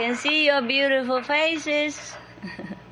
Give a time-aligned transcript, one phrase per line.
[0.00, 2.16] can see your beautiful faces.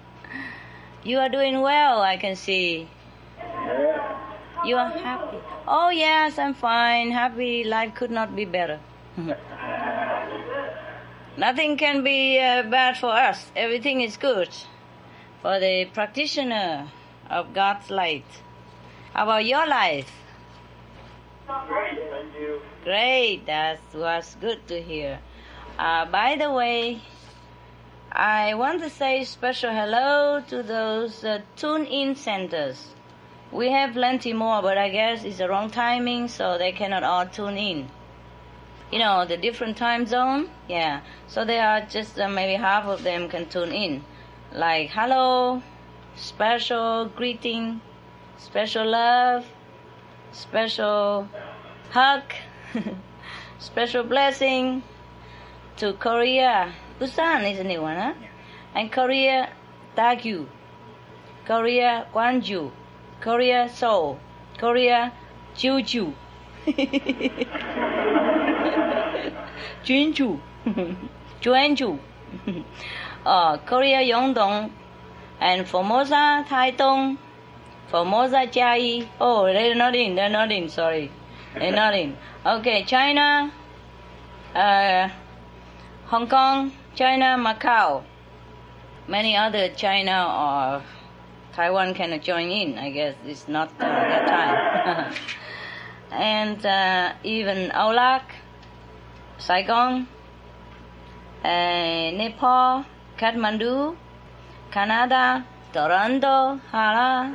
[1.04, 2.88] you are doing well, I can see.
[4.64, 5.38] You are happy.
[5.66, 7.10] Oh, yes, I'm fine.
[7.10, 7.64] Happy.
[7.64, 8.80] Life could not be better.
[11.36, 13.46] Nothing can be uh, bad for us.
[13.56, 14.50] Everything is good
[15.40, 16.90] for the practitioner
[17.30, 18.26] of God's light.
[19.14, 20.10] How about your life?
[21.68, 22.60] Great, thank you.
[22.84, 25.20] Great, that was good to hear.
[25.78, 27.00] Uh, by the way,
[28.10, 32.88] I want to say special hello to those uh, tune-in centers.
[33.52, 37.26] We have plenty more, but I guess it's the wrong timing, so they cannot all
[37.26, 37.88] tune in.
[38.90, 41.02] You know, the different time zone, yeah.
[41.28, 44.04] So they are just uh, maybe half of them can tune in.
[44.52, 45.62] Like hello,
[46.16, 47.80] special greeting,
[48.36, 49.46] special love,
[50.32, 51.28] special
[51.90, 52.22] hug,
[53.60, 54.82] special blessing
[55.78, 56.74] to Korea.
[57.00, 58.14] Busan is a new one, huh?
[58.74, 59.48] And Korea,
[59.96, 60.46] Daegu.
[61.46, 62.70] Korea, Gwangju.
[63.20, 64.18] Korea, Seoul.
[64.58, 65.12] Korea,
[65.56, 66.12] Jeju.
[69.84, 70.40] Jeonju.
[71.40, 71.98] Jeonju.
[73.26, 74.70] uh, Korea, Yeongdong.
[75.40, 77.18] And Formosa, Taitung.
[77.88, 79.06] Formosa, Chiayi.
[79.20, 81.10] Oh, they're not in, they're not in, sorry.
[81.54, 82.16] They're not in.
[82.44, 83.52] Okay, China,
[84.54, 85.08] uh,
[86.08, 88.02] Hong Kong, China, Macau.
[89.08, 90.82] Many other China or
[91.52, 92.78] Taiwan cannot join in.
[92.78, 95.14] I guess it's not uh, that time.
[96.10, 98.22] and uh, even Aulak,
[99.36, 100.08] Saigon,
[101.44, 102.86] uh, Nepal,
[103.18, 103.94] Kathmandu,
[104.70, 107.32] Canada, Toronto, Hala.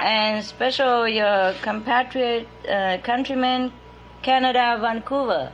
[0.00, 3.70] and special your compatriot uh, countrymen
[4.22, 5.52] canada vancouver.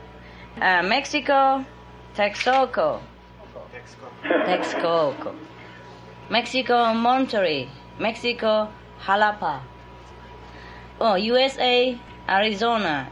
[0.61, 1.65] Uh, mexico
[2.15, 2.99] texcoco.
[4.45, 5.35] Texcoco.
[6.29, 7.69] Mexico monterrey.
[7.99, 8.69] Mexico
[9.05, 9.61] jalapa.
[10.99, 13.09] Oh usa arizona.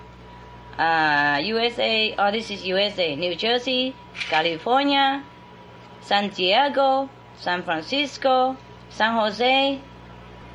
[0.78, 3.96] Uh, usa oh this is usa new jersey
[4.30, 5.24] california
[6.02, 8.58] san diego san francisco
[8.90, 9.80] san jose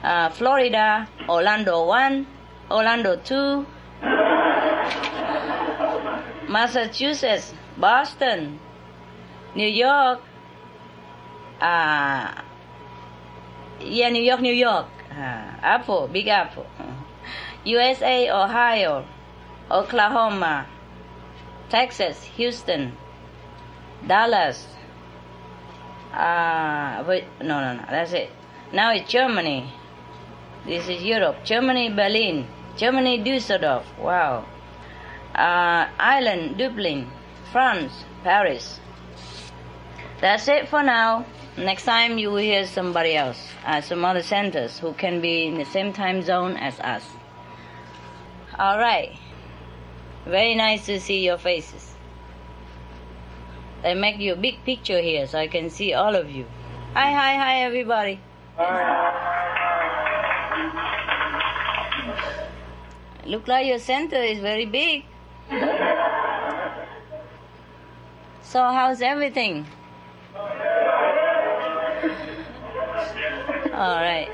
[0.02, 2.26] uh, Florida, Orlando 1,
[2.70, 3.66] Orlando 2,
[6.48, 8.58] Massachusetts, Boston,
[9.54, 10.20] New York,
[11.60, 12.42] uh,
[13.80, 15.14] yeah, New York, New York, uh,
[15.62, 16.66] Apple, Big Apple,
[17.64, 19.06] USA, Ohio,
[19.70, 20.66] Oklahoma,
[21.68, 22.96] Texas, Houston,
[24.06, 24.66] Dallas,
[26.12, 28.30] uh, wait, no, no, no, that's it.
[28.72, 29.72] Now it's Germany.
[30.66, 31.44] This is Europe.
[31.44, 32.46] Germany, Berlin.
[32.76, 33.84] Germany, Düsseldorf.
[33.98, 34.44] Wow.
[35.34, 37.10] Uh, Ireland, Dublin.
[37.52, 38.78] France, Paris.
[40.20, 41.26] That's it for now.
[41.56, 45.58] Next time you will hear somebody else, uh, some other centers who can be in
[45.58, 47.04] the same time zone as us.
[48.56, 49.18] All right.
[50.26, 51.92] Very nice to see your faces.
[53.82, 56.46] I make you a big picture here so I can see all of you.
[56.94, 58.20] Hi, hi, hi, everybody.
[63.26, 65.04] Look like your center is very big.
[68.50, 69.66] So how's everything?
[73.72, 74.28] All right.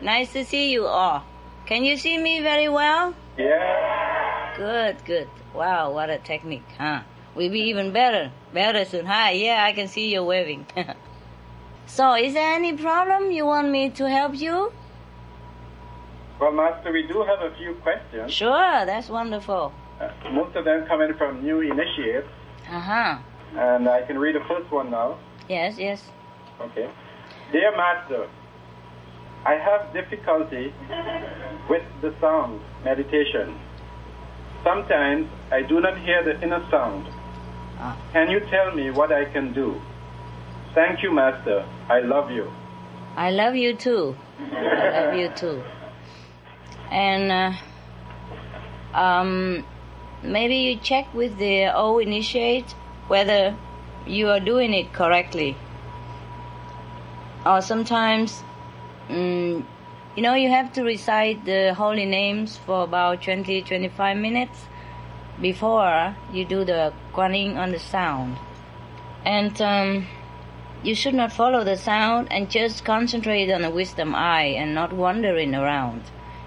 [0.00, 1.24] Nice to see you all.
[1.66, 3.14] Can you see me very well?
[3.38, 4.54] Yeah.
[4.56, 5.28] Good, good.
[5.54, 7.02] Wow, what a technique, huh?
[7.34, 8.32] We'll be even better.
[8.52, 9.06] Better soon.
[9.06, 10.66] Hi, yeah, I can see you waving.
[11.86, 14.72] so, is there any problem you want me to help you?
[16.40, 18.32] Well, Master, we do have a few questions.
[18.32, 19.72] Sure, that's wonderful.
[20.32, 22.28] Most of them coming from new initiates,
[22.68, 23.18] Uh huh.
[23.56, 25.18] and I can read the first one now.
[25.48, 26.02] Yes, yes.
[26.60, 26.88] Okay.
[27.52, 28.28] Dear Master,
[29.44, 30.72] I have difficulty
[31.68, 33.58] with the sound meditation.
[34.62, 37.06] Sometimes I do not hear the inner sound.
[37.78, 37.96] Ah.
[38.12, 39.80] Can you tell me what I can do?
[40.74, 41.64] Thank you, Master.
[41.88, 42.50] I love you.
[43.16, 44.14] I love you too.
[44.38, 45.62] I love you too.
[46.90, 49.64] And uh, um,
[50.22, 52.72] maybe you check with the O initiate
[53.08, 53.56] whether
[54.06, 55.56] you are doing it correctly.
[57.44, 58.42] Or sometimes,
[59.08, 59.64] mm,
[60.16, 64.66] you know, you have to recite the holy names for about 20 25 minutes
[65.40, 68.36] before you do the guaning on the sound.
[69.24, 70.06] And um,
[70.82, 74.94] You should not follow the sound and just concentrate on the wisdom eye and not
[74.94, 76.02] wandering around.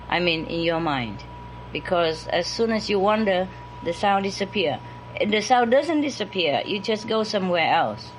[0.10, 1.24] I mean, in your mind.
[1.72, 3.48] Because as soon as you wander,
[3.84, 4.80] the sound disappear.
[5.26, 6.64] The sound doesn't disappear.
[6.66, 8.10] You just go somewhere else.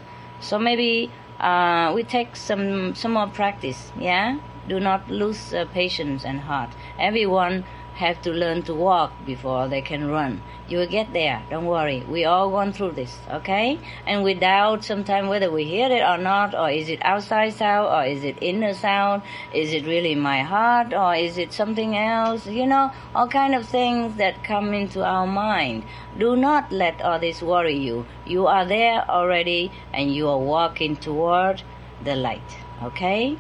[0.41, 3.93] So maybe uh, we take some some more practice.
[3.99, 4.39] Yeah.
[4.69, 6.71] Do not lose uh, patience and heart.
[6.99, 10.43] Everyone have to learn to walk before they can run.
[10.69, 11.43] You will get there.
[11.51, 12.01] Don't worry.
[12.09, 13.79] We all gone through this, okay?
[14.07, 17.89] And we doubt sometimes whether we hear it or not, or is it outside sound,
[17.89, 19.23] or is it inner sound?
[19.53, 22.47] Is it really my heart, or is it something else?
[22.47, 25.85] You know, all kind of things that come into our mind.
[26.19, 28.07] Do not let all this worry you.
[28.27, 31.63] You are there already, and you are walking toward
[32.03, 33.39] the light, okay?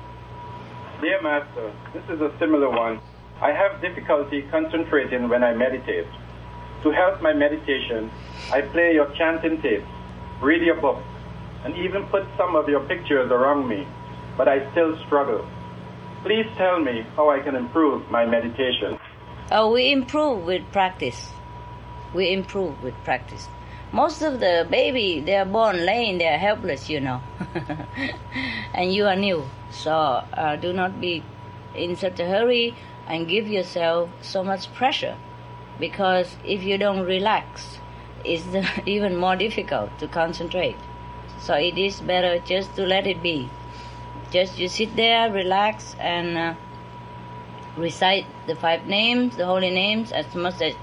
[1.00, 3.00] Dear Master, this is a similar one.
[3.40, 6.06] I have difficulty concentrating when I meditate.
[6.82, 8.10] To help my meditation,
[8.52, 9.86] I play your chanting tapes,
[10.40, 11.04] read your books,
[11.64, 13.86] and even put some of your pictures around me,
[14.36, 15.46] but I still struggle.
[16.22, 18.98] Please tell me how I can improve my meditation.
[19.50, 21.30] Oh, we improve with practice.
[22.14, 23.48] We improve with practice.
[23.92, 27.20] Most of the baby, they are born laying are helpless, you know.
[28.74, 29.44] and you are new.
[29.70, 31.22] So uh, do not be
[31.74, 32.74] in such a hurry
[33.06, 35.16] and give yourself so much pressure.
[35.78, 37.78] Because if you don't relax
[38.24, 38.44] it's
[38.86, 40.76] even more difficult to concentrate.
[41.38, 43.50] So it is better just to let it be.
[44.30, 46.54] Just you sit there relax and uh,
[47.76, 50.74] recite the five names the holy names as much as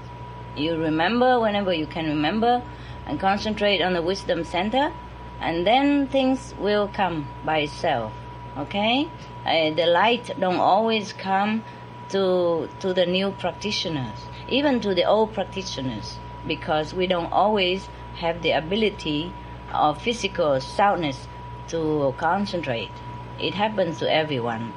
[0.56, 2.62] you remember whenever you can remember
[3.06, 4.92] and concentrate on the wisdom center
[5.40, 8.12] and then things will come by itself
[8.56, 9.08] okay?
[9.44, 11.64] Uh, the light don't always come
[12.12, 18.42] to to the new practitioners, even to the old practitioners, because we don't always have
[18.42, 19.32] the ability
[19.72, 21.26] of physical soundness
[21.68, 22.92] to concentrate.
[23.40, 24.72] It happens to everyone.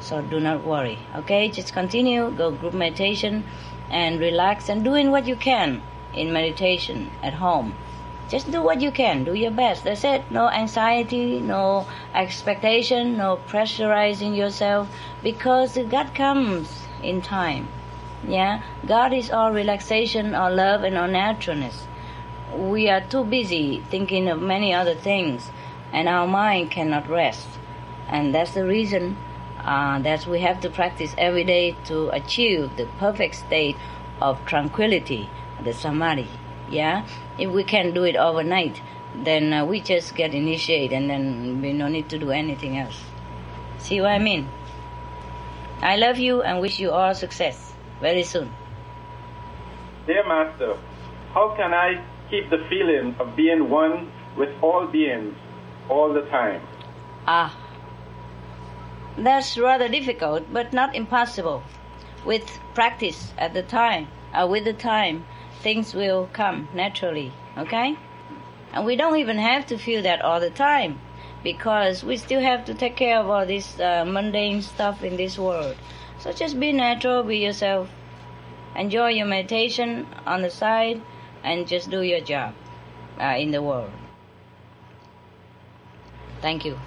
[0.00, 0.98] So do not worry.
[1.16, 3.44] Okay, just continue, go group meditation
[3.90, 5.82] and relax and doing what you can
[6.14, 7.74] in meditation at home.
[8.28, 9.84] Just do what you can, do your best.
[9.84, 10.30] That's it.
[10.30, 14.88] No anxiety, no expectation, no pressurizing yourself
[15.22, 17.68] because God comes in time.
[18.26, 21.86] Yeah, God is all relaxation, all love, and all naturalness.
[22.54, 25.50] We are too busy thinking of many other things,
[25.92, 27.48] and our mind cannot rest.
[28.08, 29.16] And that's the reason
[29.60, 33.76] uh, that we have to practice every day to achieve the perfect state
[34.20, 35.30] of tranquility,
[35.62, 36.28] the samadhi.
[36.70, 37.06] Yeah,
[37.38, 38.80] if we can do it overnight,
[39.14, 43.00] then uh, we just get initiated and then we no need to do anything else.
[43.78, 44.48] See what I mean?
[45.80, 48.50] I love you and wish you all success very soon.
[50.06, 50.76] Dear Master,
[51.32, 55.34] how can I keep the feeling of being one with all beings
[55.88, 56.60] all the time?
[57.26, 57.56] Ah,
[59.16, 61.62] that's rather difficult, but not impossible.
[62.24, 65.24] With practice at the time, uh, with the time,
[65.60, 67.96] things will come naturally, okay?
[68.72, 71.00] And we don't even have to feel that all the time
[71.42, 75.38] because we still have to take care of all this uh, mundane stuff in this
[75.38, 75.76] world.
[76.18, 77.88] So just be natural, be yourself.
[78.76, 81.00] Enjoy your meditation on the side
[81.42, 82.54] and just do your job
[83.20, 83.90] uh, in the world.
[86.40, 86.78] Thank you.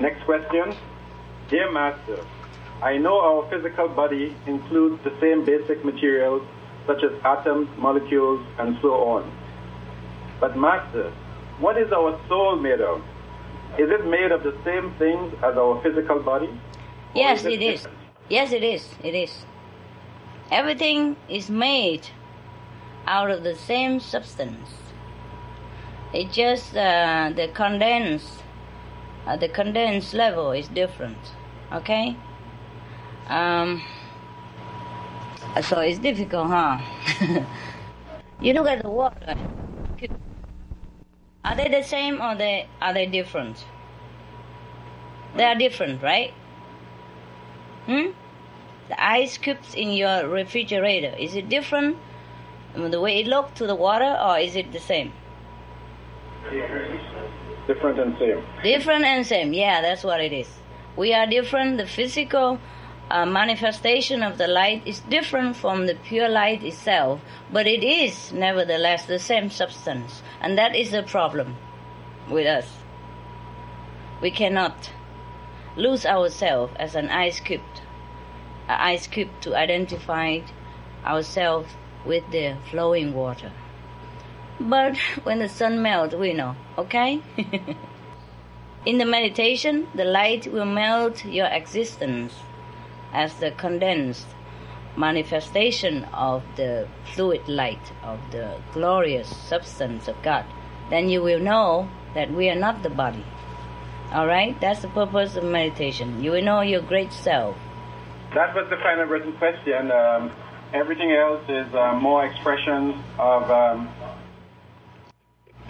[0.00, 0.74] Next question.
[1.48, 2.24] Dear Master,
[2.82, 6.42] I know our physical body includes the same basic materials
[6.88, 9.30] such as atoms, molecules, and so on.
[10.40, 11.12] But Master,
[11.60, 13.00] what is our soul made of?
[13.78, 16.50] Is it made of the same things as our physical body?
[17.14, 17.88] Yes, is it, it is.
[18.28, 18.88] Yes, it is.
[19.04, 19.44] It is.
[20.50, 22.08] Everything is made
[23.06, 24.70] out of the same substance.
[26.14, 28.42] It just uh, the condensed,
[29.26, 31.18] uh, the condensed level is different.
[31.70, 32.16] Okay.
[33.28, 33.82] Um,
[35.62, 36.78] so it's difficult, huh?
[38.40, 39.34] you look at the water.
[41.44, 43.64] Are they the same or they are they different?
[45.36, 46.32] They are different, right?
[47.86, 48.08] Hmm?
[48.88, 51.96] The ice cubes in your refrigerator, is it different
[52.74, 55.12] the way it looks to the water or is it the same?
[57.66, 58.42] Different and same.
[58.62, 60.48] Different and same, yeah, that's what it is.
[60.96, 61.78] We are different.
[61.78, 62.58] The physical
[63.10, 68.32] uh, manifestation of the light is different from the pure light itself, but it is
[68.32, 70.22] nevertheless the same substance.
[70.40, 71.56] And that is the problem
[72.28, 72.68] with us.
[74.20, 74.90] We cannot
[75.76, 77.62] lose ourselves as an ice cube,
[78.68, 80.40] an ice cube to identify
[81.04, 81.70] ourselves
[82.04, 83.52] with the flowing water.
[84.60, 87.22] But when the sun melts, we know, okay?
[88.86, 92.34] In the meditation, the light will melt your existence
[93.12, 94.26] as the condensed
[94.96, 100.44] manifestation of the fluid light of the glorious substance of God.
[100.90, 103.24] Then you will know that we are not the body.
[104.12, 104.58] All right?
[104.60, 106.22] That's the purpose of meditation.
[106.24, 107.56] You will know your great self.
[108.34, 109.90] That was the final written question.
[109.90, 110.32] Um,
[110.72, 113.50] everything else is uh, more expressions of.
[113.50, 113.88] Um,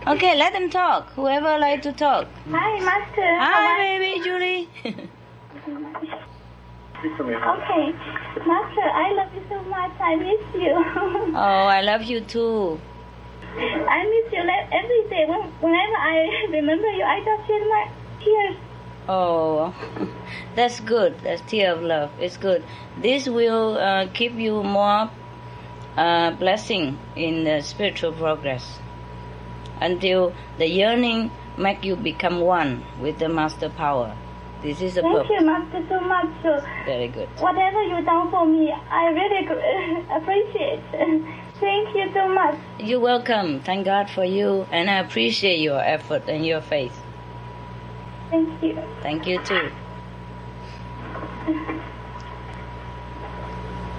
[0.06, 1.10] Okay, let them talk.
[1.10, 2.28] Whoever like to talk.
[2.50, 3.36] Hi, Master.
[3.36, 4.68] How Hi, are- baby Julie.
[6.98, 7.34] speak for me.
[7.34, 7.92] Okay,
[8.46, 9.92] Master, I love you so much.
[10.00, 10.74] I miss you.
[11.34, 12.80] oh, I love you too.
[13.56, 15.24] I miss you every day.
[15.26, 17.90] When, whenever I remember you, I just feel my
[18.24, 18.56] tears.
[19.08, 19.74] Oh,
[20.54, 21.18] that's good.
[21.22, 22.10] That's tear of love.
[22.20, 22.64] It's good.
[23.00, 25.10] This will uh, keep you more
[25.96, 28.78] uh, blessing in the spiritual progress
[29.80, 34.16] until the yearning make you become one with the master power.
[34.62, 35.30] This is the Thank purpose.
[35.38, 36.26] you, Master, so much.
[36.42, 37.28] So, Very good.
[37.38, 40.80] whatever you done for me, I really gr- appreciate.
[41.60, 42.56] Thank you so much.
[42.80, 43.60] You're welcome.
[43.60, 46.92] Thank God for you, and I appreciate your effort and your faith.
[48.30, 48.82] Thank you.
[49.02, 49.70] Thank you too.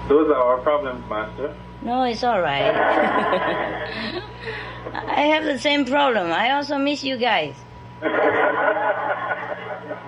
[0.08, 1.54] Those are our problems, Master.
[1.82, 2.74] No, it's all right.
[4.92, 6.30] I have the same problem.
[6.32, 7.54] I also miss you guys.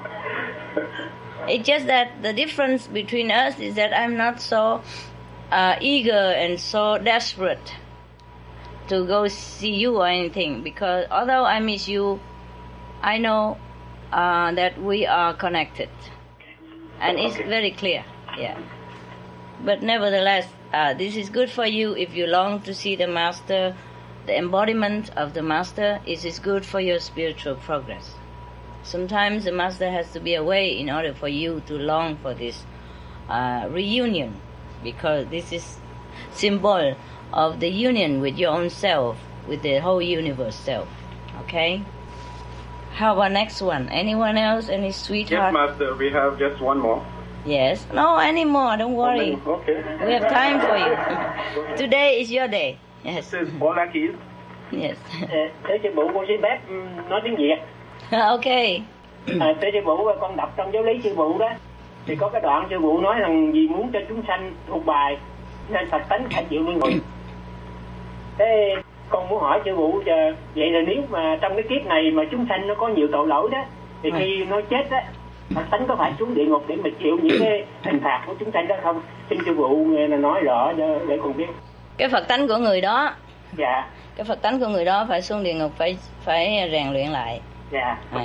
[1.49, 4.83] It's just that the difference between us is that I'm not so
[5.51, 7.75] uh, eager and so desperate
[8.89, 12.21] to go see you or anything because although I miss you,
[13.03, 13.59] I know
[14.13, 15.89] uh, that we are connected,
[17.01, 18.05] and it's very clear.
[18.39, 18.59] Yeah.
[19.65, 23.75] But nevertheless, uh, this is good for you if you long to see the Master.
[24.27, 28.15] The embodiment of the Master is is good for your spiritual progress.
[28.85, 32.65] Sometimes the Master has to be away in order for you to long for this
[33.29, 34.41] uh, reunion,
[34.83, 35.77] because this is
[36.33, 36.97] symbol
[37.33, 39.17] of the union with your own self,
[39.49, 40.89] with the whole universe self.
[41.43, 41.83] Okay.
[42.95, 43.89] How about next one?
[43.89, 44.69] Anyone else?
[44.69, 45.55] Any sweetheart?
[45.55, 45.79] Yes.
[45.79, 45.95] Master.
[45.97, 47.05] We have just one more.
[47.47, 47.87] Yes.
[47.93, 48.77] No, anymore.
[48.77, 49.35] Don't worry.
[49.47, 49.83] Okay.
[50.05, 51.77] We have time for you.
[51.77, 52.79] Today is your day.
[53.03, 53.31] Yes.
[53.31, 54.15] This is Ola Keys.
[54.71, 54.97] Yes.
[55.65, 56.59] Thế sư phụ con xin phép
[57.09, 57.57] nói tiếng Việt.
[58.21, 58.83] okay.
[59.41, 61.51] À, thế sư phụ con đọc trong giáo lý sư phụ đó
[62.07, 65.17] thì có cái đoạn sư phụ nói rằng vì muốn cho chúng sanh thuộc bài
[65.69, 66.95] nên Phật tánh phải chịu luân hồi.
[68.39, 68.75] Thế
[69.09, 72.23] con muốn hỏi sư phụ giờ vậy là nếu mà trong cái kiếp này mà
[72.31, 73.65] chúng sanh nó có nhiều tội lỗi đó
[74.03, 75.05] thì khi nó chết á
[75.55, 78.35] Phật tánh có phải xuống địa ngục để mà chịu những cái hình phạt của
[78.41, 79.03] chúng sanh đó không?
[79.31, 81.47] Xin sư phụ nghe là nói rõ cho để con biết.
[81.97, 83.15] Cái Phật tánh của người đó,
[83.57, 87.09] Dạ, cái Phật tánh của người đó phải xuống địa ngục phải phải rèn luyện
[87.09, 87.41] lại.
[87.73, 88.23] Dạ, À, dạ.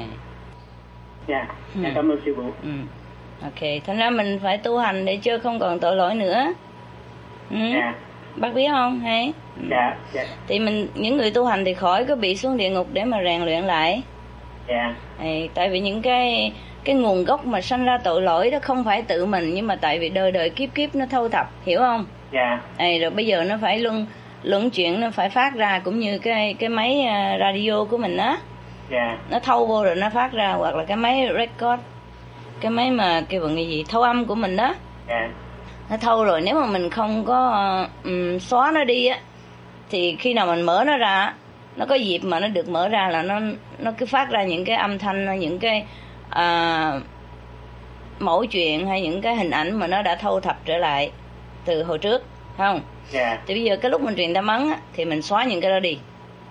[1.28, 1.82] dạ Ừ.
[1.96, 2.44] cảm ơn sư phụ.
[2.64, 2.70] ừ.
[3.44, 6.54] Ok, thành ra mình phải tu hành để chưa không còn tội lỗi nữa.
[7.52, 7.58] Ừ.
[7.74, 7.94] Dạ,
[8.36, 9.00] Bác biết không?
[9.00, 9.34] Hay?
[9.62, 9.68] Ừ.
[9.72, 12.88] dạ, dạ, Thì mình những người tu hành thì khỏi có bị xuống địa ngục
[12.94, 14.02] để mà rèn luyện lại.
[14.68, 14.96] dạ.
[15.20, 18.84] Thì tại vì những cái cái nguồn gốc mà sanh ra tội lỗi đó không
[18.84, 21.80] phải tự mình nhưng mà tại vì đời đời kiếp kiếp nó thâu thập, hiểu
[21.80, 22.06] không?
[22.34, 24.06] dạ Ê, rồi bây giờ nó phải luân
[24.44, 28.18] luân chuyển nó phải phát ra cũng như cái cái máy à, radio của mình
[28.18, 28.38] á
[28.92, 29.18] dạ.
[29.30, 31.82] Nó thâu vô rồi nó phát ra hoặc là cái máy record
[32.62, 34.76] cái máy mà cái bằng cái gì thâu âm của mình đó.
[35.08, 35.30] Dạ.
[35.90, 39.20] Nó thâu rồi nếu mà mình không có ừm, xóa nó đi á
[39.90, 41.34] thì khi nào mình mở nó ra
[41.76, 43.40] nó có dịp mà nó được mở ra là nó
[43.78, 45.86] nó cứ phát ra những cái âm thanh những cái
[46.30, 46.92] à,
[48.20, 51.12] mẫu chuyện hay những cái hình ảnh mà nó đã thâu thập trở lại
[51.66, 52.24] từ hồi trước
[52.58, 52.82] không?
[53.12, 53.40] Dạ.
[53.48, 55.72] Thì bây giờ cái lúc mình truyền tâm ấn á, thì mình xóa những cái
[55.72, 55.98] đó đi.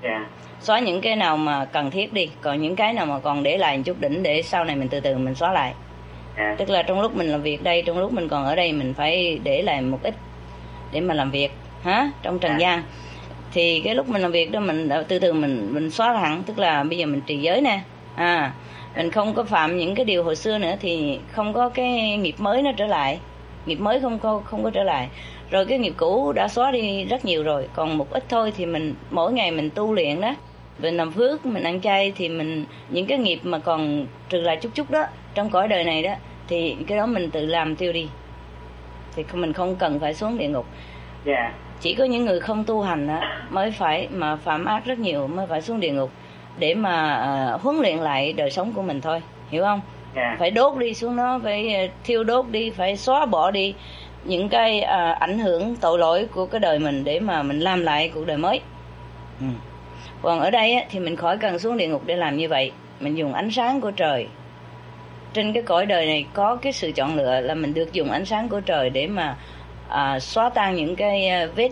[0.03, 0.27] Dạ
[0.67, 2.29] xóa những cái nào mà cần thiết đi.
[2.41, 4.89] Còn những cái nào mà còn để lại một chút đỉnh để sau này mình
[4.89, 5.73] từ từ mình xóa lại.
[6.37, 8.73] Dạ tức là trong lúc mình làm việc đây trong lúc mình còn ở đây
[8.73, 10.15] mình phải để lại một ít
[10.93, 12.11] để mà làm việc hả?
[12.23, 12.59] Trong trần À.
[12.59, 12.83] gian.
[13.53, 16.43] Thì cái lúc mình làm việc đó mình từ từ mình mình xóa hẳn.
[16.43, 17.81] Tức là bây giờ mình trì giới nè.
[18.15, 18.53] À
[18.97, 22.35] mình không có phạm những cái điều hồi xưa nữa thì không có cái nghiệp
[22.39, 23.19] mới nó trở lại.
[23.67, 25.09] Nghiệp mới không có không có trở lại.
[25.51, 27.69] Rồi cái nghiệp cũ đã xóa đi rất nhiều rồi.
[27.75, 30.35] Còn một ít thôi thì mình mỗi ngày mình tu luyện đó
[30.79, 34.57] mình làm phước mình ăn chay thì mình những cái nghiệp mà còn trừ lại
[34.57, 35.05] chút chút đó
[35.35, 36.15] trong cõi đời này đó
[36.49, 38.09] thì cái đó mình tự làm tiêu đi.
[39.17, 40.67] Thì mình không cần phải xuống địa ngục.
[41.25, 41.53] Dạ.
[41.81, 45.27] Chỉ có những người không tu hành á, mới phải mà phạm ác rất nhiều
[45.27, 46.11] mới phải xuống địa ngục
[46.59, 49.81] để mà à, huấn luyện lại đời sống của mình thôi hiểu không?
[50.17, 50.37] Dạ.
[50.39, 53.75] Phải đốt đi xuống nó phải ờ, thiêu đốt đi phải xóa bỏ đi
[54.25, 57.83] những cái à, ảnh hưởng tội lỗi của cái đời mình để mà mình làm
[57.83, 58.61] lại cuộc đời mới.
[59.41, 59.47] Ừ.
[60.23, 62.73] còn ở đây á, thì mình khỏi cần xuống địa ngục để làm như vậy.
[63.01, 64.27] Mình dùng ánh sáng của trời.
[65.33, 68.25] Trên cái cõi đời này có cái sự chọn lựa là mình được dùng ánh
[68.25, 69.37] sáng của trời để mà
[69.89, 71.71] à, xóa tan những cái à, vết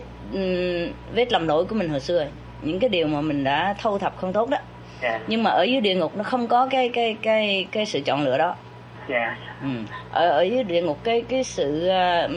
[1.13, 2.27] vết lầm lỗi của mình hồi xưa.
[2.61, 4.57] Những cái điều mà mình đã thâu thập không tốt đó.
[5.01, 5.19] Dạ.
[5.27, 8.23] Nhưng mà ở dưới địa ngục nó không có cái cái cái cái sự chọn
[8.23, 8.55] lựa đó.
[9.09, 9.37] Dạ.
[9.61, 9.69] Ừ.
[10.11, 12.27] ở ở dưới địa ngục cái cái sự à,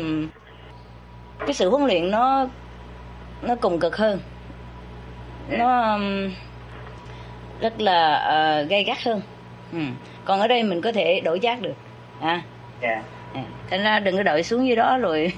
[1.39, 2.47] cái sự huấn luyện nó
[3.43, 4.19] nó cùng cực hơn
[5.49, 6.31] nó ừm,
[7.61, 9.21] rất là à, gay gắt hơn.
[9.73, 9.79] Ừ.
[10.25, 11.75] còn ở đây mình có thể đổi giác được.
[12.21, 12.43] À.
[12.83, 13.03] Dạ.
[13.35, 15.33] À, thành ra đừng có đợi xuống dưới đó rồi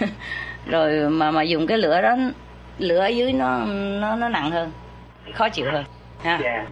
[0.66, 2.16] rồi mà mà dùng cái lửa đó
[2.78, 3.64] lửa ở dưới nó
[4.00, 4.72] nó nó nặng hơn
[5.34, 5.84] khó chịu hơn.
[6.22, 6.38] Ha.
[6.42, 6.66] Dạ.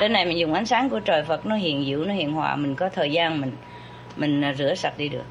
[0.00, 2.56] Trên này mình dùng ánh sáng của trời Phật nó hiền diệu nó hiền hòa
[2.56, 3.52] mình có thời gian mình
[4.16, 5.24] mình à, rửa sạch đi được.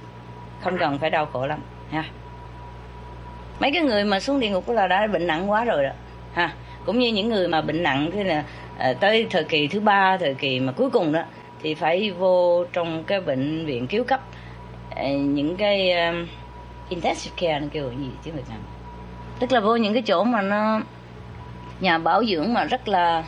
[0.62, 1.60] Không cần phải đau khổ lắm.
[1.92, 2.04] Ha.
[3.60, 5.92] Mấy cái người mà xuống địa ngục là đã bệnh nặng quá rồi đó.
[6.34, 6.54] Ha
[6.86, 8.44] cũng như những người mà bệnh nặng thế là
[8.78, 11.24] à, tới thời kỳ thứ ba thời kỳ mà cuối cùng đó
[11.62, 14.22] thì phải vô trong cái bệnh viện cứu cấp
[14.96, 16.28] à, những cái um,
[16.90, 18.60] intensive care nó kêu gì chứ Việt Nam
[19.40, 20.82] tức là vô những cái chỗ mà nó
[21.80, 23.24] nhà bảo dưỡng mà rất là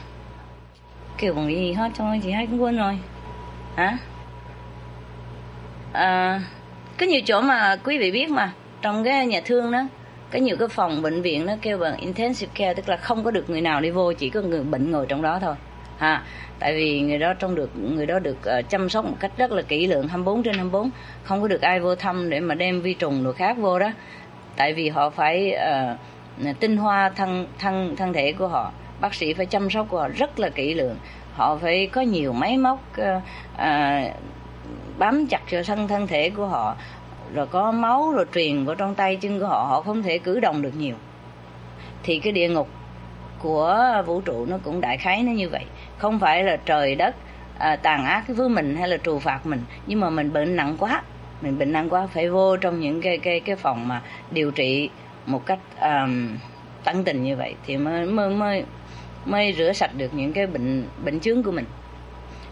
[1.18, 3.00] kêu bằng gì hết thôi chị hai cũng quên rồi.
[3.76, 3.98] Hả?
[5.94, 6.42] À,
[7.00, 9.88] có nhiều chỗ mà quý vị biết mà trong cái nhà thương đó
[10.36, 13.32] có nhiều cái phòng bệnh viện nó kêu bằng intensive care tức là không có
[13.32, 15.56] được người nào đi vô chỉ có người bệnh ngồi trong đó thôi.
[15.98, 16.24] Ha
[16.60, 19.52] tại vì người đó trong được người đó được ờ, chăm sóc một cách rất
[19.52, 20.90] là kỹ lưỡng 24 trên 24
[21.24, 23.92] không có được ai vô thăm để mà đem vi trùng đồ khác vô đó.
[24.56, 25.56] Tại vì họ phải
[26.50, 28.72] uh, tinh hoa thân thân thân thể của họ.
[29.02, 30.96] Bác sĩ phải chăm sóc của họ rất là kỹ lưỡng.
[31.34, 34.16] Họ phải có nhiều máy móc uh, uh,
[34.98, 36.76] bám chặt vào thân thân thể của họ
[37.34, 40.40] rồi có máu rồi truyền vào trong tay chân của họ họ không thể cử
[40.40, 40.96] động được nhiều.
[42.04, 42.70] Thì cái địa ngục
[43.40, 45.66] của vũ trụ nó cũng đại khái nó như vậy.
[45.98, 47.16] Không phải là trời đất
[47.58, 49.64] à, tàn ác với mình hay là trù phạt mình.
[49.88, 51.02] Nhưng mà mình bệnh nặng quá.
[51.42, 54.90] Mình bệnh nặng quá phải vô trong những cái cái cái phòng mà điều trị
[55.26, 56.38] một cách à, um,
[56.84, 58.64] tận tình như vậy thì mới mới mới
[59.26, 61.66] mới rửa sạch được những cái bệnh bệnh chướng của mình.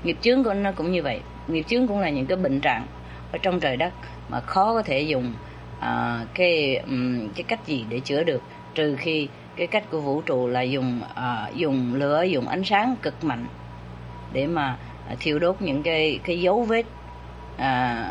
[0.03, 1.19] Nghiệp chướng của nó cũng như vậy.
[1.47, 2.85] Nghiệp chướng cũng là những cái bệnh trạng
[3.31, 3.93] ở trong trời đất
[4.29, 5.33] mà khó có thể dùng
[5.79, 8.41] à, cái um, cái cách gì để chữa được.
[8.75, 12.95] Trừ khi cái cách của vũ trụ là dùng à, dùng lửa dùng ánh sáng
[13.01, 13.45] cực mạnh
[14.33, 14.77] để mà
[15.09, 16.85] à, thiêu đốt những cái cái dấu vết
[17.57, 18.05] à,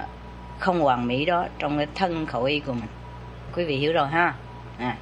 [0.58, 2.88] không hoàn mỹ đó trong cái thân khẩu y của mình.
[3.56, 4.34] Quý vị hiểu rồi ha?
[4.78, 4.96] À.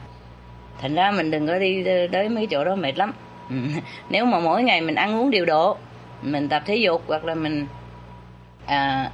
[0.80, 3.12] thành ra mình đừng có đi tới mấy chỗ đó mệt lắm.
[4.10, 5.76] Nếu mà mỗi ngày mình ăn uống điều độ
[6.22, 7.66] mình tập thể dục hoặc là mình
[8.66, 9.10] à,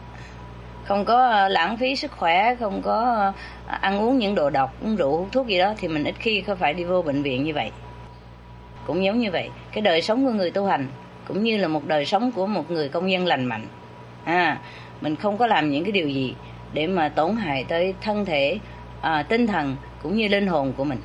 [0.87, 3.33] không có ờ, lãng phí sức khỏe không có
[3.67, 6.15] ờ, ăn uống những đồ độc uống rượu hút thuốc gì đó thì mình ít
[6.19, 7.71] khi có phải đi vô bệnh viện như vậy.
[8.87, 10.89] Cũng giống như vậy cái đời sống của người tu hành
[11.29, 13.67] cũng như là một đời sống của một người công dân lành mạnh.
[14.25, 14.59] À
[15.01, 16.35] mình không có làm những cái điều gì
[16.73, 18.59] để mà tổn hại tới thân thể
[19.01, 20.99] à, tinh thần cũng như linh hồn của mình.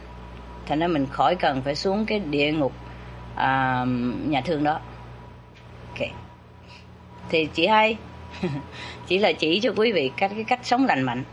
[0.66, 2.74] Thành ra mình khỏi cần phải xuống cái địa ngục
[3.36, 3.86] à,
[4.28, 4.80] nhà thương đó.
[5.92, 6.08] Ok.
[7.30, 7.98] Thì chị hai.
[9.08, 11.24] chỉ là chỉ cho quý vị cách cái cách sống lành mạnh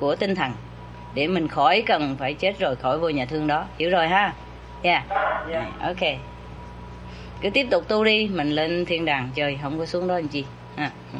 [0.00, 0.52] của tinh thần
[1.14, 3.64] để mình khỏi cần phải chết rồi khỏi vô nhà thương đó.
[3.78, 4.32] Hiểu rồi ha?
[4.82, 5.02] Yeah,
[5.50, 6.18] dạ ok.
[7.40, 10.28] Cứ tiếp tục tu đi mình lên thiên đàng chơi không có xuống đó làm
[10.28, 10.44] chi.
[10.76, 11.18] Ha ừ.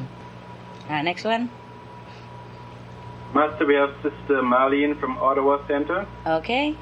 [0.88, 1.46] à, next one.
[3.33, 5.98] Master, we have Sister Marlene from Ottawa Center.
[6.24, 6.74] okay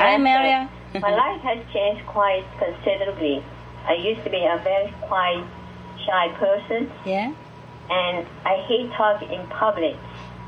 [0.00, 0.68] hi Maria.
[0.94, 3.42] My life has changed quite considerably.
[3.86, 5.44] I used to be a very quiet,
[6.06, 7.32] shy person, yeah
[7.90, 9.96] and I hate talking in public.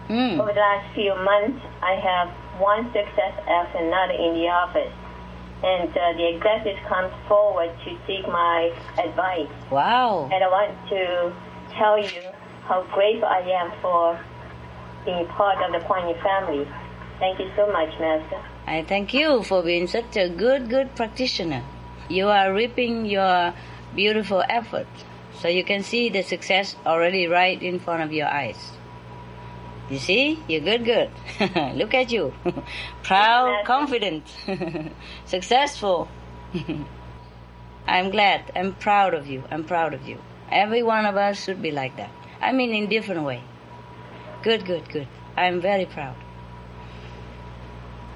[0.09, 0.39] mm.
[0.39, 2.29] Over the last few months, I have
[2.61, 4.95] one success after another in the office,
[5.65, 9.51] and uh, the executives come forward to seek my advice.
[9.71, 11.35] wow And I want to
[11.75, 12.23] tell you
[12.65, 14.19] how grateful I am for
[15.05, 16.67] being part of the Pointy family.
[17.19, 18.41] Thank you so much, Master.
[18.67, 21.65] I thank you for being such a good, good practitioner.
[22.09, 23.53] You are reaping your
[23.95, 24.87] beautiful effort.
[25.43, 28.71] So you can see the success already right in front of your eyes.
[29.91, 30.39] You see?
[30.47, 31.11] You're good, good.
[31.75, 32.33] Look at you.
[33.03, 34.23] Proud, confident,
[35.27, 36.07] successful.
[37.89, 38.53] I'm glad.
[38.55, 39.43] I'm proud of you.
[39.51, 40.19] I'm proud of you.
[40.49, 42.13] Every one of us should be like that.
[42.41, 43.43] I mean, in different way.
[44.45, 45.09] Good, good, good.
[45.37, 46.15] I'm very proud.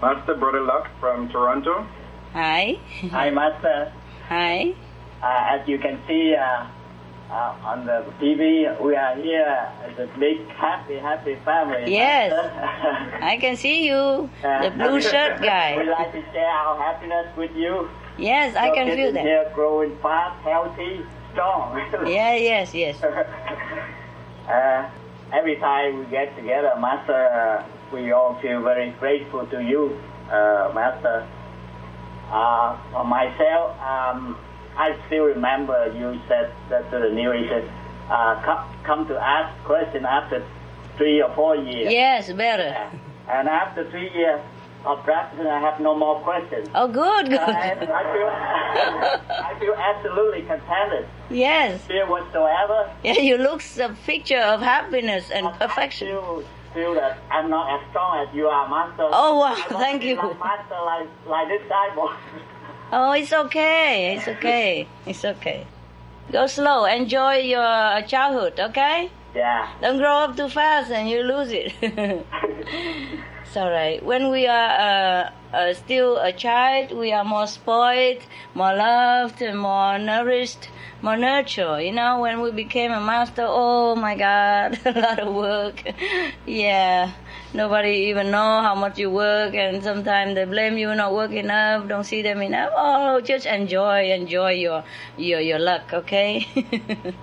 [0.00, 1.88] Master Brother Luck from Toronto.
[2.34, 2.78] Hi.
[3.10, 3.92] Hi, Master.
[4.28, 4.74] Hi.
[5.20, 6.66] Uh, as you can see uh,
[7.30, 11.90] uh, on the TV, we are here as a big, happy, happy family.
[11.92, 12.32] Yes.
[13.22, 15.76] I can see you, the blue shirt guy.
[15.76, 17.88] we like to share our happiness with you.
[18.18, 19.22] Yes, I can feel that.
[19.22, 21.76] Here growing fast, healthy, strong.
[22.06, 23.02] Yeah, yes, yes.
[23.02, 24.88] uh,
[25.32, 30.70] every time we get together, Master, uh, we all feel very grateful to you, uh,
[30.74, 31.26] Master.
[32.30, 34.36] Uh, for myself, um,
[34.76, 37.68] I still remember you said that to the new, you said,
[38.10, 40.44] uh, come, come to ask question after
[40.96, 41.92] three or four years.
[41.92, 42.76] Yes, better.
[43.28, 44.40] And after three years
[44.84, 46.68] of practicing, I have no more questions.
[46.74, 47.88] Oh, good, And I good.
[47.88, 47.90] feel,
[49.48, 51.82] I feel absolutely contented, Yes.
[51.86, 52.90] fear whatsoever.
[53.02, 56.08] Yeah, you look a picture of happiness and I perfection.
[56.08, 59.08] feel, feel that I'm not as strong as you are, Master.
[59.10, 60.16] Oh, wow, I thank you.
[60.16, 62.12] Like master, like, like this disciple.
[62.92, 64.16] Oh, it's okay.
[64.16, 64.88] It's okay.
[65.07, 65.66] It's okay.
[66.31, 66.85] Go slow.
[66.85, 69.11] Enjoy your childhood, okay?
[69.37, 69.68] yeah.
[69.81, 71.75] Don't grow up too fast and you lose it.
[71.83, 74.03] it's all right.
[74.05, 78.22] When we are uh, uh, still a child, we are more spoiled,
[78.55, 80.68] more loved, and more nourished,
[81.03, 81.83] more nurtured.
[81.83, 85.83] You know, when we became a master, oh my God, a lot of work.
[86.46, 87.12] yeah,
[87.54, 91.88] nobody even know how much you work, and sometimes they blame you not working enough,
[91.88, 92.70] don't see them enough.
[92.76, 94.85] Oh, just enjoy, enjoy your
[95.16, 96.46] your your luck, okay?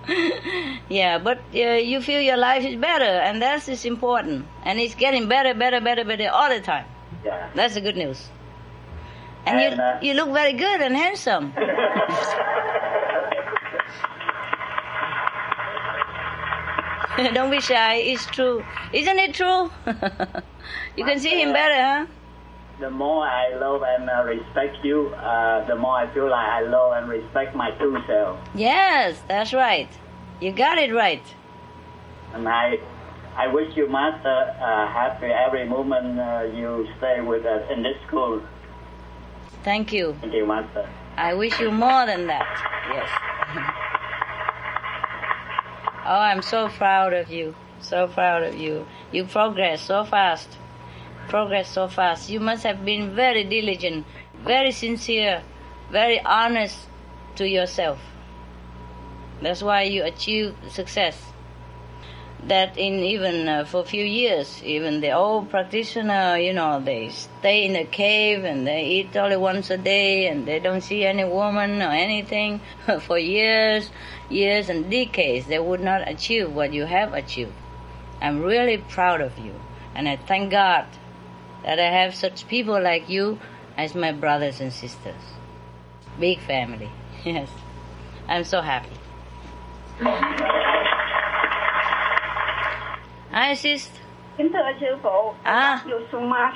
[0.88, 4.78] yeah, but uh, you feel your life is better, and that is is important, and
[4.80, 6.86] it's getting better, better, better, better all the time.
[7.24, 7.50] Yeah.
[7.54, 8.28] That's the good news.
[9.46, 11.52] And, And, you uh, you look very good and handsome.
[17.34, 17.96] Don't be shy.
[17.96, 18.64] It's true.
[18.92, 19.70] Isn't it true?
[20.96, 22.06] you can see him better, huh?
[22.80, 26.62] The more I love and uh, respect you, uh, the more I feel like I
[26.62, 28.36] love and respect my true self.
[28.56, 29.88] Yes, that's right.
[30.40, 31.22] You got it right.
[32.32, 32.80] And I,
[33.36, 37.96] I wish you, Master, uh, happy every moment uh, you stay with us in this
[38.08, 38.42] school.
[39.62, 40.16] Thank you.
[40.20, 40.88] Thank you, Master.
[41.16, 42.48] I wish you more than that.
[42.90, 43.90] Yes.
[46.04, 47.54] oh, I'm so proud of you.
[47.80, 48.86] So proud of you.
[49.12, 50.48] You progress so fast.
[51.28, 52.30] Progress so fast.
[52.30, 54.06] You must have been very diligent,
[54.44, 55.42] very sincere,
[55.90, 56.78] very honest
[57.36, 57.98] to yourself.
[59.42, 61.20] That's why you achieved success.
[62.46, 67.08] That in even uh, for a few years, even the old practitioner, you know, they
[67.08, 71.04] stay in a cave and they eat only once a day and they don't see
[71.06, 72.60] any woman or anything
[73.00, 73.90] for years,
[74.28, 75.46] years and decades.
[75.46, 77.52] They would not achieve what you have achieved.
[78.20, 79.54] I'm really proud of you,
[79.94, 80.86] and I thank God
[81.64, 83.38] that I have such people like you
[83.76, 85.22] as my brothers and sisters.
[86.18, 86.90] Big family,
[87.24, 87.48] yes.
[88.28, 88.88] I'm so happy.
[93.32, 93.90] Hi, sis.
[94.36, 95.80] Kính thưa sư phụ, À.
[95.86, 96.52] Vô Xuân Ma.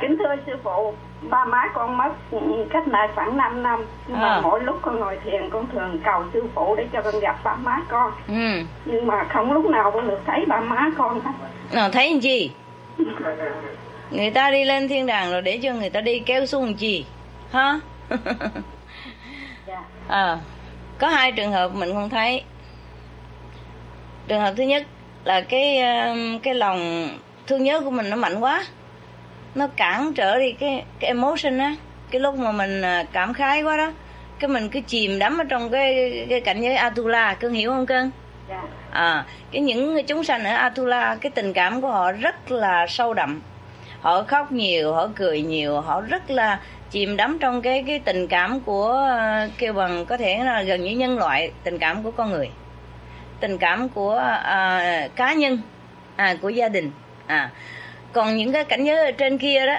[0.00, 2.38] Kính thưa sư phụ, ba má con mất ừ,
[2.70, 3.84] cách đây khoảng 5 năm.
[4.06, 4.40] Nhưng mà À.
[4.40, 7.54] mỗi lúc con ngồi thiền con thường cầu sư phụ để cho con gặp ba
[7.56, 8.12] má con.
[8.28, 8.62] Ừ.
[8.84, 11.30] Nhưng mà không lúc nào con được thấy ba má con hết.
[11.72, 12.50] Nào thấy làm gì?
[14.10, 16.74] Người ta đi lên thiên đàng rồi để cho người ta đi kéo xuống làm
[16.74, 17.06] gì?
[17.52, 17.80] Hả?
[19.66, 19.82] Dạ.
[20.08, 20.38] à,
[20.98, 22.42] có hai trường hợp mình không thấy.
[24.28, 24.82] Trường hợp thứ nhất
[25.24, 27.08] là cái um, cái lòng
[27.46, 28.64] thương nhớ của mình nó mạnh quá.
[29.54, 31.74] Nó cản trở đi cái cái emotion á,
[32.10, 33.92] cái lúc mà mình à, cảm khái quá đó,
[34.38, 37.86] cái mình cứ chìm đắm ở trong cái cái cảnh giới Atula, cưng hiểu không
[37.86, 38.10] cưng?
[38.48, 38.62] Dạ.
[38.90, 43.14] à cái những chúng sanh ở Atula cái tình cảm của họ rất là sâu
[43.14, 43.40] đậm
[44.00, 48.26] họ khóc nhiều họ cười nhiều họ rất là chìm đắm trong cái cái tình
[48.26, 52.10] cảm của ờ, kêu bằng có thể là gần như nhân loại tình cảm của
[52.10, 52.50] con người
[53.40, 55.58] tình cảm của à, cá nhân
[56.16, 56.90] à, của gia đình
[57.26, 57.50] à
[58.18, 59.76] còn những cái cảnh giới ở trên kia đó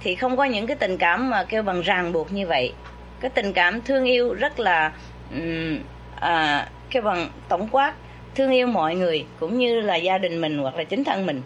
[0.00, 2.72] thì không có những cái tình cảm mà kêu bằng ràng buộc như vậy.
[3.20, 4.92] Cái tình cảm thương yêu rất là
[5.34, 5.78] um,
[6.20, 7.92] à, kêu bằng tổng quát
[8.34, 11.42] thương yêu mọi người cũng như là gia đình mình hoặc là chính thân mình.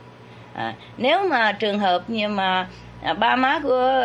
[0.54, 2.68] À, nếu mà trường hợp như mà
[3.02, 4.02] à, ba má của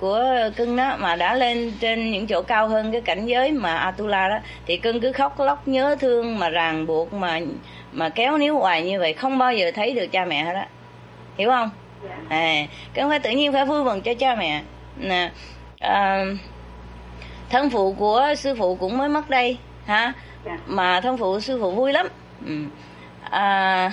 [0.00, 0.24] của
[0.56, 4.28] cưng đó mà đã lên trên những chỗ cao hơn cái cảnh giới mà Atula
[4.28, 7.40] đó thì cưng cứ khóc lóc nhớ thương mà ràng buộc mà
[7.92, 10.68] mà kéo níu hoài như vậy không bao giờ thấy được cha mẹ hết á
[11.38, 11.70] hiểu không?
[12.28, 14.62] À cái không phải tự nhiên phải vui mừng cho cha mẹ.
[14.96, 15.30] Nè
[15.80, 16.24] à,
[17.50, 20.12] thân phụ của sư phụ cũng mới mất đây hả
[20.46, 20.58] Dạ.
[20.66, 22.08] mà thân phụ sư phụ vui lắm.
[22.46, 22.54] Ừ.
[23.30, 23.92] à,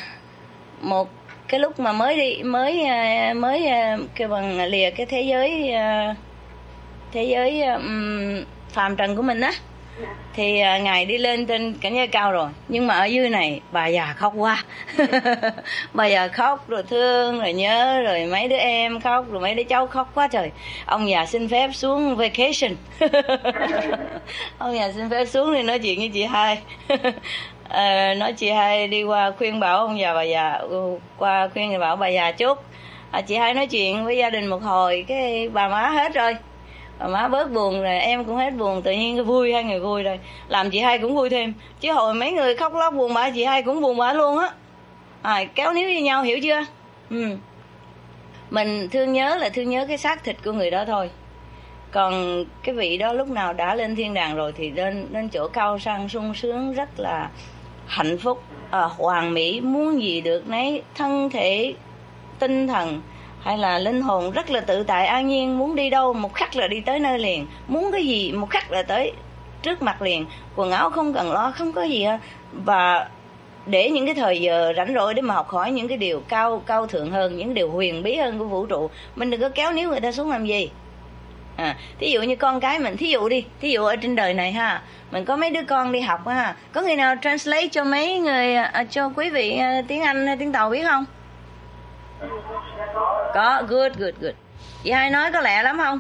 [0.82, 1.10] một
[1.48, 5.72] cái lúc mà mới đi mới à, mới à, kêu bằng lìa cái thế giới
[5.72, 6.16] à,
[7.12, 7.80] thế giới à,
[8.70, 9.52] phàm trần của mình á
[10.34, 12.50] thì ngày ngài đi lên trên cảnh giới cao rồi.
[12.68, 14.64] Nhưng mà ở dưới này bà già khóc quá.
[15.94, 19.64] Bà già khóc rồi thương rồi nhớ rồi mấy đứa em khóc rồi mấy đứa
[19.64, 20.52] cháu khóc quá trời.
[20.86, 22.76] Ông già xin phép xuống vacation.
[24.58, 26.58] Ông già xin phép xuống đi nói chuyện với chị hai.
[27.70, 31.80] À, nói chị hai đi qua khuyên bảo ông già bà già ừ, qua khuyên
[31.80, 32.58] bảo bà già chút.
[33.12, 36.36] À, chị hai nói chuyện với gia đình một hồi cái bà má hết rồi
[37.08, 40.04] má bớt buồn rồi em cũng hết buồn tự nhiên cái vui hai người vui
[40.04, 40.20] rồi.
[40.48, 41.54] Làm chị hai cũng vui thêm.
[41.80, 44.52] Chứ hồi mấy người khóc lóc buồn bã chị hai cũng buồn bã luôn á.
[45.22, 46.66] À, kéo níu với nhau hiểu chưa?
[47.10, 47.26] Ừ.
[48.50, 51.10] Mình thương nhớ là thương nhớ cái xác thịt của người đó thôi.
[51.92, 55.48] Còn cái vị đó lúc nào đã lên thiên đàng rồi thì lên lên chỗ
[55.48, 57.30] cao sang sung sướng rất là
[57.88, 58.44] hạnh phúc.
[58.72, 61.74] À, hoàn mỹ muốn gì được nấy thân thể
[62.40, 63.02] tinh thần
[63.42, 66.56] hay là linh hồn rất là tự tại an nhiên muốn đi đâu một khắc
[66.56, 67.48] là đi tới nơi liền.
[67.68, 69.12] Muốn cái gì một khắc là tới
[69.62, 70.26] trước mặt liền.
[70.56, 72.18] Quần áo không cần lo không có gì hết.
[72.54, 73.10] Và
[73.66, 76.62] để những cái thời giờ rảnh rỗi để mà học hỏi những cái điều cao
[76.66, 79.72] cao thượng hơn những điều huyền bí hơn của vũ trụ mình đừng có kéo
[79.72, 80.70] níu người ta xuống làm gì.
[81.56, 84.34] À thí dụ như con cái mình thí dụ đi thí dụ ở trên đời
[84.34, 87.84] này ha mình có mấy đứa con đi học ha có người nào translate cho
[87.84, 91.06] mấy người à, cho quý vị à, tiếng anh à, tiếng tàu biết không?
[93.34, 94.34] Có good good good.
[94.84, 96.00] Chị hai nói có lẹ lắm không?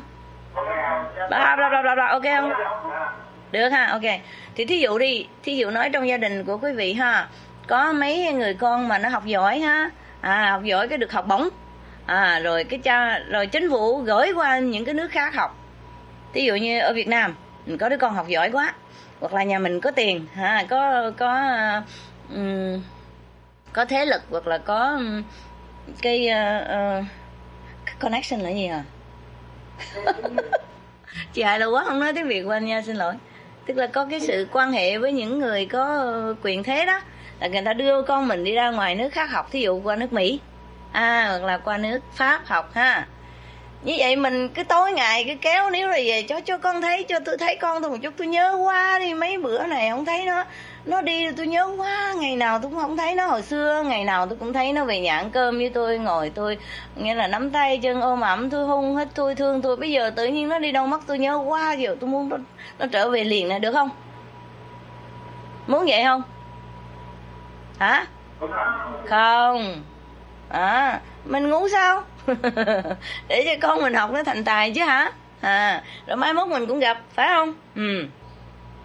[1.29, 2.51] Bla bla bla bla bla ok không?
[3.51, 4.19] Được ha ok.
[4.55, 7.27] Thì thí dụ đi thí dụ nói trong gia đình của quý vị ha
[7.67, 9.89] có mấy người con mà nó học giỏi ha
[10.21, 11.49] à học giỏi cái được học bổng
[12.05, 15.55] à rồi cái cha rồi chính phủ gửi qua những cái nước khác học.
[16.33, 18.73] Thí dụ như ở Việt Nam mình có đứa con học giỏi quá
[19.19, 21.51] hoặc là nhà mình có tiền ha có có
[22.35, 22.81] um,
[23.73, 25.23] có thế lực hoặc là có um,
[26.01, 26.67] cái uh,
[26.99, 27.05] uh,
[27.99, 28.83] connection là gì à
[31.33, 33.13] chị hại là quá không nói tiếng việt quên nha xin lỗi.
[33.65, 37.01] Tức là có cái sự quan hệ với những người có ờ, quyền thế đó
[37.39, 39.95] là người ta đưa con mình đi ra ngoài nước khác học thí dụ qua
[39.95, 40.39] nước mỹ
[40.91, 43.07] à hoặc là qua nước pháp học ha.
[43.83, 47.03] Như vậy mình cứ tối ngày cứ kéo nếu rồi về cho cho con thấy
[47.03, 50.05] cho tôi thấy con tôi một chút tôi nhớ quá đi mấy bữa này không
[50.05, 50.45] thấy nó
[50.85, 53.27] nó đi tôi nhớ quá ngày nào tôi cũng không thấy nó.
[53.27, 56.29] Hồi xưa ngày nào tôi cũng thấy nó về nhà ăn cơm với tôi ngồi
[56.29, 56.57] tôi
[56.95, 59.75] nghĩa là nắm tay chân ôm ẩm tôi hung hết tôi thương tôi.
[59.75, 62.37] Bây giờ tự nhiên nó đi đâu mất tôi nhớ quá giờ tôi muốn nó,
[62.79, 63.89] nó trở về liền này được không?
[65.67, 66.23] Muốn vậy không?
[67.79, 68.05] Hả?
[69.09, 69.83] Không.
[70.49, 72.03] À mình ngủ sao?
[73.27, 75.11] Để cho con mình học nó thành tài chứ hả?
[75.41, 77.53] À rồi mai mốt mình cũng gặp phải không?
[77.75, 78.05] Ừ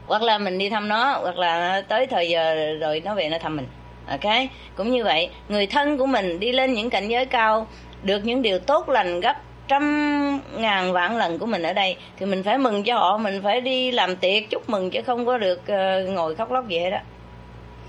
[0.07, 3.39] hoặc là mình đi thăm nó hoặc là tới thời giờ rồi nó về nó
[3.39, 3.67] thăm mình.
[4.09, 4.35] Ok?
[4.77, 7.67] Cũng như vậy người thân của mình đi lên những cảnh giới cao
[8.03, 9.37] được những điều tốt lành gấp
[9.69, 13.41] trăm ngàn vạn lần của mình ở đây thì mình phải mừng cho họ mình
[13.43, 16.91] phải đi làm tiệc chúc mừng chứ không có được uh, ngồi khóc lóc vậy
[16.91, 16.99] đó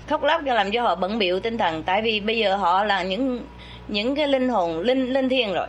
[0.08, 2.84] khóc lóc cho làm cho họ bận biệu tinh thần tại vì bây giờ họ
[2.84, 3.40] là những
[3.88, 5.66] những cái linh hồn linh linh thiêng rồi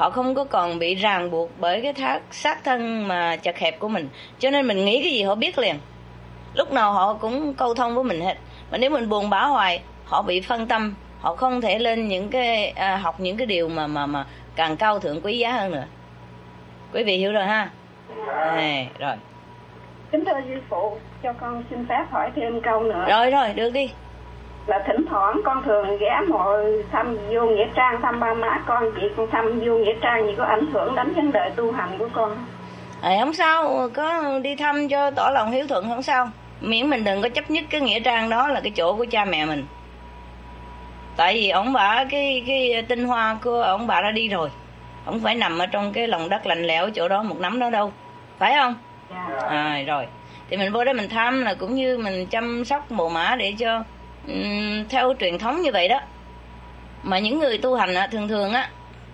[0.00, 3.78] họ không có còn bị ràng buộc bởi cái thác xác thân mà chật hẹp
[3.78, 4.08] của mình.
[4.38, 5.76] Cho nên mình nghĩ cái gì họ biết liền.
[6.54, 8.34] Lúc nào họ cũng câu thông với mình hết.
[8.70, 10.94] Mà nếu mình buồn bã hoài họ bị phân tâm.
[11.20, 14.76] Họ không thể lên những cái à, học những cái điều mà mà mà càng
[14.76, 15.84] cao thượng quý giá hơn nữa.
[16.92, 17.70] Quý vị hiểu rồi ha?
[18.36, 19.14] À, rồi.
[20.12, 23.06] Kính thưa sư phụ cho con xin phép hỏi thêm câu nữa.
[23.08, 23.90] Rồi rồi được đi
[24.66, 26.44] là thỉnh thoảng con thường ghé mộ
[26.92, 30.34] thăm vô nghĩa trang thăm ba má con chị con thăm vô nghĩa trang gì
[30.38, 32.36] có ảnh hưởng đến vấn đề tu hành của con.
[33.02, 36.30] À, không sao có đi thăm cho tỏ lòng hiếu thuận không sao.
[36.60, 39.24] Miễn mình đừng có chấp nhất cái nghĩa trang đó là cái chỗ của cha
[39.24, 39.64] mẹ mình.
[41.16, 44.50] Tại vì ông bà cái cái tinh hoa của ông bà đã đi rồi.
[45.04, 47.70] Không phải nằm ở trong cái lòng đất lạnh lẽo chỗ đó một nắm đó
[47.70, 47.92] đâu.
[48.38, 48.74] Phải không?
[49.48, 50.06] À, rồi
[50.50, 53.54] thì mình vô đó mình thăm là cũng như mình chăm sóc mồ mã để
[53.58, 53.82] cho
[54.88, 56.00] theo truyền thống như vậy đó.
[57.02, 58.70] Mà những người tu hành á, thường thường á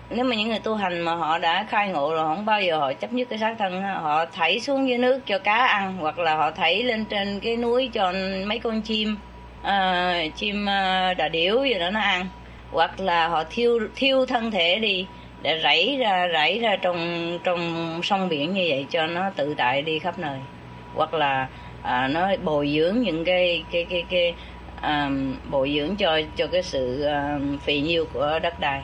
[0.09, 2.77] nếu mà những người tu hành mà họ đã khai ngộ rồi không bao giờ
[2.77, 6.19] họ chấp nhất cái xác thân họ thảy xuống dưới nước cho cá ăn hoặc
[6.19, 8.13] là họ thảy lên trên cái núi cho
[8.45, 9.17] mấy con chim
[9.61, 12.27] uh, chim ờ, đà điểu gì đó nó ăn.
[12.71, 15.07] Hoặc là họ thiêu thiêu thân thể đi
[15.41, 19.81] để rảy ra rảy ra trong trong sông biển như vậy cho nó tự tại
[19.81, 20.39] đi khắp nơi.
[20.95, 21.47] Hoặc là
[21.83, 24.33] à, nó bồi dưỡng những cái cái cái cái
[24.83, 28.83] um, bồi dưỡng cho cho cái sự um, phì nhiêu của đất đai.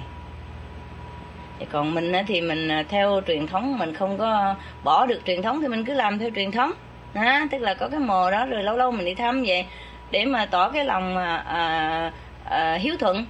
[1.71, 5.62] Còn mình thì mình à, theo truyền thống mình không có bỏ được truyền thống
[5.62, 6.71] thì mình cứ làm theo truyền thống.
[7.15, 9.65] Ha tức là có cái mồ đó rồi lâu lâu mình đi thăm vậy
[10.12, 12.12] để mà tỏ cái lòng à, à,
[12.49, 13.25] à, hiếu thuận.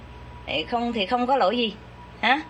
[0.68, 1.74] Không thì không có lỗi gì.
[2.20, 2.40] Hả?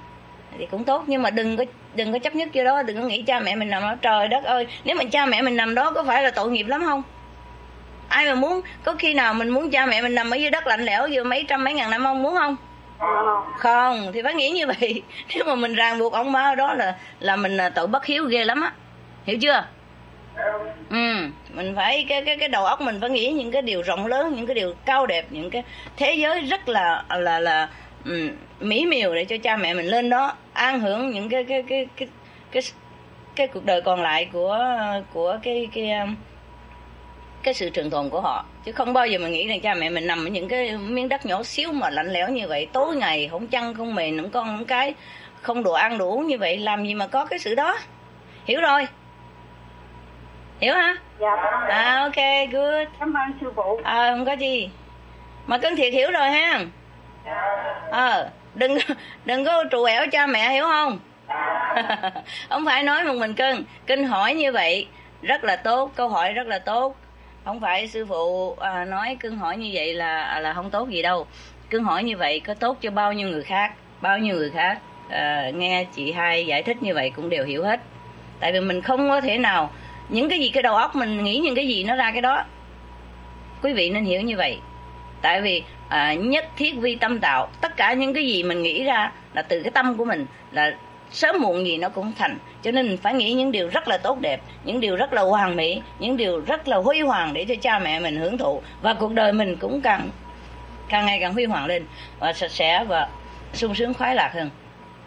[0.59, 3.09] Thì cũng tốt nhưng mà đừng có đừng có chấp nhất vô đó đừng có
[3.09, 3.95] nghĩ cha mẹ mình nằm đó.
[4.03, 6.67] Trời đất ơi nếu mà cha mẹ mình nằm đó có phải là tội nghiệp
[6.67, 7.03] lắm không?
[8.09, 10.67] Ai mà muốn có khi nào mình muốn cha mẹ mình nằm ở dưới đất
[10.67, 12.57] lạnh lẽo vừa mấy trăm mấy ngàn năm không muốn không?
[13.59, 15.03] Không thì phải nghĩ như vậy.
[15.35, 18.25] Nếu mà mình ràng buộc ông ở đó là là mình là tội bất hiếu
[18.25, 18.73] ghê lắm á.
[19.25, 19.65] Hiểu chưa?
[20.91, 24.07] Ừ mình phải cái cái cái đầu óc mình phải nghĩ những cái điều rộng
[24.07, 25.63] lớn những cái điều cao đẹp những cái
[25.97, 27.69] thế giới rất là là là
[28.05, 31.63] um, mỹ miều để cho cha mẹ mình lên đó an hưởng những cái cái
[31.69, 32.09] cái cái
[32.53, 32.63] cái
[33.37, 34.59] cái cuộc đời còn lại của
[35.13, 36.17] của cái cái um,
[37.45, 38.45] cái sự trường tồn của họ.
[38.65, 41.09] Chứ không bao giờ mình nghĩ rằng cha mẹ mình nằm ở những cái miếng
[41.09, 44.31] đất nhỏ xíu mà lạnh lẽo như vậy tối ngày không chăn không mền không
[44.31, 44.95] con không cái
[45.43, 47.79] không đồ ăn đủ như vậy làm gì mà có cái sự đó?
[48.45, 48.87] Hiểu rồi.
[50.61, 50.97] Hiểu hả?
[51.21, 51.37] Dạ.
[51.69, 52.89] À ok good.
[53.01, 53.81] Cảm ơn sư phụ.
[53.85, 54.71] À không có gì.
[55.47, 56.61] Mà cân thiệt hiểu rồi ha.
[57.91, 58.79] Ờ đừng
[59.25, 60.99] đừng có trù ẻo cha mẹ hiểu không?
[62.49, 64.87] Không phải nói một mình cưng kinh hỏi như vậy
[65.23, 66.97] rất là tốt câu hỏi rất là tốt
[67.45, 70.89] không phải sư phụ à, nói cưng hỏi như vậy là à, là không tốt
[70.89, 71.27] gì đâu.
[71.71, 74.79] Cưng hỏi như vậy có tốt cho bao nhiêu người khác bao nhiêu người khác
[75.11, 77.81] à, nghe chị hai giải thích như vậy cũng đều hiểu hết.
[78.41, 79.71] Tại vì mình không có thể nào
[80.09, 82.45] những cái gì cái đầu óc mình nghĩ những cái gì nó ra cái đó.
[83.63, 84.59] Quý vị nên hiểu như vậy.
[85.23, 88.85] Tại vì à, nhất thiết vi tâm tạo tất cả những cái gì mình nghĩ
[88.85, 90.77] ra là từ cái tâm của mình là
[91.15, 92.39] sớm muộn gì nó cũng thành.
[92.63, 95.23] Cho nên mình phải nghĩ những điều rất là tốt đẹp những điều rất là
[95.23, 98.63] hoàn mỹ những điều rất là huy hoàng để cho cha mẹ mình hưởng thụ.
[98.83, 100.11] Và cuộc đời mình cũng càng
[100.89, 101.85] càng ngày càng huy hoàng lên
[102.19, 103.09] và sạch sẽ và
[103.53, 104.51] sung sướng khoái lạc hơn.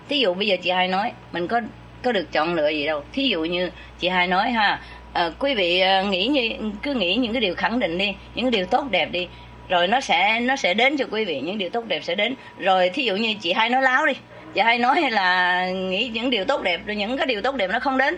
[0.09, 1.61] Thí dụ bây giờ chị hai nói mình có
[2.03, 3.03] có được chọn lựa gì đâu.
[3.13, 4.79] Thí dụ như chị hai nói ha
[5.13, 8.45] à, quý vị à, nghĩ như cứ nghĩ những cái điều khẳng định đi những
[8.45, 9.27] cái điều tốt đẹp đi
[9.69, 12.35] rồi nó sẽ nó sẽ đến cho quý vị những điều tốt đẹp sẽ đến.
[12.59, 14.13] Rồi thí dụ như chị hai nói láo đi
[14.53, 17.69] chị hay nói là nghĩ những điều tốt đẹp, rồi những cái điều tốt đẹp
[17.71, 18.17] nó không đến.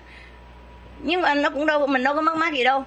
[0.99, 2.83] Nhưng mà nó cũng đâu, mình đâu có mất mát gì đâu.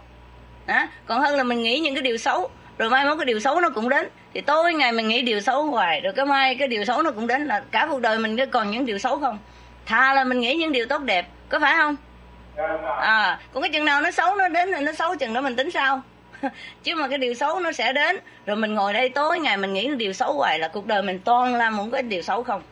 [0.66, 0.87] Đó.
[1.07, 3.61] còn hơn là mình nghĩ những cái điều xấu, rồi mai mốt cái điều xấu
[3.61, 4.09] nó cũng đến.
[4.35, 7.11] Thì tối ngày mình nghĩ điều xấu hoài, rồi cái mai cái điều xấu nó
[7.11, 9.38] cũng đến, là cả cuộc đời mình cứ còn những điều xấu không?
[9.87, 11.96] Thà là mình nghĩ những điều tốt đẹp, có phải không?
[13.00, 15.57] À còn cái chừng nào nó xấu nó đến rồi nó xấu, chừng đó mình
[15.57, 16.00] tính sao?
[16.83, 19.72] Chứ mà cái điều xấu nó sẽ đến, rồi mình ngồi đây tối ngày mình
[19.72, 22.62] nghĩ điều xấu hoài là cuộc đời mình toàn là một cái điều xấu không?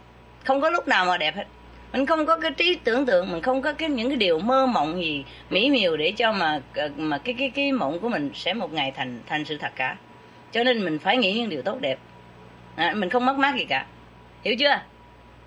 [0.44, 1.44] Không có lúc nào mà đẹp hết.
[1.92, 4.66] Mình không có cái trí tưởng tượng mình không có cái những cái điều mơ
[4.66, 8.31] mộng gì mỹ miều để cho mà ờ, mà cái cái cái mộng của mình
[8.35, 9.96] sẽ một ngày thành thành sự thật cả.
[10.53, 11.98] Cho nên mình phải nghĩ những điều tốt đẹp.
[12.76, 13.87] À, mình không mất mát gì cả.
[14.44, 14.81] Hiểu chưa?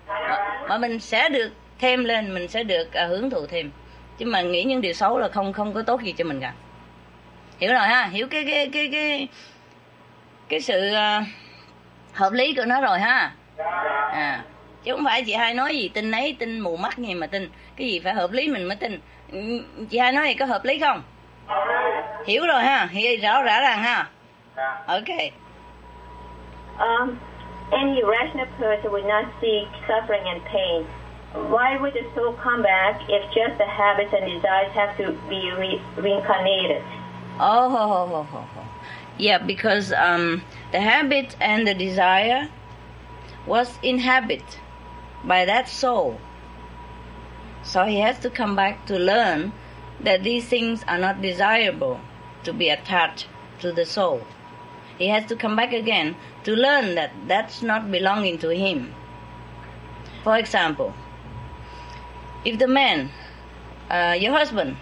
[0.06, 3.70] Mà, mà mình sẽ được thêm lên mình sẽ được à, hưởng thụ thêm.
[4.18, 6.52] Chứ mà nghĩ những điều xấu là không không có tốt gì cho mình cả.
[7.58, 8.06] Hiểu rồi ha?
[8.06, 9.28] Hiểu cái cái cái cái
[10.48, 11.26] cái sự uh,
[12.12, 13.32] hợp lý của nó rồi ha?
[14.12, 14.44] À
[14.84, 17.48] chứ không phải chị hai nói gì tin ấy tin mù mắt gì mà tin
[17.76, 19.00] cái gì phải hợp lý mình mới tin
[19.90, 21.02] chị hai nói gì có hợp lý không
[22.26, 24.06] hiểu rồi ha hiểu rõ rõ ràng ha
[24.86, 25.08] ok
[26.78, 27.18] Um,
[27.70, 30.84] any rational person would not seek suffering and pain.
[31.32, 35.50] Why would the soul come back if just the habits and desires have to be
[35.58, 36.82] re- reincarnated?
[37.38, 38.64] Oh, ho, ho, ho, ho, ho.
[39.18, 40.42] yeah, because um,
[40.72, 42.48] the habit and the desire
[43.46, 44.42] was inhabit
[45.26, 46.18] by that soul.
[47.62, 49.52] So he has to come back to learn
[50.00, 52.00] that these things are not desirable
[52.44, 53.26] to be attached
[53.60, 54.22] to the soul.
[54.98, 58.94] He has to come back again to learn that that's not belonging to him.
[60.22, 60.94] For example,
[62.44, 63.10] if the man,
[63.90, 64.76] uh, your husband,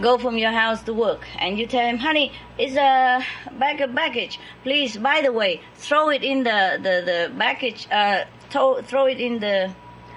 [0.00, 3.24] go from your house to work and you tell him, honey, it's a
[3.58, 4.38] bag of baggage.
[4.62, 9.20] Please, by the way, throw it in the, the, the baggage, uh, throw, throw it
[9.20, 9.74] in the,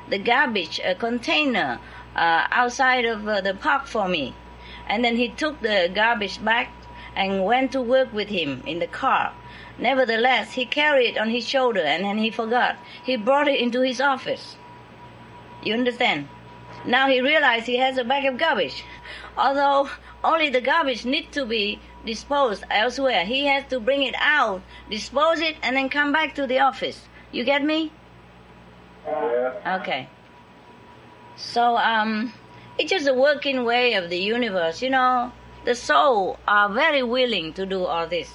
[0.10, 1.80] the garbage container
[2.16, 4.36] uh, outside of uh, the park for me.
[4.88, 6.68] And then he took the garbage bag
[7.16, 9.34] and went to work with him in the car.
[9.78, 12.78] Nevertheless, he carried it on his shoulder and then he forgot.
[13.04, 14.56] He brought it into his office.
[15.64, 16.28] You understand?
[16.86, 18.84] Now he realized he has a bag of garbage.
[19.38, 19.90] Although
[20.24, 25.40] only the garbage needs to be disposed elsewhere, he has to bring it out, dispose
[25.40, 27.08] it, and then come back to the office.
[27.32, 27.92] You get me?
[29.06, 29.80] Yeah.
[29.82, 30.10] Okay.
[31.36, 32.34] So, um,
[32.78, 34.82] it's just a working way of the universe.
[34.82, 35.32] You know,
[35.66, 38.34] the soul are very willing to do all this.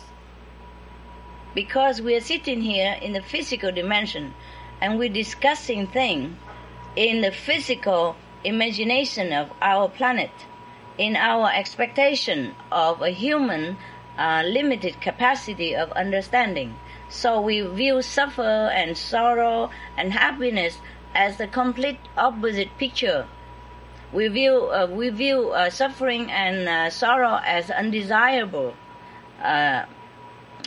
[1.54, 4.34] Because we are sitting here in the physical dimension
[4.80, 6.36] and we're discussing things
[6.94, 10.30] in the physical imagination of our planet,
[10.98, 13.76] in our expectation of a human
[14.18, 16.74] uh, limited capacity of understanding.
[17.08, 20.78] So we view suffer and sorrow and happiness
[21.14, 23.26] as the complete opposite picture.
[24.12, 28.74] We view uh, we view uh, suffering and uh, sorrow as undesirable
[29.42, 29.86] uh,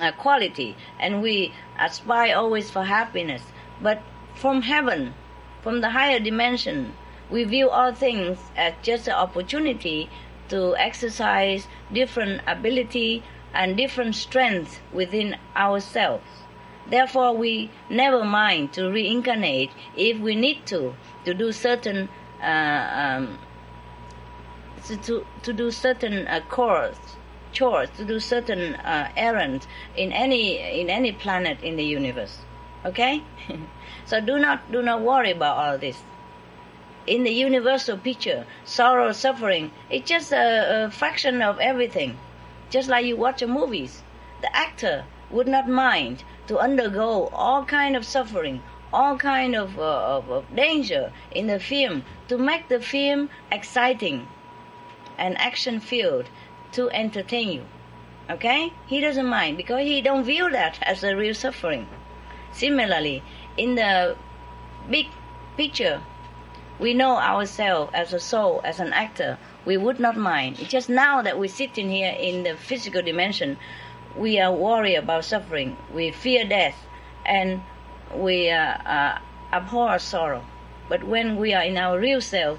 [0.02, 3.44] uh, quality, and we aspire always for happiness.
[3.82, 4.02] But
[4.36, 5.14] from heaven,
[5.62, 6.94] from the higher dimension,
[7.30, 10.10] we view all things as just an opportunity
[10.50, 13.24] to exercise different ability
[13.54, 16.24] and different strengths within ourselves.
[16.90, 20.96] Therefore, we never mind to reincarnate if we need to
[21.26, 22.10] to do certain
[22.42, 23.38] uh, um,
[24.86, 26.98] to, to to do certain uh, chores,
[27.52, 32.40] chores, to do certain uh, errands in any in any planet in the universe.
[32.86, 33.22] Okay,
[34.06, 36.02] so do not do not worry about all this.
[37.06, 42.18] In the universal picture, sorrow, suffering, it's just a, a fraction of everything.
[42.70, 44.04] Just like you watch a movies,
[44.42, 48.62] the actor would not mind to undergo all kind of suffering,
[48.94, 54.28] all kind of, uh, of, of danger in the film to make the film exciting
[55.18, 56.30] and action filled
[56.72, 57.66] to entertain you.
[58.30, 58.72] Okay?
[58.88, 61.88] He doesn't mind because he don't view that as a real suffering.
[62.52, 63.24] Similarly,
[63.58, 64.16] in the
[64.90, 65.08] big
[65.58, 66.02] picture,
[66.80, 69.38] we know ourselves as a soul, as an actor.
[69.70, 70.60] We would not mind.
[70.60, 73.56] It's just now that we're sitting here in the physical dimension,
[74.18, 75.78] we are worried about suffering.
[75.94, 76.76] We fear death,
[77.24, 77.62] and
[78.16, 79.20] we uh, uh,
[79.54, 80.44] abhor sorrow.
[80.90, 82.58] But when we are in our real self,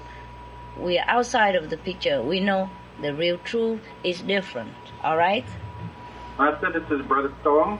[0.79, 2.23] we are outside of the picture.
[2.23, 2.69] We know
[3.01, 4.71] the real truth is different.
[5.03, 5.43] All right?
[6.39, 7.79] Master, this is Brother Storm.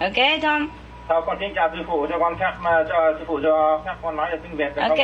[0.00, 0.70] Okay, Tom.
[1.08, 3.94] Sau con xin chào sư phụ cho con phép mà cho sư phụ cho phép
[4.02, 4.98] con nói được tiếng Việt được không?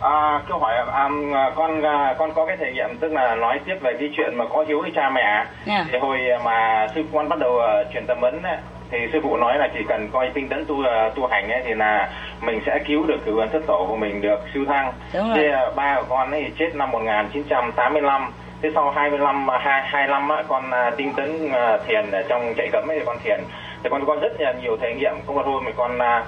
[0.00, 1.08] À, câu hỏi à,
[1.56, 4.44] con à, con có cái thể nghiệm tức là nói tiếp về cái chuyện mà
[4.52, 5.44] có hiếu với cha mẹ.
[5.66, 5.86] Yeah.
[5.92, 8.56] Thì hồi mà sư con bắt đầu à, truyền tâm ấn ấy,
[8.90, 11.62] thì sư phụ nói là chỉ cần coi tinh tấn tu à, tu hành ấy
[11.64, 14.92] thì là mình sẽ cứu được cửu ấn thất tổ của mình được siêu thăng.
[15.36, 18.32] Thế à, ba của con ấy chết năm 1985.
[18.62, 22.54] Thế sau 25 à, hai 25 á con à, tinh tấn à, thiền ở trong
[22.56, 23.40] chạy cấm ấy thì con thiền.
[23.82, 25.12] Thì con con rất là nhiều thể nghiệm.
[25.26, 26.22] Có một hôm thì con à,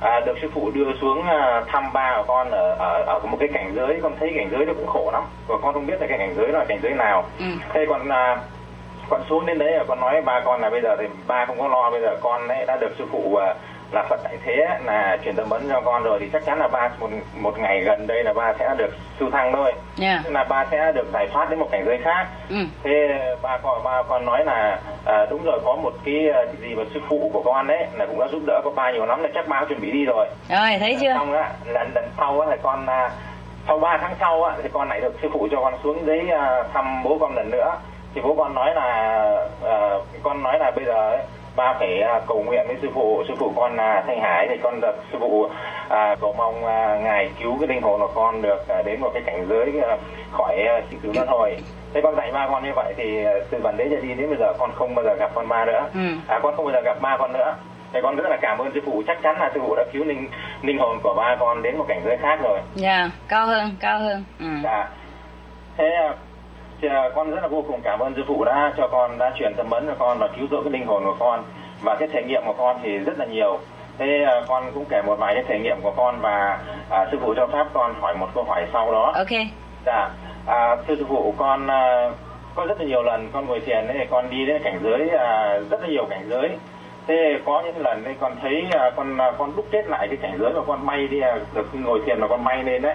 [0.00, 3.36] à, được sư phụ đưa xuống à, thăm ba của con ở, ở ở một
[3.40, 6.00] cái cảnh giới con thấy cảnh giới nó cũng khổ lắm và con không biết
[6.00, 7.44] là cái cảnh giới là cảnh giới nào Ừ.
[7.72, 8.36] thế còn à,
[9.08, 11.58] con xuống đến đấy là con nói ba con là bây giờ thì ba không
[11.58, 13.54] có lo bây giờ con ấy đã được sư phụ à,
[13.92, 16.68] là Phật đại thế là truyền tâm ấn cho con rồi thì chắc chắn là
[16.68, 17.08] ba một
[17.40, 20.20] một ngày gần đây là ba sẽ được siêu thăng thôi Yeah.
[20.24, 22.56] tức là ba sẽ được giải thoát đến một cảnh giới khác Ừ.
[22.82, 23.08] thế
[23.42, 26.82] ba con ba con nói là à, đúng rồi có một cái à, gì mà
[26.94, 29.28] sư phụ của con ấy là cũng đã giúp đỡ có ba nhiều lắm là
[29.34, 31.14] chắc ba chuẩn bị đi rồi Rồi, thấy chưa?
[31.14, 33.10] xong á lần lần sau á là con à,
[33.66, 36.20] sau 3 tháng sau á thì con lại được sư phụ cho con xuống dưới
[36.30, 37.74] à, thăm bố con lần nữa
[38.14, 38.82] thì bố con nói là
[39.64, 39.90] à,
[40.22, 41.18] con nói là bây giờ ấy,
[41.60, 44.46] ba phải à, cầu nguyện với sư phụ sư phụ con là thanh hải.
[44.48, 45.48] Thì con được sư phụ
[45.88, 49.10] à, cầu mong à, ngài cứu cái linh hồn của con được à, đến một
[49.14, 49.96] cái cảnh giới à,
[50.32, 51.56] khỏi à, sự cứu luân hồi.
[51.94, 54.28] Thế con dạy ba con như vậy thì à, từ lần đấy trở đi đến
[54.28, 55.88] bây giờ con không bao giờ gặp con ba nữa.
[55.94, 56.00] Ừ.
[56.26, 57.54] à con không bao giờ gặp ba con nữa.
[57.92, 59.02] Thì con rất là cảm ơn sư phụ.
[59.06, 60.28] Chắc chắn là sư phụ đã cứu linh
[60.62, 62.58] linh hồn của ba con đến một cảnh giới khác rồi.
[62.82, 64.24] Yeah, cao hơn, cao hơn.
[64.40, 64.46] Ừ.
[64.64, 64.88] dạ.
[65.76, 66.14] Thế à,
[66.80, 69.32] thì, à, con rất là vô cùng cảm ơn sư phụ đã cho con đã
[69.38, 71.42] truyền tâm ấn cho con và cứu rỗi cái linh hồn của con
[71.82, 73.58] và cái thể nghiệm của con thì rất là nhiều
[73.98, 76.58] thế à, con cũng kể một vài cái thể nghiệm của con và
[76.90, 79.50] à, sư phụ cho phép con hỏi một câu hỏi sau đó Okay.
[79.86, 80.10] Dạ,
[80.46, 82.10] à, thưa sư phụ con à,
[82.54, 85.58] có rất là nhiều lần con ngồi thiền ấy, con đi đến cảnh giới à,
[85.70, 86.50] rất là nhiều cảnh giới.
[87.06, 90.16] Thế có những lần ấy con thấy à, con à, con đúc kết lại cái
[90.16, 92.94] cảnh giới mà con bay đi à, được ngồi thiền mà con bay lên đấy.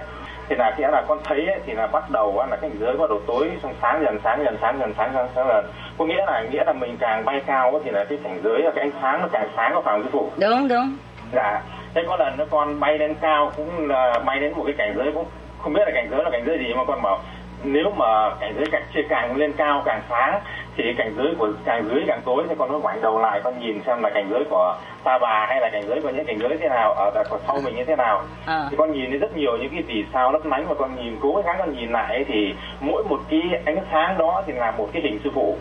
[0.50, 3.10] Thì là nghĩa là con thấy ấy, thì là bắt đầu là cảnh giới bắt
[3.10, 5.66] đầu tối xong sáng dần sáng dần sáng dần sáng dần sáng dần.
[5.98, 8.60] Có nghĩa là nghĩa là mình càng bay cao ấy, thì là cái cảnh giới
[8.62, 10.30] là cái ánh sáng nó càng sáng vào phải không sư phụ?
[10.38, 10.98] Đúng, đúng.
[11.32, 11.62] Dạ.
[11.93, 14.93] Thế có lần nó con bay lên cao cũng là bay đến một cái cảnh
[14.98, 15.26] giới cũng
[15.62, 17.20] không biết là cảnh giới là cảnh giới gì mà con bảo
[17.66, 20.41] nếu mà cảnh giới càng chia càng lên cao càng sáng
[20.78, 23.59] thì cảnh giới của càng dưới càng tối thì con mới ngoảnh đầu lại con
[23.59, 26.39] nhìn xem là cảnh giới của ta bà hay là cảnh giới của những cảnh
[26.39, 28.24] giới thế nào ở ở sau mình như thế nào.
[28.45, 28.68] Ờ.
[28.72, 31.18] thì con nhìn thấy rất nhiều những cái vì sao lấp lánh và con nhìn
[31.22, 34.89] cố gắng con nhìn lại thì mỗi một cái ánh sáng đó thì là một
[34.93, 35.57] cái hình sư phụ.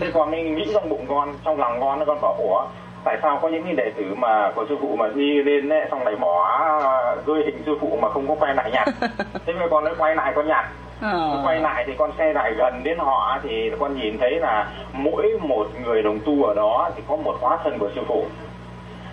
[0.00, 2.66] Thế con mới nghĩ trong bụng con trong lòng con nó con bảo ủa
[3.04, 5.86] tại sao có những cái đệ tử mà của sư phụ mà đi lên ấy,
[5.90, 6.60] xong lại bỏ
[7.26, 8.88] rơi hình sư phụ mà không có quay lại nhặt
[9.46, 10.64] thế mà con mới quay lại con nhặt
[11.02, 11.42] Ờ.
[11.44, 15.38] quay lại thì con xe lại gần đến họ thì con nhìn thấy là mỗi
[15.40, 18.24] một người đồng tu ở đó thì có một hóa thân của sư phụ.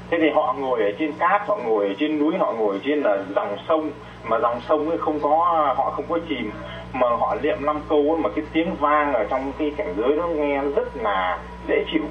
[0.10, 3.02] Thế thì họ ngồi ở trên cát họ ngồi ở trên núi họ ngồi trên
[3.02, 3.92] là dòng sông.
[4.24, 5.30] Mà dòng sông ấy không có
[5.78, 6.52] họ không có chìm.
[6.94, 10.16] Mà họ niệm năm câu ấy, mà cái tiếng vang ở trong cái cảnh giới
[10.18, 12.04] nó nghe rất là dễ chịu.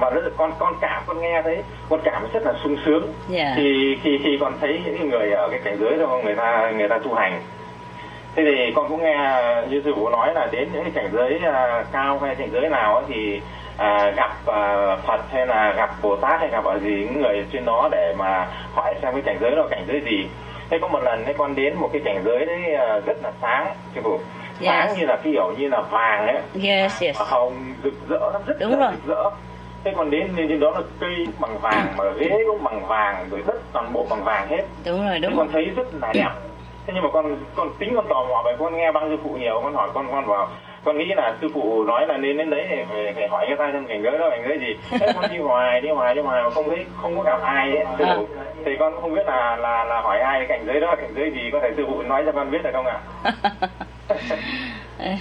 [0.00, 3.12] Mà rất là con con cảm con nghe thấy con cảm rất là sung sướng.
[3.28, 3.52] Dạ.
[3.56, 6.88] thì khi khi con thấy những người ở cái cảnh giới đó người ta người
[6.88, 7.40] ta tu hành
[8.36, 11.38] thế thì con cũng nghe như sư phụ nói là đến những cái cảnh giới
[11.52, 13.40] à, cao hay cảnh giới nào ấy thì
[13.76, 17.44] à, gặp à, Phật hay là gặp Bồ Tát hay gặp ở gì những người
[17.52, 20.26] trên đó để mà hỏi xem cái cảnh giới đó cảnh giới gì
[20.70, 23.32] thế có một lần ấy con đến một cái cảnh giới đấy à, rất là
[23.42, 24.18] sáng sư phụ
[24.60, 24.98] sáng Yes.
[24.98, 27.16] như là kiểu như là vàng ấy Yes, yes.
[27.18, 28.92] hồng rực rỡ lắm rất Đúng là rồi.
[29.06, 29.30] rực rỡ
[29.84, 33.42] thế còn đến trên đó là cây bằng vàng mà ghế cũng bằng vàng rồi
[33.46, 35.52] đất toàn bộ bằng vàng hết Đúng rồi, thế đúng con rồi.
[35.52, 36.28] thấy rất là đẹp
[36.86, 39.30] thế nhưng mà con con tính con tò mò vậy con nghe băng sư phụ
[39.30, 40.48] nhiều con hỏi con con vào
[40.84, 43.56] con nghĩ là sư phụ nói là nên đến đấy để phải, phải hỏi người
[43.56, 44.98] ta trong cảnh giới đó cảnh giới gì?
[44.98, 47.76] Thế con đi hoài đi hoài đi hoài mà không thấy không có gặp ai
[47.76, 48.26] ấy, sư phụ
[48.64, 51.50] thì con không biết là là là hỏi ai cảnh giới đó cảnh giới gì?
[51.52, 53.00] Có thể sư phụ nói cho con biết được không ạ?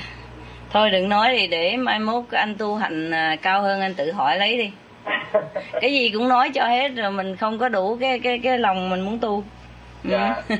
[0.71, 4.11] Thôi đừng nói đi để mai mốt anh tu hành à, cao hơn anh tự
[4.11, 4.71] hỏi lấy đi.
[5.81, 8.89] Cái gì cũng nói cho hết rồi mình không có đủ cái cái cái lòng
[8.89, 9.43] mình muốn tu.
[10.03, 10.09] Ừ.
[10.09, 10.35] Dạ.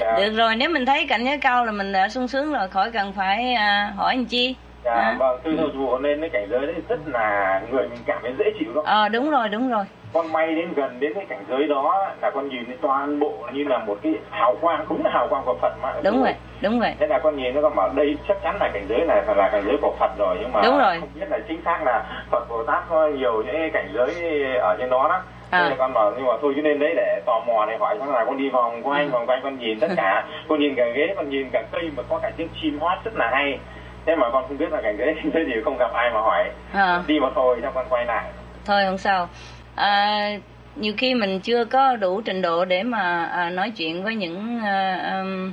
[0.00, 0.16] Dạ.
[0.16, 2.90] Được rồi, nếu mình thấy cảnh giới cao là mình đã sung sướng rồi, khỏi
[2.90, 4.54] cần phải à, hỏi làm chi.
[4.84, 5.16] dạ À.
[5.18, 8.44] vâng sư phụ nên cái cảnh giới đấy rất là người mình cảm thấy dễ
[8.60, 9.84] chịu đó Ờ đúng rồi, đúng rồi.
[10.12, 13.32] con bay đến gần đến cái cảnh giới đó là con nhìn thấy toàn bộ
[13.52, 16.34] như là một cái hào quang đúng là hào quang của Phật mà Đúng rồi,
[16.60, 16.94] đúng rồi.
[17.00, 19.48] thế là con nhìn nó con bảo đây chắc chắn là cảnh giới này là
[19.52, 20.96] cảnh giới của Phật rồi nhưng mà Đúng rồi.
[21.00, 24.44] không biết là chính xác là Phật Bồ Tát có nhiều những cái cảnh giới
[24.56, 25.62] ở trên đó đó À.
[25.62, 27.96] Thế là con bảo nhưng mà thôi chứ nên đấy để tò mò này hỏi
[27.98, 28.80] xong là con đi vòng Ừ.
[28.88, 31.90] quanh vòng quanh con nhìn tất cả con nhìn cả ghế con nhìn cả cây
[31.96, 33.58] mà có cả tiếng chim hót rất là hay
[34.06, 36.50] thế mà con không biết là cảnh cảnh giới gì không gặp ai mà hỏi
[36.72, 37.02] À.
[37.06, 38.24] đi mà thôi xong con quay lại
[38.64, 39.28] Thôi không sao.
[39.74, 40.28] À,
[40.76, 44.60] nhiều khi mình chưa có đủ trình độ để mà à, nói chuyện với những
[44.64, 45.52] à, um,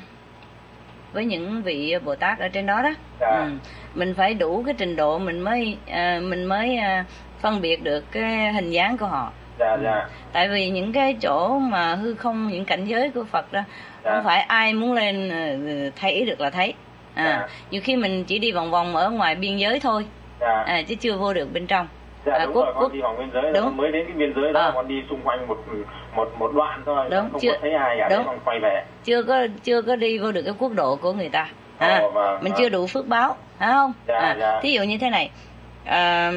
[1.13, 2.89] với những vị Bồ Tát ở trên đó đó.
[3.19, 3.27] Dạ.
[3.27, 3.51] Ừ.
[3.95, 7.05] Mình phải đủ cái trình độ mình mới à, mình mới à,
[7.41, 9.31] phân biệt được cái hình dáng của họ.
[9.59, 13.53] Dạ dạ Tại vì những cái chỗ mà hư không những cảnh giới của Phật
[13.53, 13.61] đó
[14.03, 14.11] Dạ.
[14.15, 16.73] không phải ai muốn lên ờ, thấy được là thấy.
[17.15, 17.47] À, Dạ.
[17.71, 20.05] nhiều khi mình chỉ đi vòng vòng ở ngoài biên giới thôi,
[20.39, 21.87] dạ à, chứ chưa vô được bên trong.
[22.25, 23.77] Dạ À, đúng quốc- rồi, con quốc- đi vòng biên giới đúng.
[23.77, 24.71] mới đến cái biên giới đó À.
[24.75, 25.57] con đi xung quanh một
[26.15, 28.25] một một đoạn thôi, Đúng, không chưa- có thấy ai cả, đúng.
[28.25, 28.83] con quay về.
[29.03, 31.47] chưa có chưa có đi vô được cái quốc độ của người ta
[31.77, 32.61] à, Ồ, vâng, mình vâng.
[32.61, 34.59] chưa đủ phước báo phải không Dạ, à, dạ.
[34.63, 35.29] thí dụ như thế này
[35.85, 36.31] à,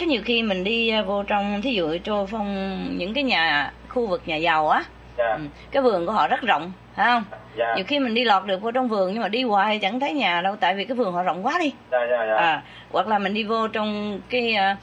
[0.00, 3.72] cái nhiều khi mình đi à, vô trong thí dụ cho phong những cái nhà
[3.88, 4.82] khu vực nhà giàu á
[5.18, 7.24] Dạ, ừ, cái vườn của họ rất rộng phải không
[7.56, 10.00] dạ, nhiều khi mình đi lọt được vô trong vườn nhưng mà đi hoài chẳng
[10.00, 12.36] thấy nhà đâu tại vì cái vườn họ rộng quá đi dạ, dạ, dạ.
[12.36, 14.76] à, hoặc là mình đi vô trong cái à,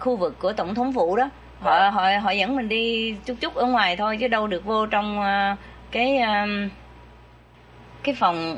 [0.00, 1.90] khu vực của tổng thống phủ đó họ Dạ.
[1.90, 5.20] họ họ dẫn mình đi chút chút ở ngoài thôi chứ đâu được vô trong
[5.22, 5.56] à,
[5.90, 6.46] cái à,
[8.02, 8.56] cái phòng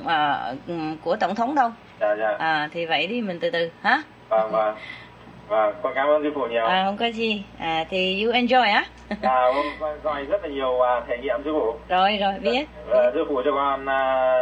[0.66, 2.36] ừm, của tổng thống đâu dạ, dạ.
[2.38, 4.76] à, thì vậy đi mình từ từ hả Vâng, vâng.
[5.48, 6.64] Vâng, con cảm ơn sư phụ nhiều.
[6.66, 7.44] à, không có gì.
[7.58, 8.84] À, thì you enjoy á.
[9.08, 11.72] À, con, con, con rất là nhiều à, thể nghiệm sư phụ.
[11.88, 12.66] rồi rồi biết.
[12.88, 14.32] Ờ, sư phụ cho con à,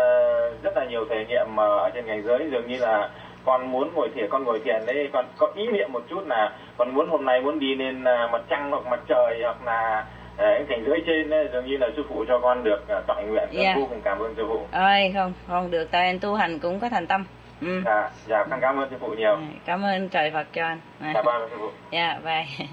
[0.62, 2.38] rất là nhiều thể nghiệm mà ở trên cảnh giới.
[2.52, 3.10] Dường như là
[3.44, 6.52] con muốn ngồi thiền con ngồi thiền đấy con có ý niệm một chút là
[6.76, 10.04] con muốn hôm nay muốn đi lên à, mặt trăng hoặc mặt trời hoặc là
[10.36, 13.00] à, cái cảnh giới trên ấy, dường như là sư phụ cho con được à,
[13.06, 13.44] tọa nguyện.
[13.52, 13.74] Con Dạ.
[13.76, 14.60] vô cùng cảm ơn sư phụ.
[14.72, 15.88] Ơi không không được.
[15.90, 17.24] Tại anh tu hành cũng có thành tâm
[17.64, 17.82] ừ.
[17.84, 20.80] dạ dạ con cảm ơn sư phụ nhiều cảm ơn trời Phật cho anh
[21.14, 22.68] dạ vâng sư phụ Yeah, bye.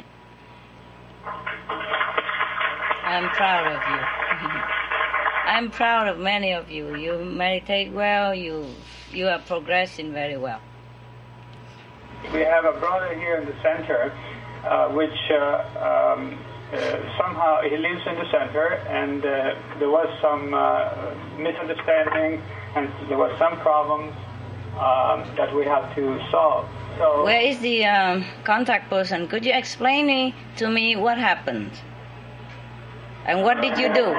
[3.03, 3.99] I'm proud of you.
[5.45, 6.95] I'm proud of many of you.
[6.95, 8.33] You meditate well.
[8.33, 8.65] You
[9.11, 10.59] you are progressing very well.
[12.33, 14.11] We have a brother here in the center,
[14.63, 16.37] uh, which uh, um,
[16.71, 16.77] uh,
[17.17, 20.89] somehow he lives in the center, and uh, there was some uh,
[21.37, 22.41] misunderstanding,
[22.75, 24.13] and there was some problems
[24.79, 26.67] um, that we have to solve.
[26.97, 29.27] So Where is the um, contact person?
[29.27, 31.71] Could you explain me, to me what happened?
[33.25, 34.13] And what did you do?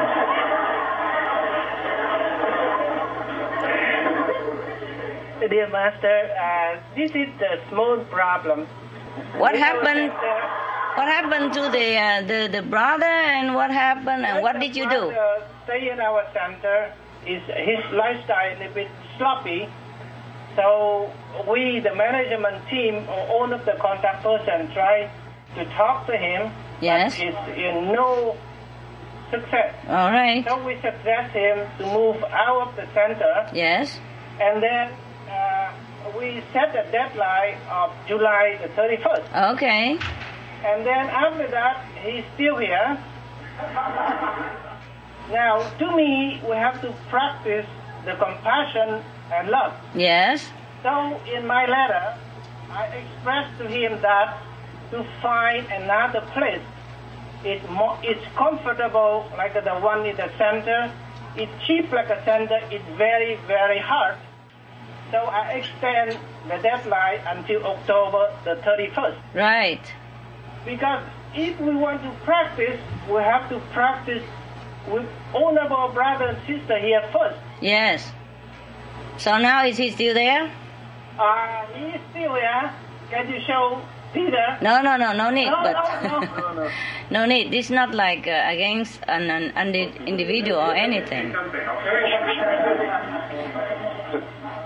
[5.50, 8.66] Dear Master, uh, this is a small problem.
[9.36, 10.10] What happened?
[10.10, 13.14] uh, What happened to the uh, the the brother?
[13.36, 14.24] And what happened?
[14.24, 15.02] And what did you do?
[15.64, 16.94] Stay in our center.
[17.26, 18.88] Is his lifestyle a bit
[19.18, 19.68] sloppy.
[20.56, 21.10] So
[21.48, 25.10] we, the management team, all of the contact person, try
[25.56, 26.52] to talk to him.
[26.80, 27.16] Yes.
[27.16, 28.36] But it's in no
[29.30, 29.74] success.
[29.88, 30.44] All right.
[30.46, 33.98] So we suggest him to move out of the center, Yes.
[34.40, 34.92] and then
[35.30, 35.72] uh,
[36.18, 39.52] we set the deadline of July the 31st.
[39.54, 39.98] Okay.
[40.64, 42.98] And then after that, he's still here.
[45.30, 47.66] Now, to me, we have to practice
[48.04, 49.02] the compassion
[49.32, 49.72] and love.
[49.94, 50.48] Yes.
[50.82, 52.16] So, in my letter,
[52.70, 54.42] I expressed to him that
[54.90, 56.62] to find another place.
[57.44, 60.92] It's more, it's comfortable like the one in the center.
[61.36, 62.60] It's cheap like a center.
[62.70, 64.16] It's very, very hard.
[65.10, 66.18] So I extend
[66.48, 69.18] the deadline until October the 31st.
[69.34, 69.84] Right.
[70.64, 71.04] Because
[71.34, 74.22] if we want to practice, we have to practice
[74.88, 77.38] with honorable brother and sister here first.
[77.60, 78.10] Yes.
[79.22, 80.50] So now is he still there?
[81.16, 82.74] Uh, he is still here.
[83.08, 83.80] Can you show
[84.12, 84.58] Peter?
[84.60, 85.46] No, no, no, no need.
[85.46, 86.70] No, but no, no, no.
[87.10, 87.52] no need.
[87.52, 89.76] This is not like uh, against an, an, an
[90.08, 91.32] individual or anything.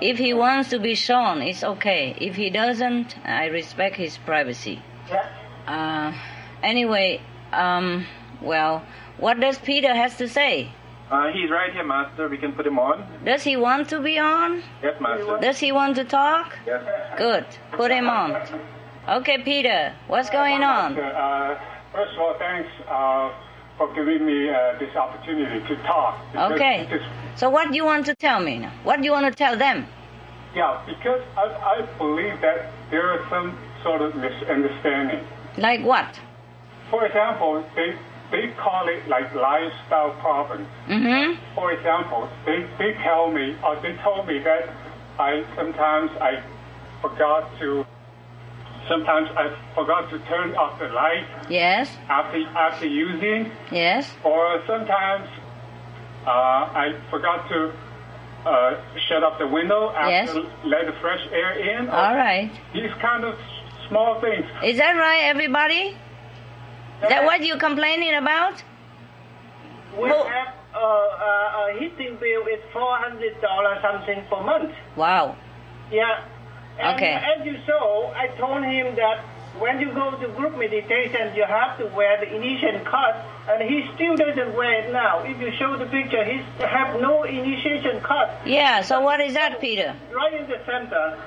[0.01, 2.17] If he wants to be shown, it's okay.
[2.19, 4.81] If he doesn't, I respect his privacy.
[5.11, 5.29] Yeah.
[5.67, 6.15] Uh,
[6.63, 7.21] anyway,
[7.53, 8.07] um,
[8.41, 8.87] well,
[9.19, 10.73] what does Peter has to say?
[11.11, 12.29] Uh, he's right here, Master.
[12.29, 13.07] We can put him on.
[13.25, 14.63] Does he want to be on?
[14.83, 15.39] Yes, Master.
[15.41, 16.59] Does he want to talk?
[16.67, 16.83] Yes.
[17.17, 17.47] Good.
[17.73, 18.35] Put him on.
[19.09, 20.99] Okay, Peter, what's going on?
[20.99, 21.59] Uh,
[21.93, 23.31] first of all, thanks uh,
[23.79, 26.19] for giving me uh, this opportunity to talk.
[26.35, 26.81] Okay.
[26.91, 27.03] it is-
[27.37, 28.73] So what do you want to tell me now?
[28.83, 29.87] What do you want to tell them?
[30.57, 31.45] yeah, because I,
[31.77, 35.23] I believe that there is some sort of misunderstanding.
[35.59, 36.19] Like what?
[36.91, 37.95] For example, they
[38.31, 40.66] they call it like lifestyle problems.
[40.89, 41.55] Mm-hmm.
[41.55, 44.68] For example, they, they tell me or they told me that
[45.18, 46.43] I sometimes I
[47.01, 47.87] forgot to
[48.89, 51.91] sometimes I forgot to turn off the light Yes.
[52.09, 54.11] after after using, Yes.
[54.24, 55.29] or sometimes
[56.27, 57.72] uh, I forgot to
[58.47, 60.11] uh, shut off the window after
[60.41, 60.47] Yes.
[60.64, 61.89] let the fresh air in.
[61.89, 62.51] All right.
[62.74, 63.39] These kind of
[63.89, 64.45] small things.
[64.64, 65.97] Is that right, everybody?
[67.03, 68.62] Is that what you're complaining about?
[69.99, 74.72] We have uh, uh, a heating bill is four hundred dollars something per month.
[74.97, 75.36] Wow.
[75.90, 76.24] Yeah.
[76.78, 77.12] And Okay.
[77.14, 79.24] as you saw, I told him that
[79.59, 83.16] when you go to group meditation, you have to wear the initiation card,
[83.49, 85.20] and he still doesn't wear it now.
[85.24, 88.28] If you show the picture, he have no initiation card.
[88.44, 89.94] Yeah, so what is that, Peter?
[90.12, 91.18] Right in the center.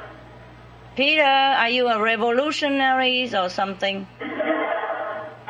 [0.96, 4.06] Peter, are you a revolutionary or something?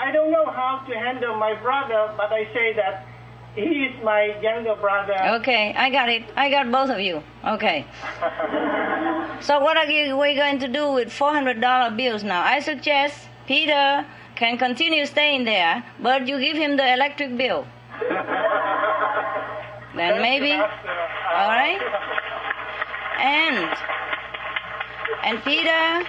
[0.10, 3.06] I don't know how to handle my brother, but I say that
[3.54, 5.14] he is my younger brother.
[5.38, 6.24] Okay, I got it.
[6.36, 7.22] I got both of you.
[7.46, 7.86] Okay.
[9.42, 12.42] So what are you, we going to do with $400 bills now?
[12.42, 14.06] I suggest Peter
[14.36, 17.66] can continue staying there, but you give him the electric bill.
[19.96, 21.80] Then maybe, all right?
[23.18, 23.58] And,
[25.24, 26.06] and Peter,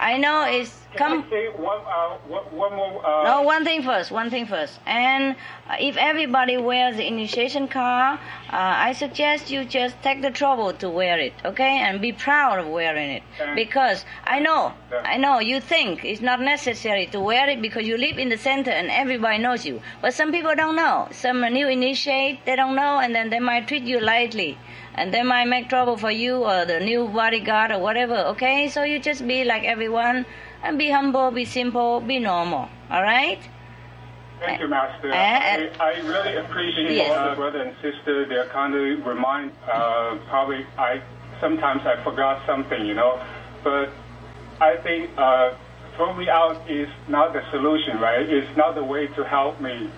[0.00, 1.24] I know it's come.
[1.28, 3.04] Say one, uh, one, more.
[3.04, 4.78] Uh, No, one thing first, one thing first.
[4.86, 5.34] And
[5.68, 8.18] uh, if everybody wears the initiation card,
[8.50, 8.56] uh,
[8.88, 11.78] I suggest you just take the trouble to wear it, okay?
[11.78, 13.22] And be proud of wearing it.
[13.54, 15.02] Because I know, Yeah.
[15.04, 18.38] I know you think it's not necessary to wear it because you live in the
[18.38, 19.82] center and everybody knows you.
[20.00, 21.08] But some people don't know.
[21.10, 24.56] Some new initiate, they don't know, and then they might treat you lightly.
[24.98, 28.68] And they might make trouble for you or the new bodyguard or whatever, okay?
[28.68, 30.26] So you just be like everyone
[30.64, 33.38] and be humble, be simple, be normal, all right?
[34.40, 35.12] Thank you, Master.
[35.12, 37.16] Uh, I, I really appreciate Yes.
[37.16, 38.26] all the brother and sister.
[38.26, 39.52] They're kind of remind.
[39.70, 41.00] Uh, probably I
[41.40, 43.22] sometimes I forgot something, you know,
[43.62, 43.90] but
[44.60, 45.54] I think uh,
[45.94, 48.28] throw me out is not the solution, right?
[48.28, 49.90] It's not the way to help me.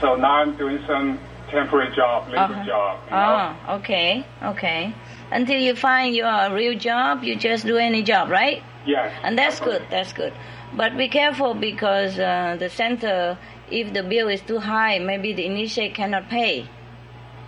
[0.00, 1.18] So now I'm doing some
[1.50, 2.64] temporary job, labor Uh-huh.
[2.66, 2.98] job.
[3.06, 3.54] You know?
[3.68, 4.94] Oh, okay, okay.
[5.30, 8.62] Until you find your real job, you just do any job, right?
[8.86, 9.12] Yes.
[9.22, 10.32] And that's good, that's good.
[10.74, 13.38] But be careful because uh, the center,
[13.70, 16.68] if the bill is too high, maybe the initiate cannot pay.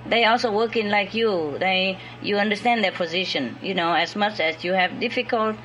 [0.07, 1.57] They also working like you.
[1.59, 3.59] They, you understand their position.
[3.63, 5.57] You know, as much as you have difficult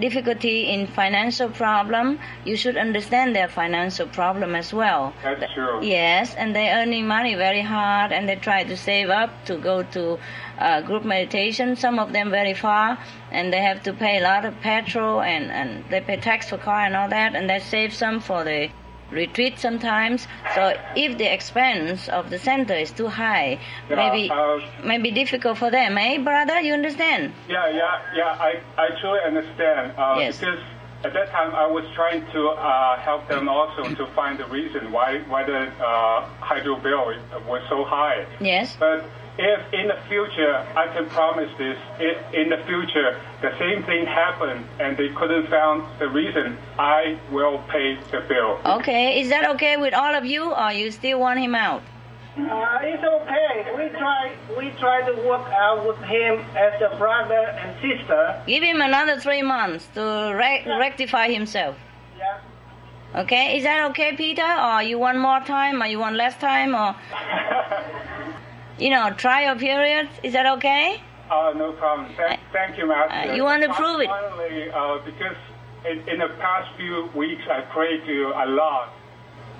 [0.00, 5.12] difficulty in financial problem, you should understand their financial problem as well.
[5.22, 5.84] That's true.
[5.84, 9.82] Yes, and they're earning money very hard, and they try to save up to go
[9.82, 10.18] to
[10.58, 11.76] uh, group meditation.
[11.76, 12.98] Some of them very far,
[13.30, 16.58] and they have to pay a lot of petrol, and and they pay tax for
[16.58, 18.70] car and all that, and they save some for the
[19.10, 20.26] retreat sometimes.
[20.54, 25.58] So if the expense of the center is too high, Yeah, maybe uh, maybe difficult
[25.58, 26.60] for them, eh, brother?
[26.60, 27.32] You understand?
[27.48, 28.36] Yeah, yeah, yeah.
[28.40, 29.92] I, I truly understand.
[29.96, 30.38] Uh, Yes.
[30.38, 30.60] Because
[31.04, 34.90] at that time I was trying to uh, help them also to find the reason
[34.92, 37.14] why why the uh, hydro bill
[37.46, 38.26] was so high.
[38.40, 38.76] Yes.
[38.78, 39.04] But
[39.38, 44.06] if in the future I can promise this, if in the future the same thing
[44.06, 48.60] happened and they couldn't found the reason, I will pay the bill.
[48.78, 51.82] Okay, is that okay with all of you, or you still want him out?
[52.38, 53.72] Uh, it's okay.
[53.76, 58.42] We try we try to work out with him as a brother and sister.
[58.46, 61.76] Give him another three months to re- rectify himself.
[62.18, 63.20] Yeah.
[63.22, 64.42] Okay, is that okay, Peter?
[64.42, 66.94] Or you want more time, or you want less time, or
[68.78, 70.08] you know, trial period?
[70.22, 71.00] Is that okay?
[71.30, 72.14] Uh, no problem.
[72.16, 73.30] Thank, thank you, Master.
[73.30, 74.06] Uh, you want to prove it?
[74.06, 75.36] Finally, uh, because
[75.84, 78.92] in, in the past few weeks I prayed to you a lot.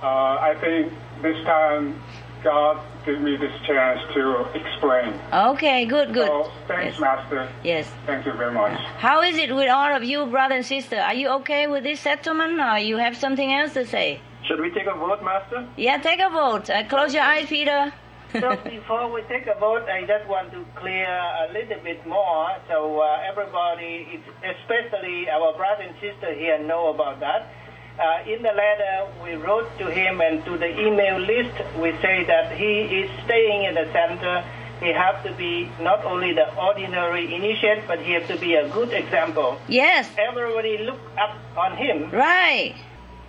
[0.03, 0.93] Uh, I think
[1.23, 2.01] this time
[2.45, 5.19] God gave me this chance to explain.
[5.33, 6.29] Okay, good, good.
[6.29, 7.01] So thanks, Yes.
[7.01, 7.49] Master.
[7.65, 7.91] Yes.
[8.05, 8.79] Thank you very much.
[8.99, 10.99] How is it with all of you, brother and sister?
[10.99, 14.21] Are you okay with this settlement, or you have something else to say?
[14.47, 15.67] Should we take a vote, Master?
[15.77, 16.71] Yeah, take a vote.
[16.71, 17.93] Uh, close your eyes, Peter.
[18.41, 22.49] So before we take a vote, I just want to clear a little bit more
[22.69, 27.51] so uh, everybody, especially our brother and sister here, know about that.
[27.99, 32.25] Uh, in the letter we wrote to him and to the email list, we say
[32.25, 34.45] that he is staying in the center.
[34.81, 38.69] He has to be not only the ordinary initiate, but he has to be a
[38.69, 39.59] good example.
[39.67, 40.11] Yes.
[40.19, 42.11] Everybody look up on him.
[42.11, 42.75] Right.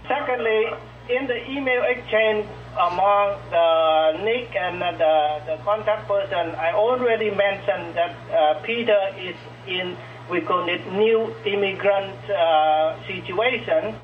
[0.06, 0.66] Secondly,
[1.10, 2.46] in the email exchange
[2.78, 9.36] among the Nick and the, the contact person, I already mentioned that uh, Peter is
[9.68, 9.98] in,
[10.30, 13.96] we call it new immigrant uh, situation.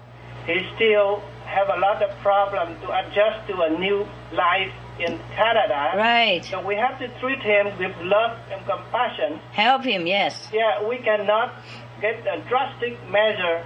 [0.45, 5.93] He still have a lot of problem to adjust to a new life in Canada.
[5.95, 6.43] Right.
[6.45, 9.39] So we have to treat him with love and compassion.
[9.51, 10.49] Help him, yes.
[10.51, 11.53] Yeah, we cannot
[12.01, 13.65] get a drastic measure.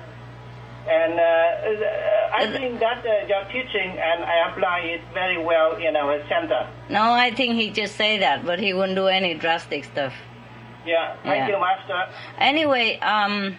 [0.90, 5.96] And uh, I think that uh, your teaching, and I apply it very well in
[5.96, 6.68] our center.
[6.90, 10.14] No, I think he just say that, but he wouldn't do any drastic stuff.
[10.86, 11.56] Yeah, thank Yeah.
[11.56, 12.08] you, Master.
[12.40, 13.58] Anyway, um,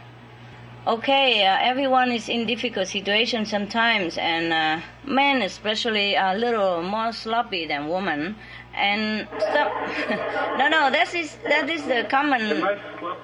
[0.86, 6.82] okay, uh, everyone is in difficult situations sometimes, and uh, men especially are a little
[6.82, 8.36] more sloppy than women.
[8.74, 9.68] And some,
[10.58, 12.64] no, no, that is that is the common.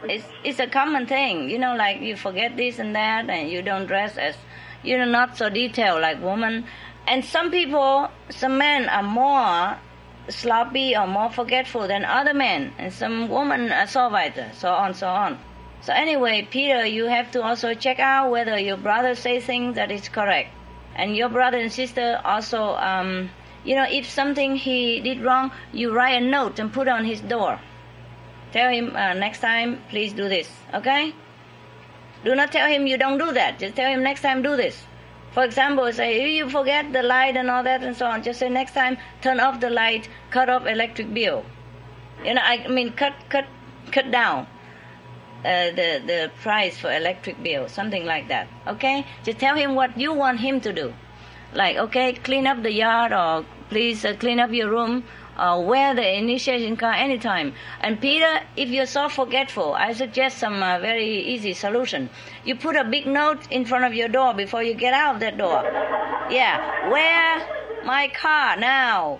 [0.04, 3.62] It's it's a common thing, you know, like you forget this and that, and you
[3.62, 4.36] don't dress as,
[4.82, 6.66] you know, not so detailed like woman
[7.06, 9.76] And some people, some men are more
[10.30, 14.94] sloppy or more forgetful than other men, and some women are so weiter, so on,
[14.94, 15.38] so on.
[15.82, 19.90] So anyway, Peter, you have to also check out whether your brother says things that
[19.90, 20.50] is correct,
[20.96, 23.28] and your brother and sister also, um,
[23.64, 27.20] you know, if something he did wrong, you write a note and put on his
[27.20, 27.60] door.
[28.52, 30.48] Tell him uh, next time, please do this.
[30.72, 31.14] Okay?
[32.24, 33.58] Do not tell him you don't do that.
[33.58, 34.82] Just tell him next time do this.
[35.32, 38.38] For example, say if you forget the light and all that and so on, just
[38.38, 41.44] say next time turn off the light, cut off electric bill.
[42.24, 43.46] You know, I mean cut cut
[43.90, 44.46] cut down
[45.44, 48.46] uh, the the price for electric bill, something like that.
[48.68, 50.94] Okay, just tell him what you want him to do.
[51.54, 55.04] Like okay, clean up the yard or please uh, clean up your room.
[55.36, 57.54] Uh, wear the initiation card anytime.
[57.80, 62.08] And Peter, if you're so forgetful, I suggest some uh, very easy solution.
[62.44, 65.20] You put a big note in front of your door before you get out of
[65.20, 65.62] that door.
[66.30, 69.18] Yeah, wear my car now.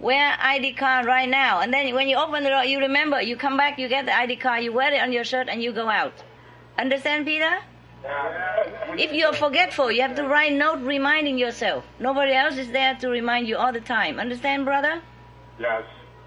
[0.00, 1.60] Wear ID card right now.
[1.60, 4.16] And then when you open the door, you remember, you come back, you get the
[4.16, 6.14] ID card, you wear it on your shirt, and you go out.
[6.78, 7.58] Understand, Peter?
[8.96, 11.84] If you're forgetful, you have to write note reminding yourself.
[11.98, 14.18] Nobody else is there to remind you all the time.
[14.18, 15.00] Understand, brother?
[15.58, 15.84] Yes,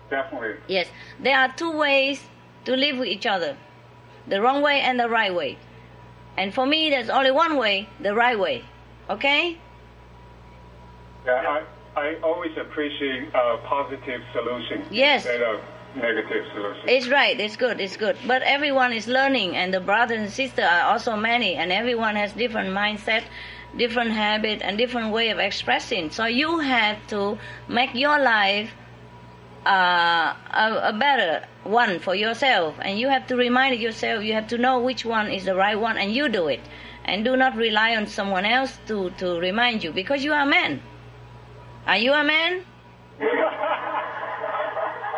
[0.09, 0.55] definitely.
[0.67, 0.88] Yes.
[1.19, 2.24] There are two ways
[2.65, 3.57] to live with each other
[4.28, 5.57] the wrong way and the right way.
[6.38, 8.63] And for me, there's only one way, the right way.
[9.09, 9.57] Okay?
[11.26, 11.63] Yeah,
[11.95, 15.26] I, I always appreciate uh, positive solutions Yes.
[15.26, 15.59] instead of
[15.95, 16.45] negative.
[16.85, 18.17] It's right, it's good, it's good.
[18.25, 22.33] But everyone is learning, and the brothers and sisters are also many, and everyone has
[22.33, 23.23] different mindset,
[23.77, 26.11] different habit, and different way of expressing.
[26.11, 27.37] So you have to
[27.67, 28.71] make your life
[29.65, 34.23] uh, a, a better one for yourself, and you have to remind yourself.
[34.23, 36.61] You have to know which one is the right one, and you do it.
[37.03, 40.45] And do not rely on someone else to, to remind you, because you are a
[40.45, 40.81] man.
[41.87, 42.63] Are you a man?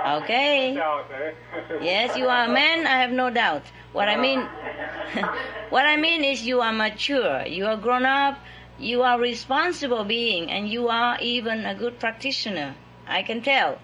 [0.05, 0.77] Okay.
[0.77, 1.33] Eh?
[1.81, 2.85] Yes, you are a man.
[2.85, 3.63] I have no doubt.
[3.93, 4.39] What I mean,
[5.69, 7.45] what I mean is you are mature.
[7.45, 8.39] You are grown up.
[8.79, 12.75] You are responsible being, and you are even a good practitioner.
[13.07, 13.79] I can tell.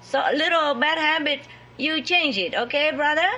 [0.00, 1.40] So a little bad habit,
[1.76, 3.28] you change it, okay, brother?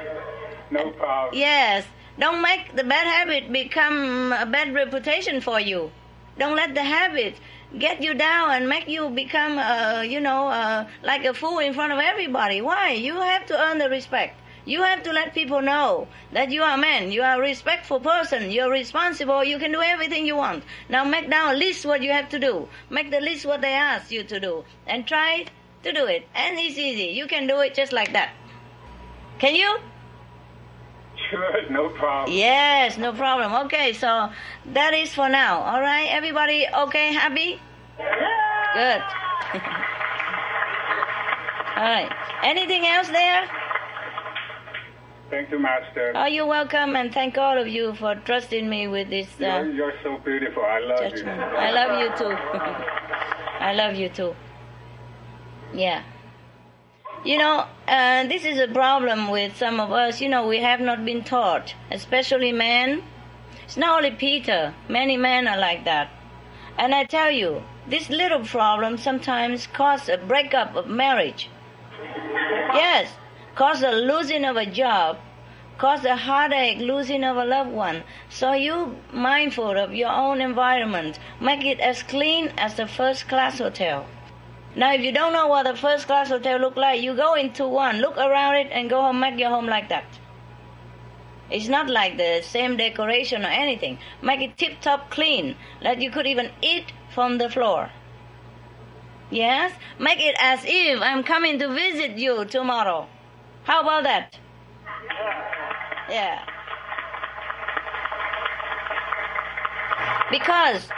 [0.70, 1.38] no problem.
[1.38, 1.84] Yes.
[2.18, 5.90] Don't make the bad habit become a bad reputation for you.
[6.38, 7.36] Don't let the habit
[7.78, 11.74] get you down and make you become, uh, you know, uh, like a fool in
[11.74, 12.60] front of everybody.
[12.60, 12.92] Why?
[12.92, 14.36] You have to earn the respect.
[14.64, 17.98] You have to let people know that you are a man, you are a respectful
[17.98, 20.64] person, you're responsible, you can do everything you want.
[20.88, 22.68] Now make down a list what you have to do.
[22.90, 24.64] Make the list what they ask you to do.
[24.86, 25.46] And try
[25.82, 26.28] to do it.
[26.34, 27.12] And it's easy.
[27.12, 28.30] You can do it just like that.
[29.38, 29.78] Can you?
[31.30, 32.36] Sure, no problem.
[32.36, 33.66] Yes, no problem.
[33.66, 34.30] Okay, so
[34.72, 35.60] that is for now.
[35.60, 37.60] All right, everybody okay, happy?
[37.98, 39.02] Yeah.
[39.52, 39.60] Good.
[41.76, 42.12] All right.
[42.42, 43.48] Anything else there?
[45.30, 46.12] Thank you, Master.
[46.16, 49.28] Oh, you're welcome, and thank all of you for trusting me with this.
[49.40, 50.62] Uh, you're, you're so beautiful.
[50.64, 51.38] I love judgment.
[51.38, 51.56] you.
[51.56, 52.36] I love you too.
[53.60, 54.34] I love you too.
[55.72, 56.02] Yeah.
[57.22, 60.22] You know, uh, this is a problem with some of us.
[60.22, 63.02] You know, we have not been taught, especially men.
[63.64, 64.74] It's not only Peter.
[64.88, 66.08] Many men are like that.
[66.78, 71.50] And I tell you, this little problem sometimes cause a breakup of marriage.
[72.72, 73.12] Yes,
[73.54, 75.18] cause the losing of a job,
[75.76, 78.02] cause a heartache, losing of a loved one.
[78.30, 81.18] So you mindful of your own environment.
[81.38, 84.06] Make it as clean as a first class hotel.
[84.76, 87.66] Now, if you don't know what a first class hotel look like, you go into
[87.66, 90.04] one, look around it, and go home, make your home like that.
[91.50, 93.98] It's not like the same decoration or anything.
[94.22, 97.90] Make it tip top clean, that you could even eat from the floor.
[99.30, 99.72] Yes?
[99.98, 103.08] Make it as if I'm coming to visit you tomorrow.
[103.64, 104.38] How about that?
[106.08, 106.46] Yeah.
[110.30, 110.88] Because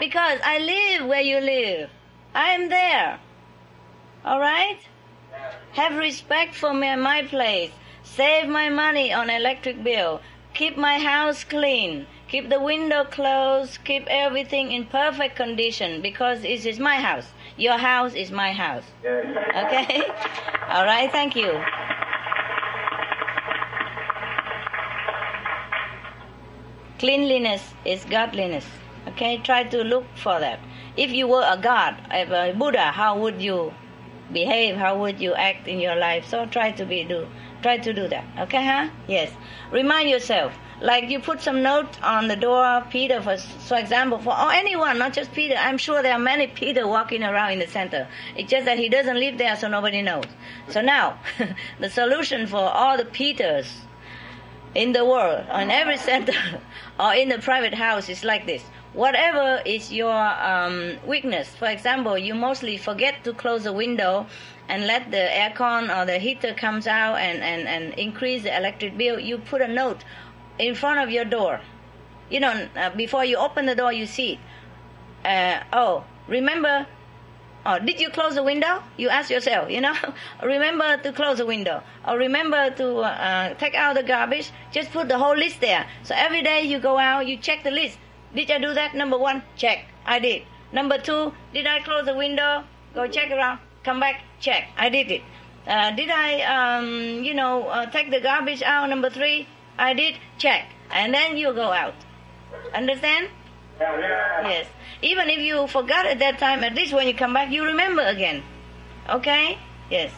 [0.00, 1.90] because I live where you live.
[2.34, 3.20] I am there.
[4.24, 4.78] All right?
[5.72, 7.70] Have respect for me and my place.
[8.02, 10.20] Save my money on electric bill.
[10.54, 12.06] Keep my house clean.
[12.28, 13.84] Keep the window closed.
[13.84, 17.28] Keep everything in perfect condition because this is my house.
[17.56, 18.84] Your house is my house.
[19.04, 20.02] Okay?
[20.68, 21.62] All right, thank you.
[26.98, 28.66] Cleanliness is godliness.
[29.08, 30.60] Okay, try to look for that.
[30.96, 33.72] If you were a god, a Buddha, how would you
[34.32, 34.76] behave?
[34.76, 36.26] How would you act in your life?
[36.26, 37.26] So try to be do,
[37.62, 38.24] try to do that.
[38.40, 38.90] Okay, huh?
[39.08, 39.32] Yes.
[39.70, 40.52] Remind yourself.
[40.82, 44.52] Like you put some note on the door of Peter, for, for example, for or
[44.52, 45.54] anyone, not just Peter.
[45.58, 48.08] I'm sure there are many Peter walking around in the center.
[48.36, 50.24] It's just that he doesn't live there, so nobody knows.
[50.68, 51.18] So now,
[51.78, 53.82] the solution for all the Peters
[54.74, 56.32] in the world, on every center,
[57.00, 61.48] or in the private house is like this whatever is your um, weakness.
[61.48, 64.26] For example, you mostly forget to close the window
[64.68, 68.96] and let the aircon or the heater comes out and, and, and increase the electric
[68.96, 69.18] bill.
[69.18, 70.04] You put a note
[70.58, 71.60] in front of your door.
[72.30, 74.38] You know, uh, before you open the door, you see.
[75.24, 76.86] Uh, oh, remember.
[77.66, 78.82] Oh, did you close the window?
[78.96, 79.94] You ask yourself, you know.
[80.42, 81.82] remember to close the window.
[82.08, 84.50] Or remember to uh, take out the garbage.
[84.72, 85.86] Just put the whole list there.
[86.04, 87.98] So every day you go out, you check the list
[88.34, 88.94] did I do that?
[88.94, 89.84] Number one, check.
[90.06, 90.42] I did.
[90.72, 92.64] Number two, did I close the window?
[92.94, 93.58] Go check around.
[93.82, 94.68] Come back, check.
[94.76, 95.22] I did it.
[95.66, 98.88] Uh, did I, um, you know, uh, take the garbage out?
[98.88, 99.46] Number three,
[99.78, 100.16] I did.
[100.38, 100.66] Check.
[100.90, 101.94] And then you go out.
[102.74, 103.28] Understand?
[103.80, 104.48] Yeah.
[104.48, 104.66] Yes.
[105.02, 108.02] Even if you forgot at that time, at least when you come back, you remember
[108.02, 108.42] again.
[109.08, 109.58] Okay?
[109.90, 110.12] Yes.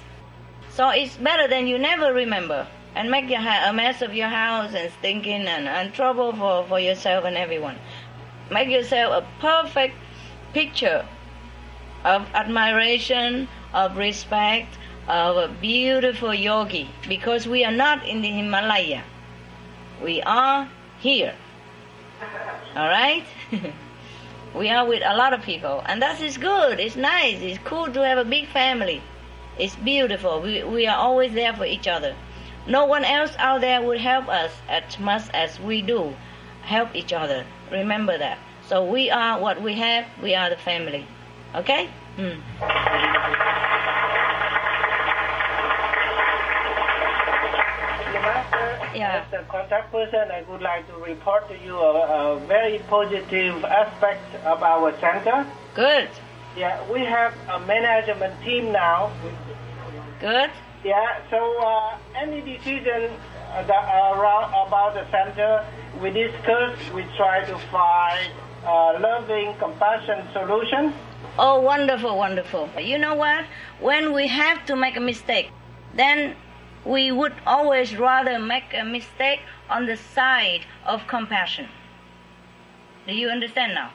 [0.71, 4.29] So it's better than you never remember and make your ha- a mess of your
[4.29, 7.77] house and stinking and, and trouble for, for yourself and everyone.
[8.53, 9.95] Make yourself a perfect
[10.53, 11.07] picture
[12.05, 14.77] of admiration, of respect,
[15.09, 19.05] of a beautiful yogi because we are not in the Himalaya.
[20.03, 20.69] We are
[21.01, 21.35] here.
[22.77, 23.25] All right?
[24.55, 26.79] we are with a lot of people, and that is good.
[26.79, 27.41] It's nice.
[27.41, 29.01] It's cool to have a big family.
[29.59, 30.43] It's beautiful.
[30.43, 32.15] We, we are always there for each other.
[32.67, 36.15] No one else out there would help us as much as we do
[36.63, 37.45] help each other.
[37.71, 38.39] Remember that.
[38.67, 41.07] So we are what we have, we are the family.
[41.55, 41.89] Okay?
[42.17, 42.41] Hmm.
[48.95, 49.25] Yeah.
[49.27, 53.65] As a contact person, I would like to report to you a, a very positive
[53.65, 55.47] aspect of our center.
[55.75, 56.11] Good.
[56.57, 59.11] Yeah, we have a management team now.
[60.21, 60.51] Good.
[60.85, 63.11] Yeah, so uh, any decision
[63.55, 65.67] around, about the center,
[66.01, 68.33] we discuss, we try to find
[68.65, 70.93] uh, loving, compassion solution.
[71.39, 72.69] Oh, wonderful, wonderful.
[72.79, 73.45] You know what?
[73.81, 75.51] When we have to make a mistake,
[75.95, 76.37] then
[76.85, 79.41] we would always rather make a mistake
[79.71, 81.69] on the side of compassion.
[83.07, 83.91] Do you understand now?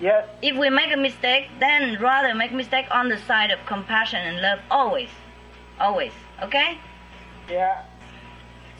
[0.00, 0.28] Yes.
[0.42, 4.40] If we make a mistake, then rather make mistake on the side of compassion and
[4.40, 5.10] love always.
[5.80, 6.12] Always.
[6.42, 6.78] Okay?
[7.50, 7.82] Yeah.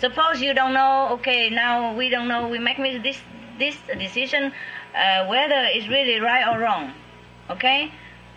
[0.00, 1.08] Suppose you don't know.
[1.12, 2.48] Okay, now we don't know.
[2.48, 3.18] We make this
[3.58, 4.52] this decision
[4.94, 6.92] uh, whether it's really right or wrong.
[7.50, 7.92] Okay?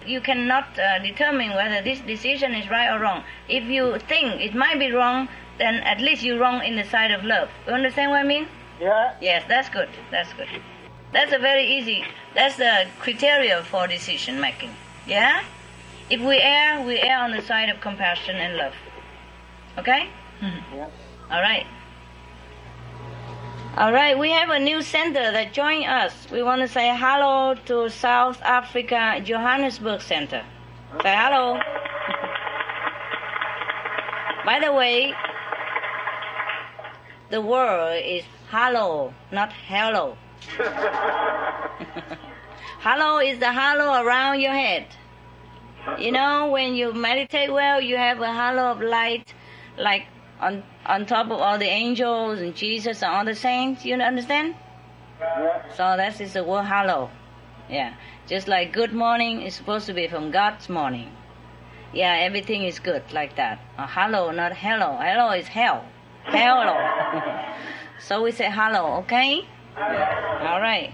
[0.05, 3.23] You cannot uh, determine whether this decision is right or wrong.
[3.47, 7.11] If you think it might be wrong, then at least you're wrong in the side
[7.11, 7.49] of love.
[7.67, 8.47] You understand what I mean?
[8.79, 9.13] Yeah.
[9.21, 9.89] Yes, that's good.
[10.09, 10.47] That's good.
[11.13, 12.03] That's a very easy.
[12.33, 14.71] That's the criteria for decision making.
[15.05, 15.43] Yeah.
[16.09, 18.73] If we err, we err on the side of compassion and love.
[19.77, 20.09] Okay.
[20.41, 20.87] Yeah.
[21.31, 21.65] All right.
[23.77, 26.29] All right, we have a new center that joined us.
[26.29, 30.43] We want to say hello to South Africa Johannesburg Center.
[31.01, 31.53] Say hello.
[34.45, 35.13] By the way,
[37.29, 40.17] the word is hello, not hello.
[42.79, 44.85] hello is the halo around your head.
[45.97, 49.33] You know, when you meditate well, you have a halo of light,
[49.77, 50.07] like
[50.41, 53.85] on on top of all the angels and Jesus and all the saints.
[53.85, 54.55] You understand?
[55.19, 55.69] Yeah.
[55.69, 57.09] So that is just the word hello.
[57.69, 57.93] Yeah,
[58.27, 61.11] just like good morning is supposed to be from God's morning.
[61.93, 63.59] Yeah, everything is good like that.
[63.77, 64.97] Uh, hello, not hello.
[64.99, 65.85] Hello is hell.
[66.23, 66.75] Hello.
[67.99, 69.45] so we say hello, okay?
[69.77, 70.49] Yeah.
[70.51, 70.93] All right.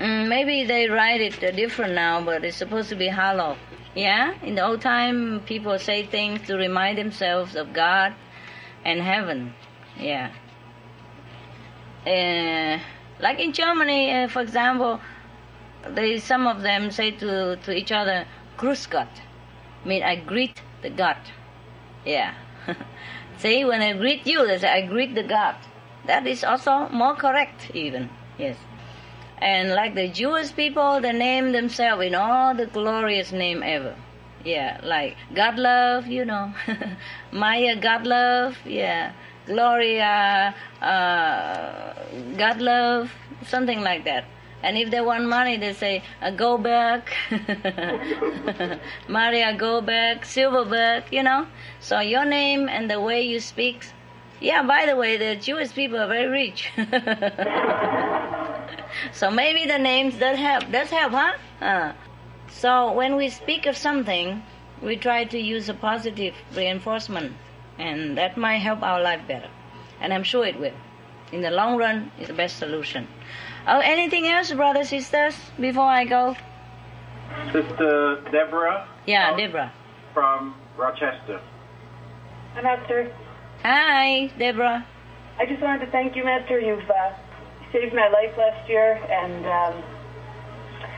[0.00, 3.56] Mm, maybe they write it different now, but it's supposed to be hello.
[3.94, 8.14] Yeah, in the old time, people say things to remind themselves of God
[8.84, 9.54] and heaven.
[9.98, 10.32] Yeah.
[12.06, 12.80] Uh,
[13.20, 15.00] like in Germany, uh, for example,
[15.94, 18.26] they some of them say to, to each other,
[18.56, 19.20] "Grüß Gott,"
[19.84, 21.18] mean I greet the God.
[22.04, 22.34] Yeah.
[23.38, 25.56] See, when I greet you, they say I greet the God.
[26.06, 28.08] That is also more correct, even.
[28.38, 28.56] Yes.
[29.42, 33.96] And like the Jewish people, they name themselves in all the glorious name ever.
[34.44, 36.54] Yeah, like God love, you know,
[37.32, 39.10] Maya God love, yeah,
[39.46, 41.92] Gloria uh,
[42.38, 43.12] God love,
[43.44, 44.26] something like that.
[44.62, 47.12] And if they want money, they say uh, go back,
[49.08, 51.48] Maria go back, Silverberg, you know.
[51.80, 53.86] So your name and the way you speak.
[54.40, 56.70] Yeah, by the way, the Jewish people are very rich.
[59.12, 60.70] so maybe the names that help.
[60.70, 61.32] Does help, huh?
[61.60, 61.92] Uh.
[62.48, 64.42] So when we speak of something,
[64.82, 67.32] we try to use a positive reinforcement,
[67.78, 69.48] and that might help our life better.
[70.00, 70.74] And I'm sure it will.
[71.32, 73.08] In the long run, it's the best solution.
[73.66, 76.36] Oh, anything else, brothers, sisters, before I go?
[77.52, 79.72] Sister Deborah Yeah, Deborah.
[80.12, 81.40] from Rochester.
[82.54, 83.14] Hi, Master.
[83.62, 84.84] Hi, Deborah.
[85.38, 86.58] I just wanted to thank you, Master.
[86.60, 87.12] You've uh,
[87.72, 89.82] saved my life last year, and um,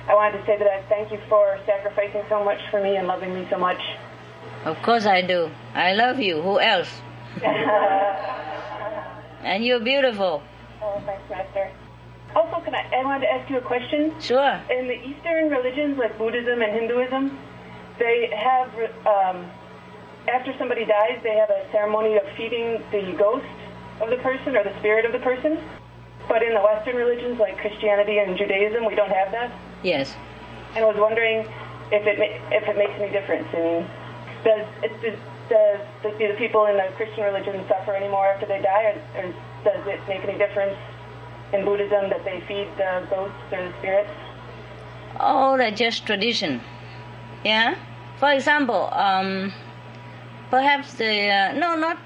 [0.08, 3.06] I wanted to say that I thank you for sacrificing so much for me and
[3.06, 3.80] loving me so much.
[4.64, 5.50] Of course I do.
[5.74, 6.42] I love you.
[6.42, 6.90] Who else?
[9.44, 10.42] And you're beautiful.
[10.82, 11.70] Oh, thanks, Master.
[12.34, 14.14] Also, can I, I wanted to ask you a question.
[14.20, 14.58] Sure.
[14.70, 17.38] In the Eastern religions, like Buddhism and Hinduism,
[17.98, 18.72] they have,
[19.06, 19.50] um,
[20.32, 23.46] after somebody dies, they have a ceremony of feeding the ghost
[24.00, 25.58] of the person or the spirit of the person.
[26.28, 29.52] But in the Western religions, like Christianity and Judaism, we don't have that.
[29.82, 30.14] Yes.
[30.74, 31.46] And I was wondering
[31.92, 32.18] if it
[32.50, 33.46] if it makes any difference.
[33.52, 33.86] And
[34.44, 35.18] does it,
[35.48, 39.22] does, does do the people in the Christian religion suffer anymore after they die, or,
[39.22, 40.76] or does it make any difference
[41.52, 44.10] in Buddhism that they feed the ghosts or the spirits?
[45.20, 46.60] Oh, that's just tradition.
[47.44, 47.76] Yeah.
[48.18, 49.52] For example, um,
[50.50, 51.98] perhaps the uh, no, not.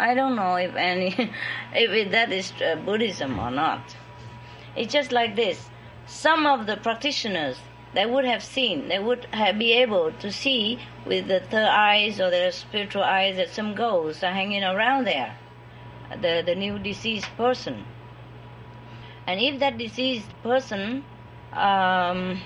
[0.00, 1.14] I don't know if any,
[1.74, 3.96] if that is uh, Buddhism or not.
[4.74, 5.68] It's just like this.
[6.06, 7.58] Some of the practitioners
[7.92, 12.20] they would have seen, they would have, be able to see with the third eyes
[12.20, 15.36] or their spiritual eyes that some ghosts are hanging around there,
[16.22, 17.84] the the new deceased person.
[19.26, 21.04] And if that deceased person
[21.52, 22.40] um,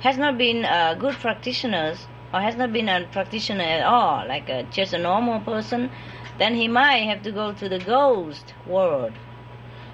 [0.00, 4.48] has not been a good practitioners or has not been a practitioner at all, like
[4.48, 5.90] a, just a normal person,
[6.38, 9.12] then he might have to go to the ghost world.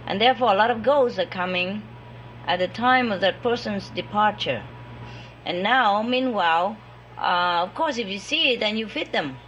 [0.06, 1.82] And therefore, a lot of ghosts are coming
[2.46, 4.62] at the time of that person's departure.
[5.44, 6.76] And now, meanwhile,
[7.18, 9.38] uh, of course, if you see it, then you feed them.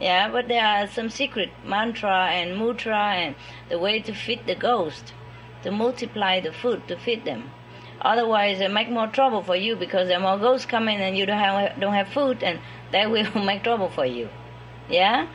[0.00, 3.34] Yeah, but there are some secret mantra and mudra and
[3.68, 5.12] the way to feed the ghost,
[5.62, 7.50] to multiply the food to feed them.
[8.00, 11.26] Otherwise, it make more trouble for you because there are more ghosts coming and you
[11.26, 12.60] don't have don't have food, and
[12.92, 14.28] that will make trouble for you.
[14.88, 15.26] Yeah.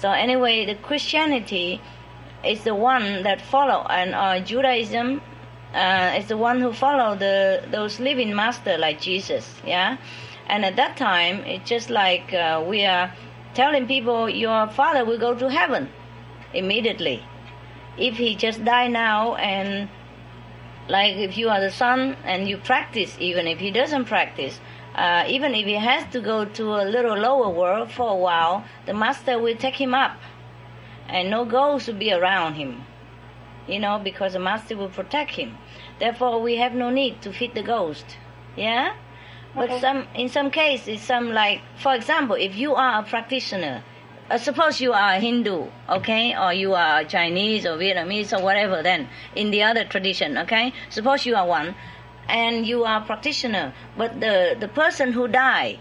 [0.00, 1.80] So anyway, the Christianity
[2.42, 5.20] is the one that follow, and uh, Judaism
[5.74, 9.60] uh, is the one who follow the those living master like Jesus.
[9.66, 9.98] Yeah.
[10.46, 13.12] And at that time, it's just like uh, we are
[13.54, 15.90] telling people your father will go to heaven
[16.54, 17.22] immediately.
[17.98, 19.88] If he just die now and
[20.88, 24.60] like if you are the son and you practice, even if he doesn't practice,
[24.94, 28.64] uh, even if he has to go to a little lower world for a while,
[28.86, 30.16] the master will take him up,
[31.08, 32.84] and no ghost will be around him.
[33.68, 35.56] You know, because the master will protect him.
[36.00, 38.16] Therefore, we have no need to feed the ghost.
[38.56, 38.94] Yeah.
[39.54, 39.80] But Okay.
[39.80, 43.82] some, in some cases, some like, for example, if you are a practitioner,
[44.30, 48.82] uh, suppose you are a Hindu, okay, or you are Chinese or Vietnamese or whatever.
[48.82, 51.74] Then in the other tradition, okay, suppose you are one,
[52.30, 55.78] and you are a practitioner, but the the person who died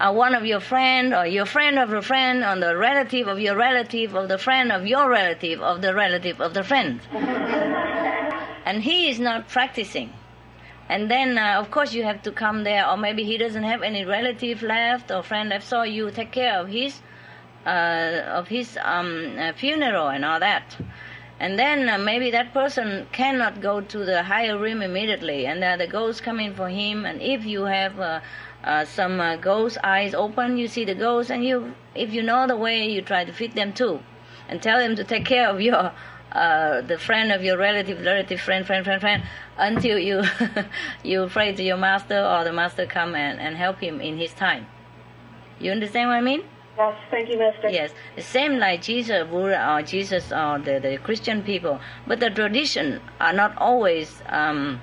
[0.00, 3.38] are one of your friend or your friend of a friend or the relative of
[3.38, 8.82] your relative of the friend of your relative of the relative of the friend, and
[8.82, 10.12] he is not practicing.
[10.88, 13.82] And then, uh, of course, you have to come there, or maybe he doesn't have
[13.82, 17.00] any relative left or friend left, so you take care of his
[17.66, 20.76] uh, of his um, uh, funeral and all that.
[21.38, 25.76] And then uh, maybe that person cannot go to the higher realm immediately, and there
[25.76, 27.04] the ghosts coming for him.
[27.04, 28.20] And if you have uh,
[28.64, 32.46] uh, some uh, ghost eyes open, you see the ghosts, and you, if you know
[32.46, 34.00] the way, you try to feed them too,
[34.48, 35.92] and tell them to take care of your
[36.32, 39.22] uh, the friend of your relative, relative friend, friend, friend, friend,
[39.58, 40.22] until you
[41.02, 44.32] you pray to your master or the master come and, and help him in his
[44.32, 44.66] time.
[45.58, 46.42] You understand what I mean?
[46.78, 47.68] Yes, thank you, Master.
[47.70, 51.80] Yes, same like Jesus, or Jesus, or the, the Christian people.
[52.06, 54.82] But the tradition are not always um,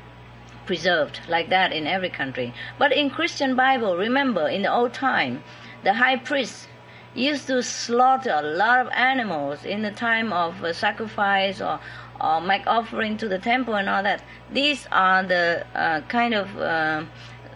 [0.65, 2.53] preserved like that in every country.
[2.79, 5.43] But in Christian Bible, remember, in the old time,
[5.83, 6.67] the high priest
[7.13, 11.79] used to slaughter a lot of animals in the time of uh, sacrifice or
[12.21, 14.23] or make offering to the temple and all that.
[14.51, 17.03] These are the uh, kind of uh,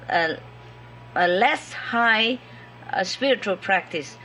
[0.09, 0.35] uh,
[1.15, 2.39] a less high
[2.91, 4.17] uh, spiritual practice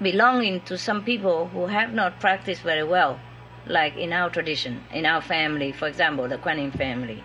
[0.00, 3.18] belonging to some people who have not practiced very well,
[3.66, 7.22] like in our tradition, in our family, for example, the Kuan Yin family.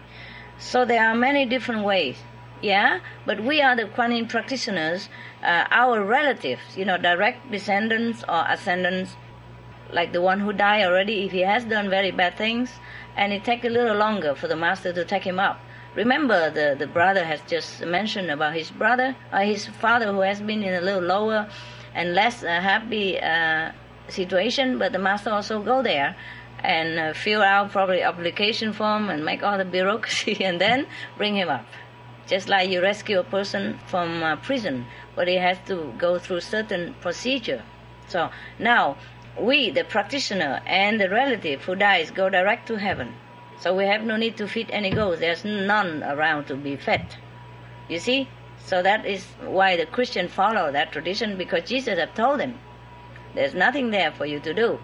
[0.57, 2.17] So there are many different ways,
[2.61, 2.99] yeah.
[3.25, 5.09] But we are the Kuan Yin practitioners.
[5.43, 9.15] Uh, our relatives, you know, direct descendants or ascendants,
[9.91, 12.71] like the one who died already, if he has done very bad things,
[13.15, 15.59] and it take a little longer for the master to take him up.
[15.95, 20.61] Remember, the, the brother has just mentioned about his brother, his father who has been
[20.61, 21.49] in a little lower
[21.99, 23.73] and less happy uh,
[24.07, 26.15] situation, but the master also go there
[26.63, 30.87] and uh, fill out probably application form and make all the bureaucracy and then
[31.17, 31.65] bring him up.
[32.25, 36.39] Just like you rescue a person from uh, prison, but he has to go through
[36.39, 37.63] certain procedure.
[38.07, 38.95] So now
[39.37, 43.13] we, the practitioner and the relative who dies, go direct to heaven.
[43.59, 45.19] So we have no need to feed any ghosts.
[45.19, 47.15] There's none around to be fed.
[47.89, 48.29] You see?
[48.69, 52.59] So that is why the Christian follow that tradition because Jesus have told them
[53.33, 54.77] there's nothing there for you to do.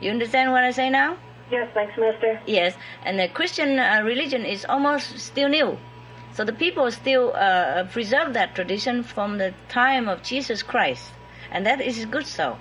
[0.00, 1.16] You understand what I say now?
[1.48, 2.40] Yes, thanks, Master.
[2.44, 5.78] Yes, and the Christian uh, religion is almost still new.
[6.32, 11.12] So the people still uh, preserve that tradition from the time of Jesus Christ,
[11.52, 12.58] and that is good so.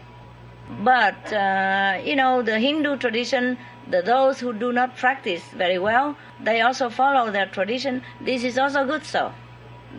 [0.83, 3.57] But uh, you know, the Hindu tradition,
[3.89, 8.03] the those who do not practice very well, they also follow their tradition.
[8.21, 9.33] This is also good so.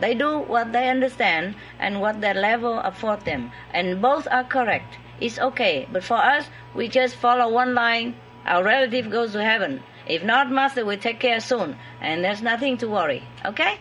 [0.00, 4.98] They do what they understand and what their level afford them, and both are correct.
[5.20, 5.86] It's okay.
[5.92, 8.16] But for us, we just follow one line.
[8.44, 9.82] Our relative goes to heaven.
[10.06, 13.22] If not, Master will take care soon, and there's nothing to worry.
[13.44, 13.78] Okay?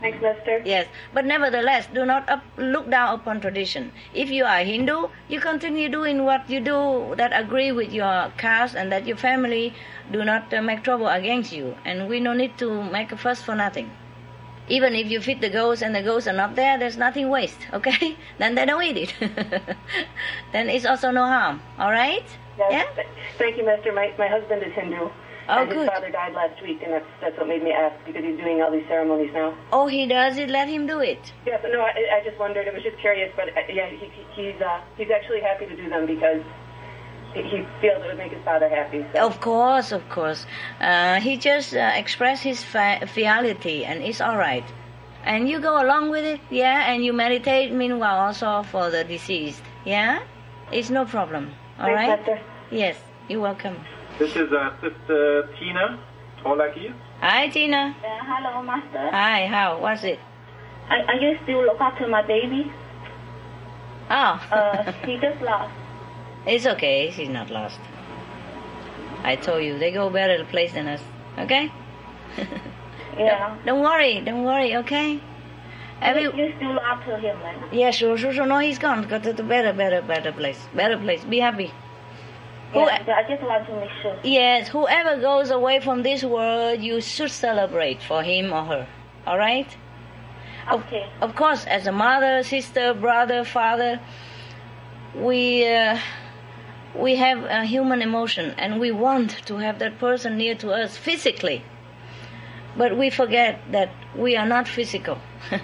[0.00, 0.60] Thanks, Master.
[0.66, 3.92] Yes, but nevertheless, do not up, look down upon tradition.
[4.12, 8.74] If you are Hindu, you continue doing what you do that agree with your caste
[8.74, 9.72] and that your family
[10.12, 11.76] do not uh, make trouble against you.
[11.86, 13.90] And we no need to make a fuss for nothing.
[14.68, 17.58] Even if you feed the ghosts and the ghosts are not there, there's nothing waste,
[17.72, 18.16] okay?
[18.38, 19.14] then they don't eat it.
[20.52, 22.24] then it's also no harm, all right?
[22.58, 23.04] Yes, Yeah?
[23.36, 23.92] Thank you, Master.
[23.92, 25.10] My, my husband is Hindu.
[25.46, 28.24] Oh, and his father died last week, and that's, that's what made me ask, because
[28.24, 29.54] he's doing all these ceremonies now.
[29.72, 31.20] Oh, he does it, let him do it.
[31.44, 32.66] Yes, no, I, I just wondered.
[32.66, 35.76] I was just curious, but uh, yeah, he, he- he's uh, he's actually happy to
[35.76, 36.40] do them because
[37.34, 39.04] he, he feels it would make his father happy.
[39.14, 39.26] So.
[39.26, 40.46] Of course, of course.
[40.80, 44.64] Uh, he just uh, expressed his fi- fidelity, and it's all right.
[45.24, 49.62] And you go along with it, yeah, and you meditate meanwhile also for the deceased,
[49.84, 50.22] yeah?
[50.70, 52.18] It's no problem, all Thanks, right?
[52.18, 52.40] Master.
[52.70, 52.96] Yes,
[53.28, 53.76] you're welcome.
[54.18, 55.98] This is uh, Sister Tina
[56.42, 56.92] Tolaki.
[57.20, 57.96] Hi, Tina.
[57.98, 59.10] Uh, hello, Master.
[59.10, 60.18] Hi, how was it?
[60.90, 62.70] Are, are you still look after my baby?
[64.10, 65.72] Oh, Uh, he just lost.
[66.46, 67.78] It's okay, she's not lost.
[69.22, 71.00] I told you, they go better place than us,
[71.38, 71.70] okay?
[73.18, 73.56] Yeah.
[73.64, 75.20] Don't worry, don't worry, okay?
[76.02, 77.72] Every, You still after him, right?
[77.72, 78.44] yeah, sure, sure, sure.
[78.44, 79.06] No, he's gone.
[79.06, 80.58] Go to the better, better, better place.
[80.74, 81.24] Better place.
[81.24, 81.72] Be happy.
[82.72, 84.16] Who- Yeah, I just want to make sure.
[84.24, 88.86] Yes, whoever goes away from this world, you should celebrate for him or her.
[89.28, 89.68] All right?
[90.72, 91.06] Okay.
[91.20, 94.00] Of, of course, as a mother, sister, brother, father,
[95.14, 95.98] we uh,
[96.94, 100.96] we have a human emotion, and we want to have that person near to us
[100.96, 101.64] physically.
[102.76, 105.18] But we forget that we are not physical.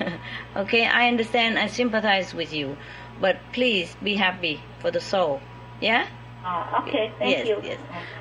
[0.57, 1.59] okay, I understand.
[1.59, 2.77] I sympathize with you,
[3.20, 5.40] but please be happy for the soul.
[5.81, 6.07] Yeah.
[6.44, 7.61] Uh, okay, thank yes, you.
[7.62, 7.78] Yes.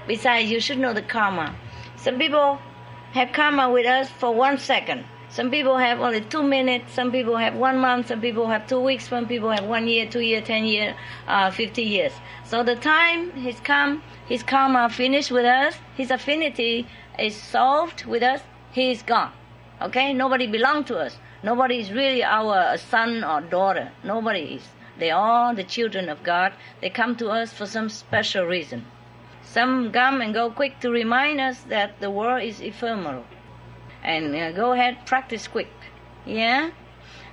[0.07, 1.56] Besides, you should know the karma.
[1.98, 2.60] Some people
[3.14, 5.06] have karma with us for one second.
[5.31, 6.91] Some people have only two minutes.
[6.91, 8.07] Some people have one month.
[8.07, 9.07] Some people have two weeks.
[9.07, 10.95] Some people have one year, two year, ten year,
[11.27, 12.14] uh, fifty years.
[12.45, 15.76] So the time he's come, his karma finished with us.
[15.95, 16.88] His affinity
[17.19, 18.41] is solved with us.
[18.72, 19.31] He is gone.
[19.80, 20.14] Okay?
[20.14, 21.19] Nobody belong to us.
[21.43, 23.91] Nobody is really our son or daughter.
[24.03, 24.64] Nobody is.
[24.97, 26.53] They are the children of God.
[26.81, 28.85] They come to us for some special reason.
[29.43, 33.26] Some come and go quick to remind us that the world is ephemeral.
[34.03, 35.69] And uh, go ahead, practice quick.
[36.26, 36.71] Yeah?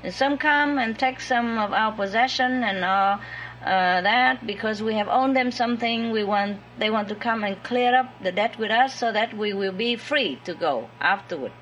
[0.02, 3.18] And some come and take some of our possession and uh,
[3.62, 6.10] uh, that because we have owned them something.
[6.10, 9.36] We want they want to come and clear up the debt with us so that
[9.36, 11.52] we will be free to go afterward.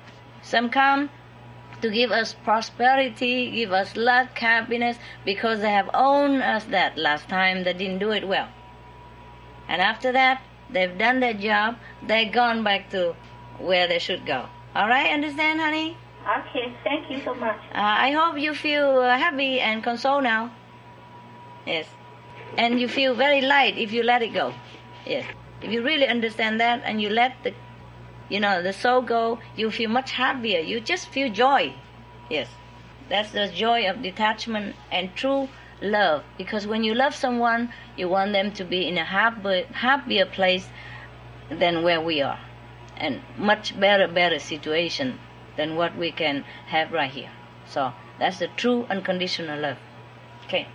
[0.41, 1.09] Some come
[1.81, 7.27] to give us prosperity, give us luck, happiness, because they have owned us that last
[7.29, 8.49] time they didn't do it well.
[9.67, 13.15] And after that, they've done their job, they're gone back to
[13.57, 14.47] where they should go.
[14.75, 15.95] All right, understand, honey?
[16.27, 17.57] Okay, thank you so much.
[17.73, 20.51] Uh, I hope you feel uh, happy and consoled now.
[21.65, 21.87] Yes.
[22.57, 24.53] And you feel very light if you let it go.
[25.05, 25.23] Yes.
[25.61, 27.53] If you really understand that and you let the,
[28.27, 30.59] you know, the soul go, you feel much happier.
[30.59, 31.73] You just feel joy.
[32.29, 32.49] Yes.
[33.07, 35.47] That's the joy of detachment and true
[35.81, 36.25] love.
[36.37, 40.67] Because when you love someone, you want them to be in a happier, happier place
[41.49, 42.39] than where we are.
[42.97, 45.19] And much better, better situation
[45.57, 47.31] than what we can have right here.
[47.67, 49.77] So that's the true unconditional love.
[50.45, 50.67] Okay.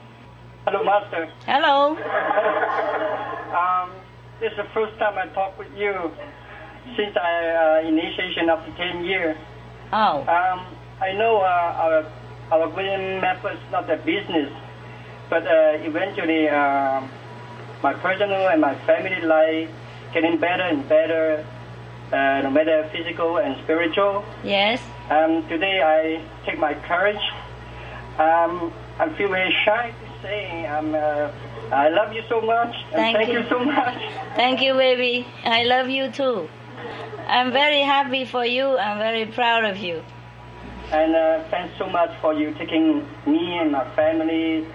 [0.66, 1.32] Hello, Master.
[1.46, 1.96] Hello.
[3.50, 3.90] Um,
[4.38, 5.92] this is the first time I talk with you
[6.96, 9.36] since I uh, initiation after 10 years.
[9.92, 10.20] Oh.
[10.20, 10.66] Um,
[11.00, 12.06] I know uh, our
[12.52, 14.52] our Kuan Yin method is not a business,
[15.28, 17.02] but uh, eventually uh,
[17.82, 19.68] my personal and my family life
[20.12, 21.44] getting better and better,
[22.12, 24.24] uh, no matter physical and spiritual.
[24.44, 24.80] Yes.
[25.10, 27.22] Um, today I take my courage.
[28.18, 31.30] Um, I feel very shy to say um, uh,
[31.72, 33.40] I love you so much and Thank thank, you.
[33.40, 33.48] you.
[33.48, 34.02] so much.
[34.36, 35.26] Thank you, baby.
[35.44, 36.48] I love you too.
[37.28, 38.76] I'm very happy for you.
[38.76, 40.02] I'm very proud of you.
[40.90, 44.66] And uh, thanks so much for you taking me and my family,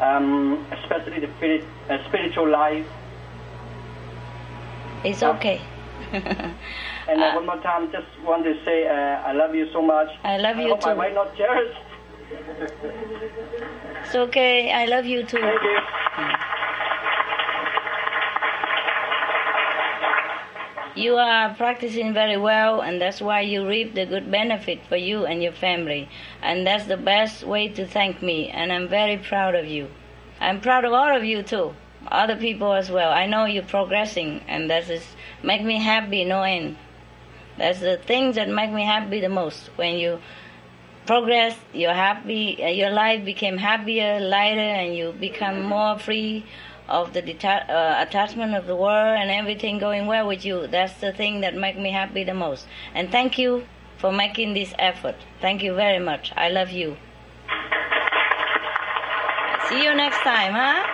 [0.00, 2.86] um, especially the spirit, uh, spiritual life.
[5.02, 5.60] It's okay.
[7.06, 10.08] And uh, one more time, just want to say uh, I love you so much.
[10.24, 10.98] I love you hope my too.
[10.98, 11.76] wife not jealous.
[14.04, 14.72] It's okay.
[14.72, 15.40] I love you too.
[15.40, 15.78] Thank you.
[20.96, 25.26] You are practicing very well, and that's why you reap the good benefit for you
[25.26, 26.08] and your family.
[26.40, 29.88] And that's the best way to thank me, and I'm very proud of you.
[30.40, 31.74] I'm proud of all of you too,
[32.06, 33.10] other people as well.
[33.12, 35.13] I know you're progressing, and that is
[35.44, 36.76] make me happy no end.
[37.56, 39.70] That's the things that make me happy the most.
[39.76, 40.20] When you
[41.06, 46.44] progress, you're happy, uh, your life became happier, lighter, and you become more free
[46.88, 50.66] of the deta- uh, attachment of the world and everything going well with you.
[50.66, 52.66] That's the thing that make me happy the most.
[52.94, 53.64] And thank you
[53.98, 55.16] for making this effort.
[55.40, 56.32] Thank you very much.
[56.36, 56.96] I love you.
[59.68, 60.84] See you next time, huh?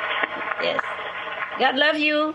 [0.62, 0.80] Yes.
[1.58, 2.34] God love you.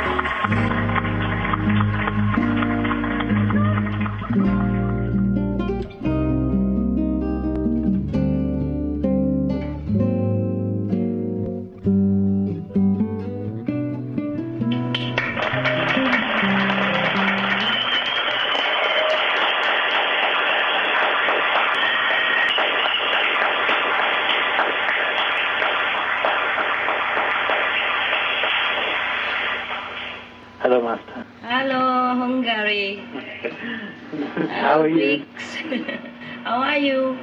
[34.35, 35.25] How are you?
[36.45, 37.17] How are you?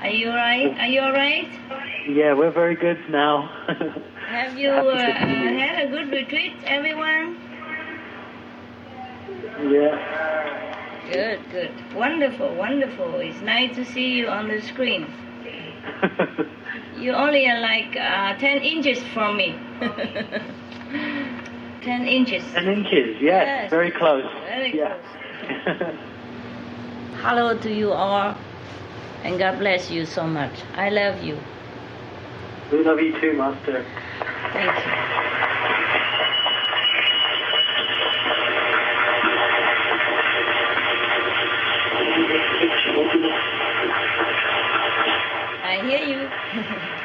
[0.00, 0.76] Are you alright?
[0.76, 1.48] Are you alright?
[2.08, 3.48] Yeah, we're very good now.
[4.26, 7.38] Have you uh, had a good retreat, everyone?
[9.70, 11.06] Yeah.
[11.12, 11.94] Good, good.
[11.94, 13.20] Wonderful, wonderful.
[13.20, 15.06] It's nice to see you on the screen.
[16.98, 19.56] you only are like uh, 10 inches from me.
[21.82, 22.44] 10 inches.
[22.52, 23.70] 10 inches, yes, Yes.
[23.70, 24.24] very close.
[24.46, 24.96] Very yeah.
[27.22, 28.36] Hello to you all,
[29.24, 30.52] and God bless you so much.
[30.74, 31.38] I love you.
[32.72, 33.84] we love you too, Master.
[34.52, 34.92] Thank you.
[45.62, 46.90] I hear you.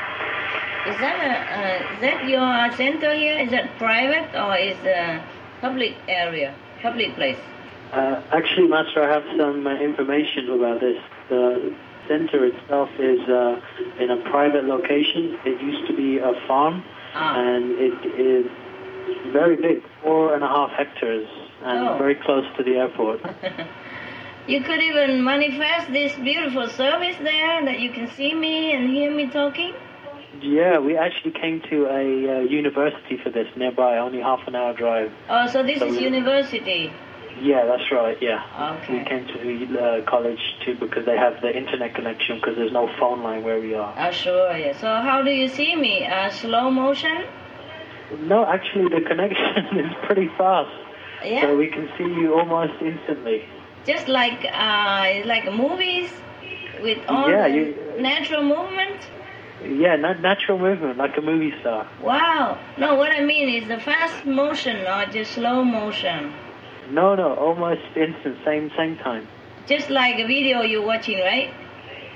[0.88, 3.38] is that a uh, is that your center here?
[3.40, 5.24] Is that private or is a
[5.62, 7.38] public area, public place?
[7.94, 10.98] Uh, actually, Master, I have some uh, information about this.
[11.30, 11.74] The
[12.08, 13.60] center itself is uh,
[14.00, 15.40] in a private location.
[15.46, 16.84] It used to be a farm,
[17.14, 17.40] Ah.
[17.40, 18.46] and it is
[19.32, 21.28] very big, four and a half hectares,
[21.64, 21.98] and Oh.
[21.98, 23.22] very close to the airport.
[24.48, 29.10] You could even manifest this beautiful service there that you can see me and hear
[29.12, 29.74] me talking.
[30.42, 34.74] Yeah, we actually came to a uh, university for this nearby, only half an hour
[34.74, 35.12] drive.
[35.30, 36.92] Oh, so this So is we- university.
[37.42, 38.18] Yeah, that's right.
[38.22, 38.78] Yeah.
[38.84, 39.00] Okay.
[39.00, 42.72] We came to the uh, college too because they have the internet connection because there's
[42.72, 43.94] no phone line where we are.
[43.98, 44.72] Oh, sure, yeah.
[44.80, 46.06] So how do you see me?
[46.06, 47.26] Uh, slow motion?
[48.22, 50.72] No, actually, the connection is pretty fast.
[51.26, 51.42] Yeah.
[51.42, 53.44] So we can see you almost instantly.
[53.86, 56.10] Just like uh, like movies
[56.82, 59.00] with all Yeah, the you- natural movement?
[59.64, 61.88] Yeah, na- natural movement like a movie star.
[62.02, 62.60] Wow.
[62.78, 66.34] No, what I mean is the fast motion or just slow motion.
[66.92, 69.28] No, no, almost instant, same same time.
[69.68, 71.52] Just like a video you're watching, right?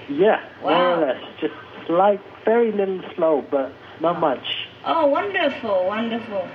[0.10, 0.70] Yeah, wow.
[0.70, 1.24] more or less.
[1.40, 1.54] Just
[1.90, 3.72] like very little slow, but
[4.02, 4.46] not much.
[4.86, 6.48] Oh, wonderful, wonderful.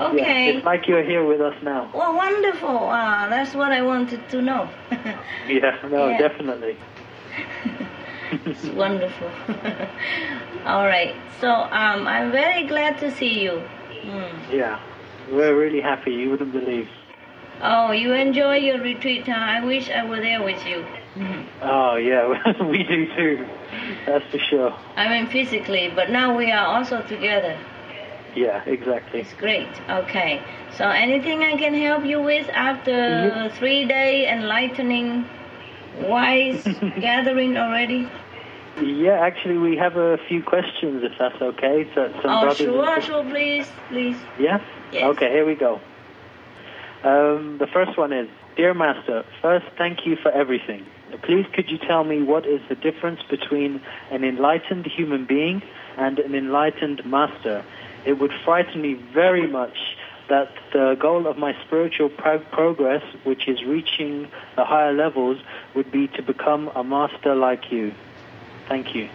[0.00, 0.16] Okay.
[0.46, 1.90] Yeah, it's like you're here with us now.
[1.94, 2.72] Well, wonderful.
[2.72, 4.70] Wow, that's what I wanted to know.
[5.46, 6.18] Yeah, no, Yeah.
[6.18, 6.76] definitely.
[8.32, 9.30] it's wonderful.
[10.64, 11.14] All right.
[11.40, 13.62] So um, I'm very glad to see you.
[14.02, 14.52] Hmm.
[14.52, 14.80] Yeah,
[15.30, 16.12] we're really happy.
[16.12, 16.88] You wouldn't believe.
[17.62, 19.34] Oh, you enjoy your retreat, huh?
[19.34, 20.84] I wish I were there with you.
[21.62, 22.26] Oh yeah,
[22.70, 23.46] we do too.
[24.06, 24.74] That's for sure.
[24.96, 27.58] I mean physically, but now we are also together.
[28.34, 29.20] Yeah, exactly.
[29.20, 29.68] It's great.
[29.90, 30.40] Okay.
[30.78, 35.26] So anything I can help you with after three day enlightening
[36.08, 36.62] wise
[37.00, 38.08] gathering already?
[38.80, 41.88] Yeah, actually, we have a few questions, if that's okay.
[41.94, 44.16] So, some oh, sure, sure, please, please.
[44.38, 44.62] Yeah?
[44.92, 45.04] Yes.
[45.04, 45.80] Okay, here we go.
[47.02, 50.84] Um, the first one is Dear Master, first, thank you for everything.
[51.22, 55.62] Please, could you tell me what is the difference between an enlightened human being
[55.96, 57.64] and an enlightened master?
[58.04, 59.76] It would frighten me very much
[60.30, 65.38] that the goal of my spiritual pro- progress, which is reaching the higher levels,
[65.74, 67.92] would be to become a master like you.
[68.68, 69.10] Thank you.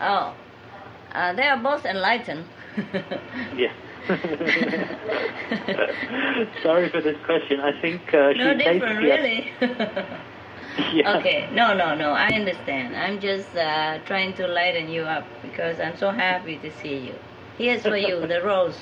[0.00, 0.34] Oh,
[1.12, 2.44] uh, they are both enlightened.
[3.56, 3.72] Yeah.
[6.62, 7.60] Sorry for this question.
[7.60, 9.60] I think uh, she no different, basically- really.
[10.92, 11.18] Yeah.
[11.18, 12.96] Okay, no, no, no, I understand.
[12.96, 17.14] I'm just uh, trying to lighten you up because I'm so happy to see you.
[17.56, 18.76] Here's for you the rose.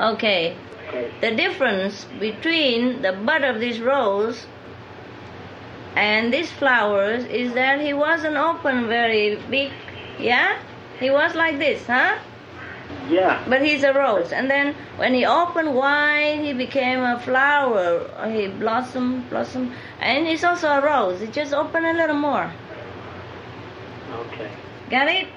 [0.00, 0.56] Okay,
[1.20, 4.46] the difference between the bud of this rose
[5.96, 9.72] and these flowers is that he wasn't open very big,
[10.18, 10.58] yeah?
[10.98, 12.18] He was like this, huh?
[13.08, 13.44] Yeah.
[13.48, 14.32] But he's a rose.
[14.32, 18.08] And then when he opened wide, he became a flower.
[18.30, 19.72] He blossomed, blossomed.
[20.00, 21.20] And he's also a rose.
[21.20, 22.52] He just opened a little more.
[24.12, 24.50] Okay.
[24.90, 25.28] Got it?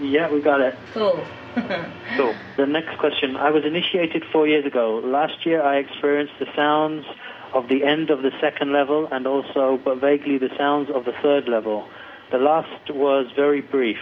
[0.00, 0.74] Yeah, we got it.
[0.92, 1.24] Cool.
[2.16, 2.34] Cool.
[2.58, 3.36] The next question.
[3.36, 5.00] I was initiated four years ago.
[5.02, 7.06] Last year I experienced the sounds
[7.54, 11.12] of the end of the second level and also, but vaguely, the sounds of the
[11.22, 11.88] third level.
[12.30, 13.98] The last was very brief.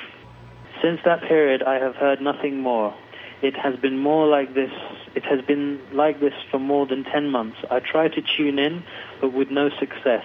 [0.82, 2.94] Since that period, I have heard nothing more.
[3.42, 4.72] It has been more like this.
[5.14, 7.58] It has been like this for more than 10 months.
[7.70, 8.82] I tried to tune in,
[9.20, 10.24] but with no success.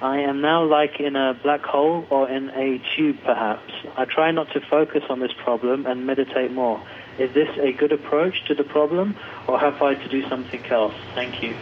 [0.00, 3.72] I am now like in a black hole or in a tube, perhaps.
[3.96, 6.80] I try not to focus on this problem and meditate more.
[7.18, 9.16] Is this a good approach to the problem,
[9.48, 10.94] or have I to do something else?
[11.16, 11.56] Thank you.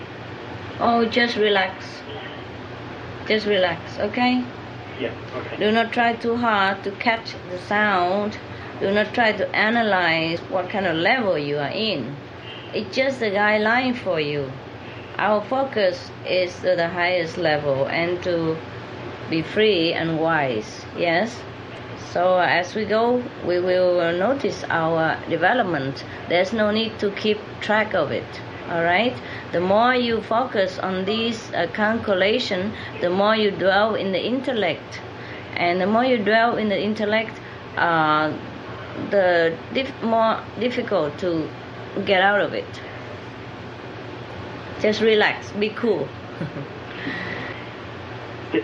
[0.80, 1.86] oh, just relax.
[3.26, 4.44] Just relax, okay?
[5.00, 5.56] Yeah, okay.
[5.56, 8.38] Do not try too hard to catch the sound.
[8.80, 12.14] Do not try to analyze what kind of level you are in.
[12.74, 14.52] It's just a guideline for you.
[15.18, 18.56] Our focus is to the highest level and to
[19.30, 20.84] be free and wise.
[20.96, 21.40] Yes?
[22.12, 26.04] So as we go, we will notice our development.
[26.28, 28.26] There's no need to keep track of it.
[28.70, 29.16] All right.
[29.52, 35.00] The more you focus on this uh, calculation, the more you dwell in the intellect,
[35.56, 37.38] and the more you dwell in the intellect,
[37.76, 38.32] uh,
[39.10, 39.56] the
[40.02, 41.48] more difficult to
[42.04, 42.80] get out of it.
[44.80, 46.08] Just relax, be cool.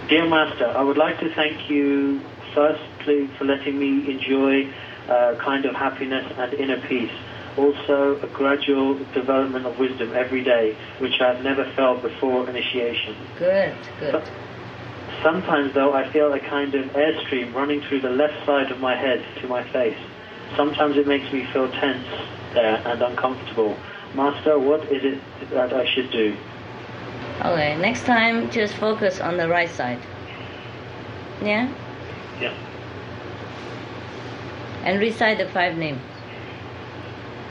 [0.08, 2.20] Dear Master, I would like to thank you
[2.54, 4.72] firstly for letting me enjoy
[5.08, 7.10] a kind of happiness and inner peace.
[7.56, 13.14] Also, a gradual development of wisdom every day, which I have never felt before initiation.
[13.38, 14.22] Good, good.
[15.22, 18.96] Sometimes, though, I feel a kind of airstream running through the left side of my
[18.96, 19.98] head to my face.
[20.56, 22.06] Sometimes it makes me feel tense
[22.54, 23.76] there and uncomfortable.
[24.14, 25.20] Master, what is it
[25.50, 26.36] that I should do?
[27.40, 29.98] Okay, next time just focus on the right side.
[31.42, 31.72] Yeah?
[32.40, 32.54] Yeah.
[34.84, 36.00] And recite the five names.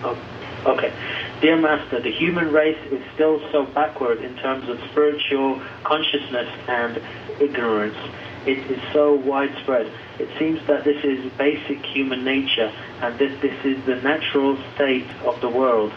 [0.04, 0.18] Oh,
[0.66, 0.94] okay.
[1.42, 7.02] Dear Master, the human race is still so backward in terms of spiritual consciousness and
[7.40, 7.98] ignorance.
[8.46, 9.92] It is so widespread.
[10.20, 12.72] It seems that this is basic human nature
[13.02, 15.92] and that this is the natural state of the world.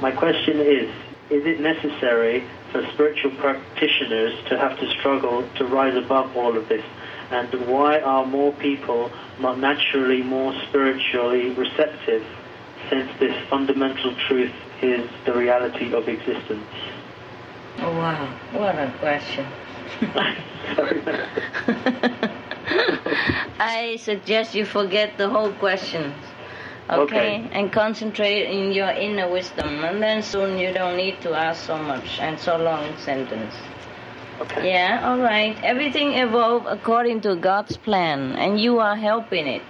[0.00, 0.90] My question is,
[1.30, 6.68] is it necessary for spiritual practitioners to have to struggle to rise above all of
[6.68, 6.84] this?
[7.30, 9.10] And why are more people
[9.40, 12.24] not naturally more spiritually receptive
[12.90, 14.52] since this fundamental truth
[14.82, 16.66] is the reality of existence?
[17.78, 18.38] Oh, wow.
[18.52, 19.46] What a question.
[23.58, 26.14] I suggest you forget the whole question.
[26.88, 27.02] Okay?
[27.02, 27.48] Okay.
[27.52, 29.84] And concentrate in your inner wisdom.
[29.84, 33.54] And then soon you don't need to ask so much and so long sentence.
[34.40, 34.70] Okay.
[34.70, 35.56] Yeah, all right.
[35.64, 39.62] Everything evolve according to God's plan, and you are helping it.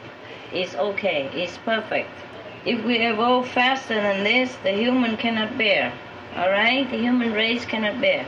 [0.52, 1.30] It's okay.
[1.32, 2.10] It's perfect.
[2.64, 5.92] If we evolve faster than this, the human cannot bear.
[6.36, 8.26] All right, the human race cannot bear.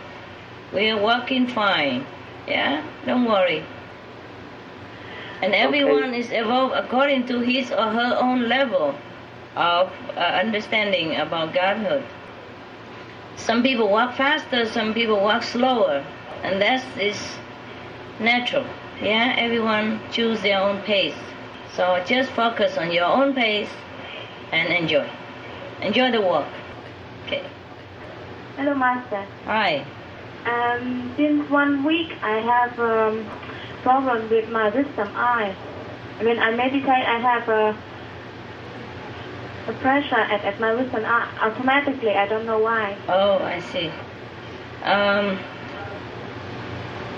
[0.73, 2.06] We are working fine.
[2.47, 3.65] Yeah, don't worry.
[5.40, 8.94] And everyone is evolved according to his or her own level
[9.55, 12.05] of uh, understanding about Godhood.
[13.36, 16.05] Some people walk faster, some people walk slower,
[16.43, 17.39] and that is
[18.19, 18.66] natural.
[19.01, 21.15] Yeah, everyone choose their own pace.
[21.74, 23.70] So just focus on your own pace
[24.51, 25.09] and enjoy.
[25.82, 26.47] Enjoy the walk.
[27.27, 27.44] Okay.
[28.56, 29.24] Hello, Master.
[29.44, 29.86] Hi.
[30.44, 33.24] Um, since one week, I have um,
[33.82, 35.55] problem with my wisdom eye.
[36.20, 37.76] When I meditate, I have a,
[39.70, 42.14] a pressure at, at my wisdom eye automatically.
[42.14, 42.96] I don't know why.
[43.09, 43.90] Oh, I see.
[44.82, 45.38] Um,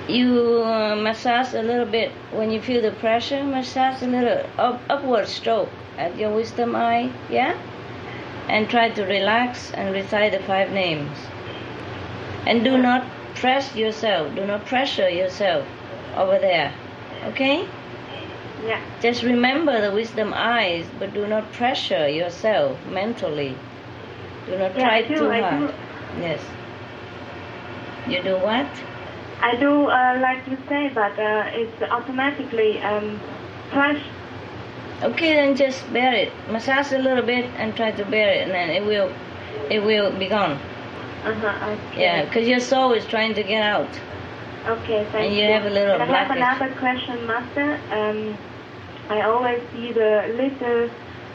[0.08, 3.42] you uh, massage a little bit when you feel the pressure.
[3.44, 7.58] Massage a little up, upward stroke at your wisdom eye, yeah,
[8.48, 11.16] and try to relax and recite the five names.
[12.46, 14.34] And do not press yourself.
[14.34, 15.66] Do not pressure yourself
[16.16, 16.72] over there.
[17.26, 17.66] Okay?
[18.64, 18.80] Yeah.
[19.00, 23.56] Just remember the wisdom eyes, but do not pressure yourself mentally.
[24.46, 25.68] Do not Yeah, try do, too I hard.
[25.68, 25.74] do.
[26.20, 26.40] Yes.
[28.08, 28.66] You do what?
[29.42, 33.18] I do uh, like you say, but uh, it's automatically um,
[33.70, 34.04] pressed.
[35.02, 36.32] Okay, then just bear it.
[36.50, 39.10] Massage a little bit and try to bear it, and then it will,
[39.70, 40.58] it will be gone.
[41.24, 42.02] Uh-huh, okay.
[42.02, 43.88] Yeah, because your soul is trying to get out.
[44.66, 47.80] Okay, thank And you have a little I have another question, Master.
[47.90, 48.36] Um,
[49.08, 50.90] I always see the little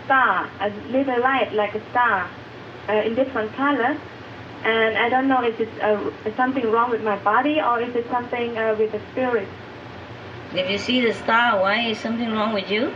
[0.05, 2.29] star, a little light like a star,
[2.87, 3.97] uh, in different colors.
[4.63, 8.09] And I don't know if it's uh, something wrong with my body or if it's
[8.09, 9.47] something uh, with the spirit.
[10.53, 12.93] If you see the star, why is something wrong with you?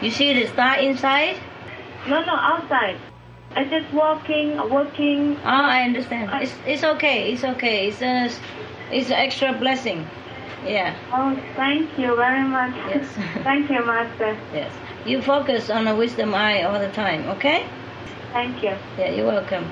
[0.00, 1.36] You see the star inside?
[2.06, 2.98] No, no, outside.
[3.54, 5.36] I just walking, working.
[5.38, 6.30] Oh, I understand.
[6.42, 7.32] It's it's okay.
[7.32, 7.88] It's okay.
[7.88, 8.30] It's a
[8.92, 10.06] it's an extra blessing.
[10.64, 10.94] Yeah.
[11.12, 12.74] Oh, thank you very much.
[12.88, 13.06] Yes.
[13.44, 14.36] thank you, Master.
[14.52, 14.72] Yes.
[15.06, 17.26] You focus on the wisdom eye all the time.
[17.36, 17.66] Okay?
[18.32, 18.76] Thank you.
[18.98, 19.10] Yeah.
[19.12, 19.64] You're welcome.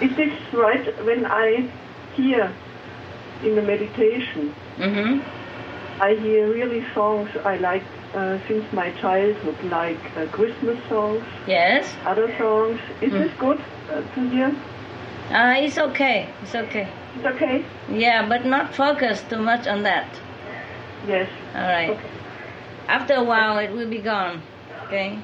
[0.00, 1.68] Is this right when I
[2.14, 2.52] hear
[3.42, 4.54] in the meditation?
[4.76, 6.02] Mm-hmm.
[6.02, 7.82] I hear really songs I like
[8.16, 11.94] uh, since my childhood, like uh, Christmas songs, Yes.
[12.04, 12.80] other songs.
[13.00, 13.18] Is Mm.
[13.22, 13.60] this good
[13.90, 14.50] uh, to hear?
[15.30, 16.26] Uh, it's okay.
[16.42, 16.88] It's okay.
[17.16, 17.64] It's okay.
[17.92, 20.06] Yeah, but not focus too much on that.
[21.08, 21.28] Yes.
[21.54, 21.98] All right.
[22.88, 24.42] After a while, it will be gone.
[24.86, 25.18] Okay.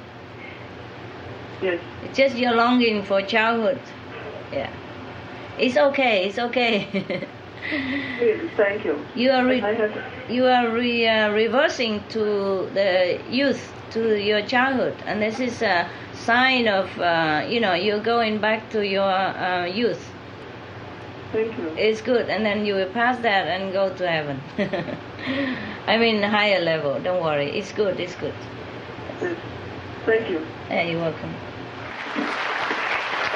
[1.62, 1.80] Yes.
[2.04, 3.80] It's just your longing for childhood.
[4.52, 4.70] Yeah.
[5.58, 6.26] It's okay.
[6.26, 6.88] It's okay.
[8.56, 9.04] Thank you.
[9.14, 14.96] You are re- have, you are re- uh, reversing to the youth, to your childhood,
[15.06, 19.64] and this is a sign of uh, you know you're going back to your uh,
[19.66, 20.10] youth.
[21.32, 21.68] Thank you.
[21.76, 24.40] It's good, and then you will pass that and go to heaven.
[25.86, 27.00] I mean higher level.
[27.00, 27.98] Don't worry, it's good.
[28.00, 28.34] It's good.
[29.20, 29.36] Yes.
[30.04, 30.44] Thank you.
[30.68, 31.34] Yeah, you're welcome.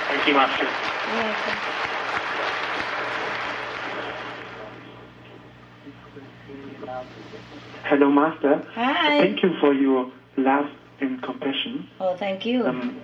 [0.08, 0.64] Thank you, Master.
[0.64, 1.95] You're welcome.
[7.88, 8.60] Hello, Master.
[8.74, 9.16] Hi.
[9.20, 10.66] Thank you for your love
[11.00, 11.86] and compassion.
[12.00, 12.66] Oh, thank you.
[12.66, 12.96] Um,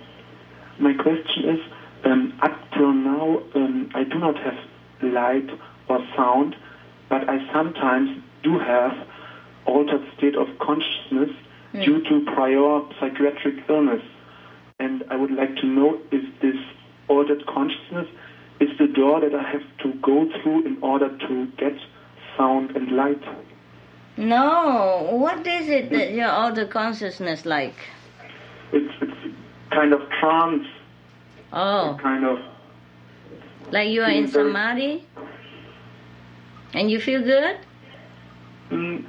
[0.77, 1.59] my question is,
[2.03, 4.55] um, up till now, um, I do not have
[5.01, 5.47] light
[5.87, 6.57] or sound,
[7.07, 8.09] but I sometimes
[8.43, 8.91] do have
[9.65, 11.29] altered state of consciousness
[11.71, 11.81] Hmm.
[11.81, 14.01] due to prior psychiatric illness.
[14.79, 16.57] And I would like to know if this
[17.07, 18.07] altered consciousness
[18.59, 21.73] is the door that I have to go through in order to get
[22.37, 23.23] sound and light.
[24.17, 27.75] No, what is it that your outer consciousness like?
[28.71, 29.35] It's, it's
[29.71, 30.67] kind of trance,
[31.51, 32.39] Oh, kind of
[33.71, 35.03] like you are in samadhi,
[36.73, 37.57] and you feel good.
[38.69, 39.05] Mm,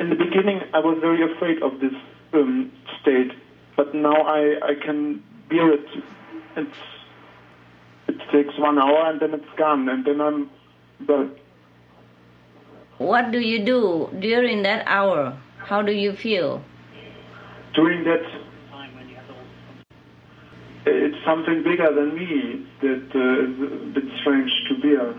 [0.00, 1.94] in the beginning, I was very afraid of this
[2.32, 3.32] um, state,
[3.76, 5.86] but now I, I can bear it.
[6.56, 6.76] It's,
[8.08, 10.50] it takes one hour and then it's gone, and then I'm
[11.06, 11.28] well.
[13.00, 15.34] What do you do during that hour?
[15.56, 16.62] How do you feel?
[17.72, 18.20] During that,
[18.70, 18.92] time,
[20.84, 25.14] it's something bigger than me that uh, is a bit strange to bear.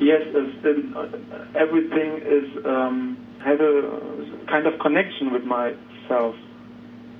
[0.00, 6.34] Yes, it's, uh, everything is um, had a kind of connection with myself.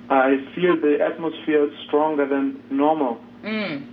[0.09, 3.21] I feel the atmosphere stronger than normal.
[3.43, 3.85] Mm.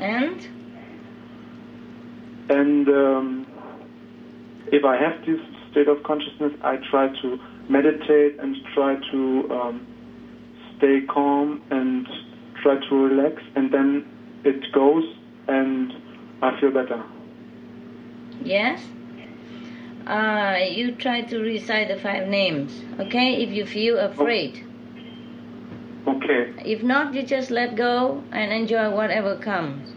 [0.00, 0.59] And
[2.50, 3.46] And um,
[4.72, 5.40] if I have this
[5.70, 9.86] state of consciousness, I try to meditate and try to um,
[10.76, 12.06] stay calm and
[12.60, 14.04] try to relax, and then
[14.44, 15.04] it goes,
[15.46, 15.92] and
[16.42, 17.02] I feel better.
[18.42, 18.82] yes,
[20.06, 22.82] uh, you try to recite the five names.
[22.98, 24.66] Okay, if you feel afraid.
[26.08, 26.52] Okay.
[26.64, 29.90] If not, you just let go and enjoy whatever comes.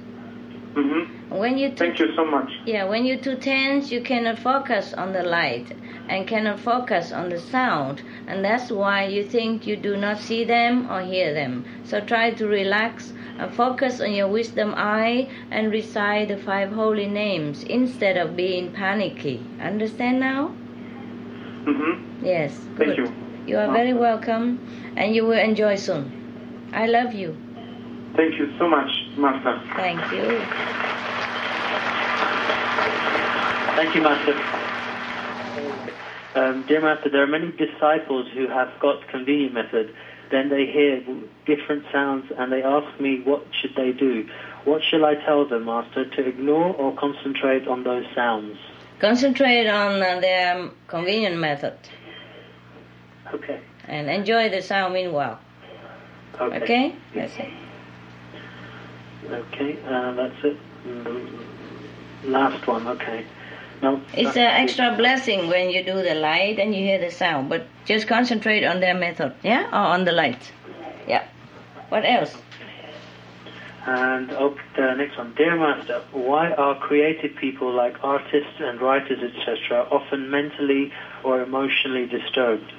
[0.75, 1.12] Mm-hmm.
[1.34, 2.47] When you too, Thank you so much.
[2.68, 5.76] yeah, when you're too tense, you cannot focus on the light
[6.07, 10.43] and cannot focus on the sound, and that's why you think you do not see
[10.43, 11.65] them or hear them.
[11.85, 17.07] So try to relax and focus on your wisdom eye and recite the five holy
[17.07, 19.43] names instead of being panicky.
[19.60, 20.53] Understand now?
[21.65, 22.26] Mm-hmm.
[22.26, 22.55] Yes.
[22.77, 23.11] Thank you.
[23.47, 24.60] You are very welcome,
[24.95, 26.69] and you will enjoy soon.
[26.73, 27.35] I love you.
[28.15, 29.60] Thank you so much, Master.
[29.76, 30.93] Thank you.
[33.76, 34.34] Thank you, Master.
[36.36, 39.94] Um, dear Master, there are many disciples who have got convenient method.
[40.32, 41.04] Then they hear
[41.45, 44.28] different sounds and they ask me what should they do.
[44.66, 48.58] What shall I tell them, Master, to ignore or concentrate on those sounds?
[49.00, 51.74] Concentrate on uh, the convenient method
[53.34, 53.60] Okay.
[53.88, 55.40] and enjoy the sound meanwhile.
[56.40, 56.62] Okay.
[56.64, 56.95] Okay?
[57.14, 57.50] That's it.
[59.32, 60.58] Okay, uh, that's it.
[60.86, 61.40] Mm,
[62.26, 63.26] Last one, okay.
[63.84, 67.49] No, It's an extra blessing when you do the light and you hear the sound,
[67.49, 69.68] but just concentrate on their method, yeah?
[69.73, 70.53] Or on the light.
[71.05, 71.27] Yeah.
[71.89, 72.34] What else?
[73.85, 75.34] And oh, the next one.
[75.35, 80.93] Dear Master, why are creative people like artists and writers, etc., often mentally
[81.26, 82.72] or emotionally disturbed?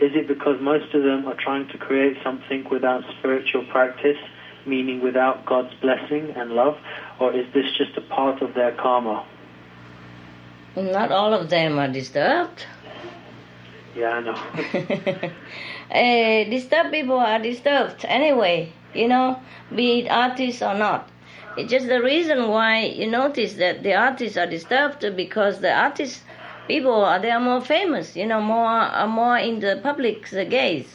[0.00, 4.18] Is it because most of them are trying to create something without spiritual practice,
[4.66, 6.76] meaning without God's blessing and love,
[7.20, 9.24] or is this just a part of their karma?
[10.76, 12.64] Not all of them are disturbed.
[13.96, 14.34] Yeah, I know.
[15.90, 19.40] uh, disturbed people are disturbed anyway, you know,
[19.74, 21.08] be it artists or not.
[21.56, 26.22] It's just the reason why you notice that the artists are disturbed because the artists
[26.68, 30.94] people are they are more famous, you know, more are more in the public's gaze.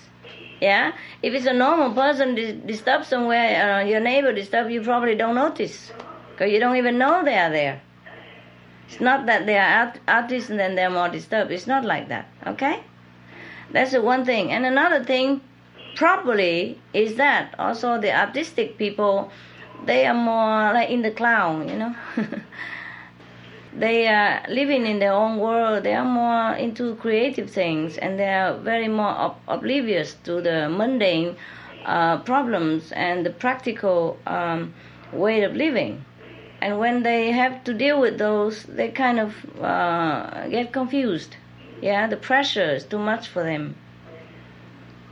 [0.61, 5.15] Yeah, if it's a normal person dis- disturbed somewhere, uh, your neighbor disturbed, you probably
[5.15, 5.91] don't notice
[6.31, 7.81] because you don't even know they are there.
[8.87, 11.51] It's not that they are art- artists and then they're more disturbed.
[11.51, 12.27] It's not like that.
[12.45, 12.83] Okay.
[13.71, 14.51] That's the one thing.
[14.51, 15.41] And another thing,
[15.95, 19.31] probably, is that also the artistic people,
[19.85, 21.95] they are more like in the cloud, you know.
[23.73, 25.83] they are living in their own world.
[25.83, 30.69] They are more into creative things, and they are very more ob- oblivious to the
[30.69, 31.35] mundane
[31.85, 34.73] uh, problems and the practical um,
[35.11, 36.03] way of living.
[36.61, 41.35] And when they have to deal with those, they kind of uh, get confused.
[41.81, 43.75] Yeah, the pressure is too much for them.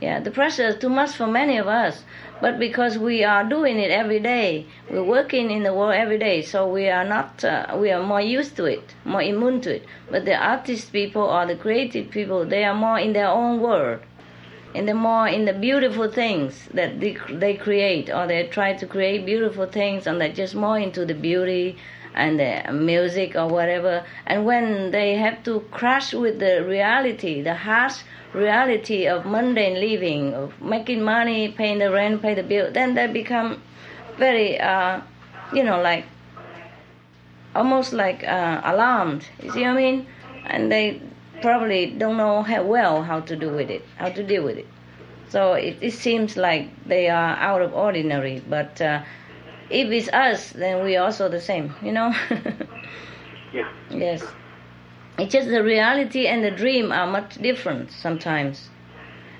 [0.00, 2.04] Yeah, the pressure is too much for many of us.
[2.40, 6.42] But because we are doing it every day, we're working in the world every day,
[6.42, 9.84] so we are not, uh, we are more used to it, more immune to it.
[10.10, 14.00] But the artist people or the creative people, they are more in their own world,
[14.74, 18.86] in the more in the beautiful things that they, they create, or they try to
[18.86, 21.76] create beautiful things, and they're just more into the beauty
[22.14, 24.04] and the music or whatever.
[24.26, 28.02] And when they have to crash with the reality, the harsh
[28.32, 33.06] reality of mundane living, of making money, paying the rent, pay the bill, then they
[33.06, 33.62] become
[34.16, 35.00] very, uh,
[35.52, 36.04] you know, like
[37.54, 39.24] almost like uh, alarmed.
[39.42, 40.06] You see what I mean?
[40.46, 41.00] And they
[41.44, 44.68] probably don't know how well how to do with it, how to deal with it.
[45.28, 48.80] So it, it seems like they are out of ordinary, but.
[48.80, 49.02] Uh,
[49.70, 52.14] if it's us, then we are also the same, you know?
[53.52, 53.68] yeah.
[53.90, 54.22] Yes.
[55.18, 58.68] It's just the reality and the dream are much different sometimes.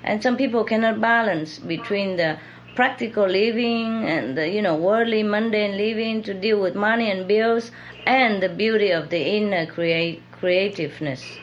[0.03, 2.37] And some people cannot balance between the
[2.75, 7.71] practical living and the, you know, worldly, mundane living to deal with money and bills
[8.05, 11.37] and the beauty of the inner create, creativeness.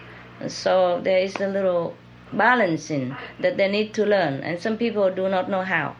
[0.48, 1.94] So there is a little
[2.32, 5.96] balancing that they need to learn, and some people do not know how.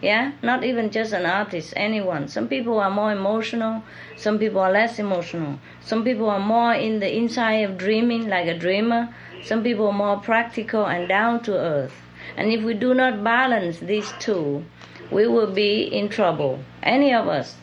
[0.00, 0.32] Yeah?
[0.42, 2.28] Not even just an artist anyone.
[2.28, 3.82] Some people are more emotional
[4.16, 5.58] some people are less emotional.
[5.80, 9.12] Some people are more in the inside of dreaming like a dreamer.
[9.42, 11.94] Some people are more practical and down to earth.
[12.36, 14.64] And if we do not balance these two
[15.10, 16.60] we will be in trouble.
[16.82, 17.56] Any of us.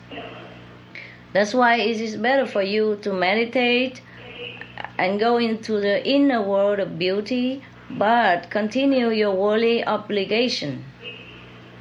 [1.32, 4.02] That's why it is better for you to meditate
[4.98, 7.62] and go into the inner world of beauty
[7.98, 10.84] but continue your worldly obligation.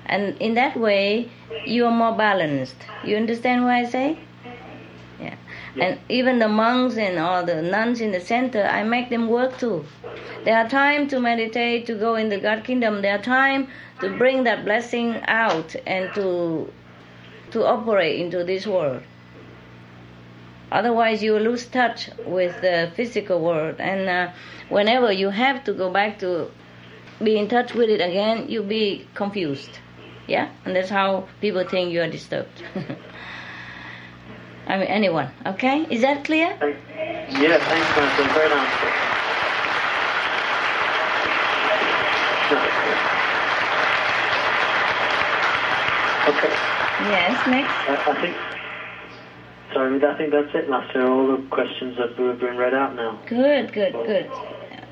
[0.05, 1.29] And in that way
[1.65, 2.75] you are more balanced.
[3.03, 4.17] You understand what i say?
[5.19, 5.35] Yeah.
[5.75, 5.85] yeah.
[5.85, 9.57] and even the monks and all the nuns in the center i make them work
[9.57, 9.85] too.
[10.43, 13.01] There are time to meditate to go in the god kingdom.
[13.01, 13.67] There are time
[14.01, 16.71] to bring that blessing out and to
[17.51, 19.03] to operate into this world
[20.71, 24.31] otherwise you lose touch with the physical world and uh,
[24.69, 26.49] whenever you have to go back to
[27.23, 29.79] be in touch with it again you'll be confused
[30.31, 32.63] yeah, and that's how people think you are disturbed.
[34.67, 35.29] I mean, anyone.
[35.45, 36.55] Okay, is that clear?
[36.57, 38.23] Yeah, thanks, Master.
[38.31, 38.71] Very nice.
[46.29, 46.53] Okay.
[47.11, 47.73] Yes, next.
[47.89, 48.60] I, I think.
[49.73, 51.07] Sorry, I think that's it, Master.
[51.07, 53.21] All the questions have been read out now.
[53.27, 54.29] Good, good, good.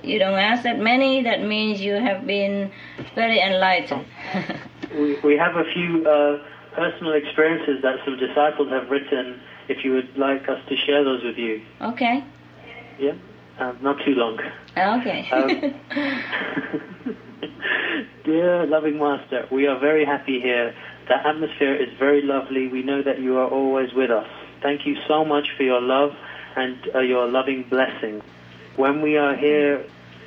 [0.03, 1.23] You don't ask that many.
[1.23, 2.71] That means you have been
[3.13, 4.05] very enlightened.
[4.95, 6.39] we, we have a few uh,
[6.73, 9.41] personal experiences that some disciples have written.
[9.67, 11.61] If you would like us to share those with you.
[11.81, 12.23] Okay.
[12.97, 13.13] Yeah,
[13.59, 14.39] uh, not too long.
[14.75, 15.29] Okay.
[15.31, 15.75] um,
[18.25, 20.73] dear loving Master, we are very happy here.
[21.07, 22.67] The atmosphere is very lovely.
[22.67, 24.27] We know that you are always with us.
[24.61, 26.15] Thank you so much for your love
[26.55, 28.21] and uh, your loving blessing.
[28.75, 29.85] When we are here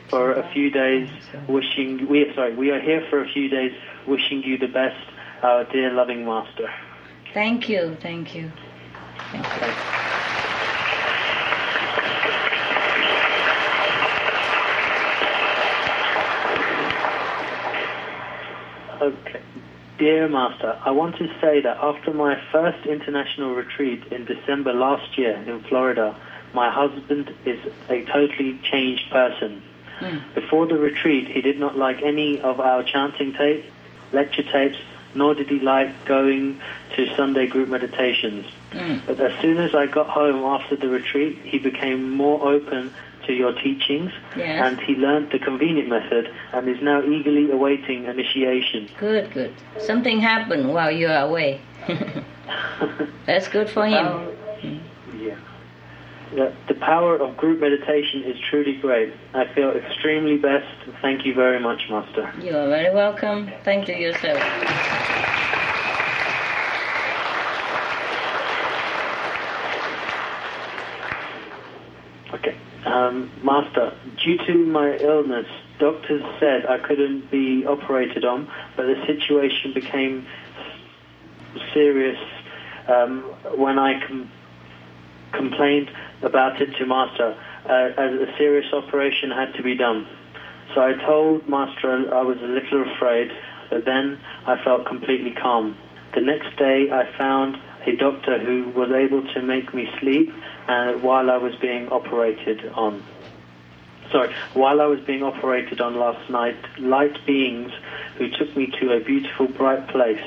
[0.08, 1.08] for a few days,
[1.48, 3.72] wishing we sorry, we are here for a few days
[4.06, 4.96] wishing you the best,
[5.42, 6.70] our dear loving Master.
[7.34, 8.50] Thank you, thank you.
[9.30, 10.02] Thank you.
[19.02, 19.40] Okay.
[20.02, 25.16] Dear Master, I want to say that after my first international retreat in December last
[25.16, 26.16] year in Florida,
[26.52, 29.62] my husband is a totally changed person.
[30.00, 30.34] Mm.
[30.34, 33.64] Before the retreat, he did not like any of our chanting tapes
[34.10, 34.78] lecture tapes,
[35.14, 36.60] nor did he like going
[36.96, 38.44] to Sunday group meditations.
[38.72, 39.06] Mm.
[39.06, 42.92] But as soon as I got home after the retreat, he became more open
[43.26, 44.64] to your teachings yes.
[44.64, 48.88] and he learned the convenient method and is now eagerly awaiting initiation.
[48.98, 49.54] Good, good.
[49.78, 51.60] Something happened while you are away.
[53.26, 54.06] That's good for him.
[54.06, 54.80] Um,
[55.18, 55.36] yeah
[56.36, 59.12] that the power of group meditation is truly great.
[59.34, 60.66] I feel extremely blessed.
[61.02, 62.32] Thank you very much, Master.
[62.40, 63.50] You are very welcome.
[63.64, 64.38] Thank you yourself.
[72.34, 72.56] Okay.
[72.84, 75.46] Um, Master, due to my illness,
[75.78, 80.26] doctors said I couldn't be operated on, but the situation became
[81.72, 82.18] serious
[82.88, 83.22] um,
[83.56, 84.30] when I com-
[85.32, 85.90] complained
[86.22, 87.36] about it to Master,
[87.68, 90.06] uh, as a serious operation had to be done.
[90.74, 93.30] So I told Master I was a little afraid,
[93.70, 95.76] but then I felt completely calm.
[96.14, 97.56] The next day I found
[97.86, 100.32] a doctor who was able to make me sleep
[100.68, 103.02] uh, while I was being operated on.
[104.10, 107.72] Sorry, while I was being operated on last night, light beings
[108.18, 110.22] who took me to a beautiful, bright place.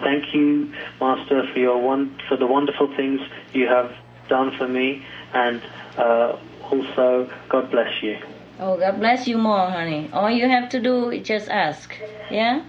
[0.00, 3.20] Thank you, Master, for your one for the wonderful things
[3.52, 3.94] you have
[4.28, 5.62] done for me, and
[5.96, 6.36] uh,
[6.70, 8.18] also God bless you.
[8.58, 10.08] Oh, God bless you more, honey.
[10.12, 11.94] All you have to do is just ask.
[12.30, 12.64] Yeah?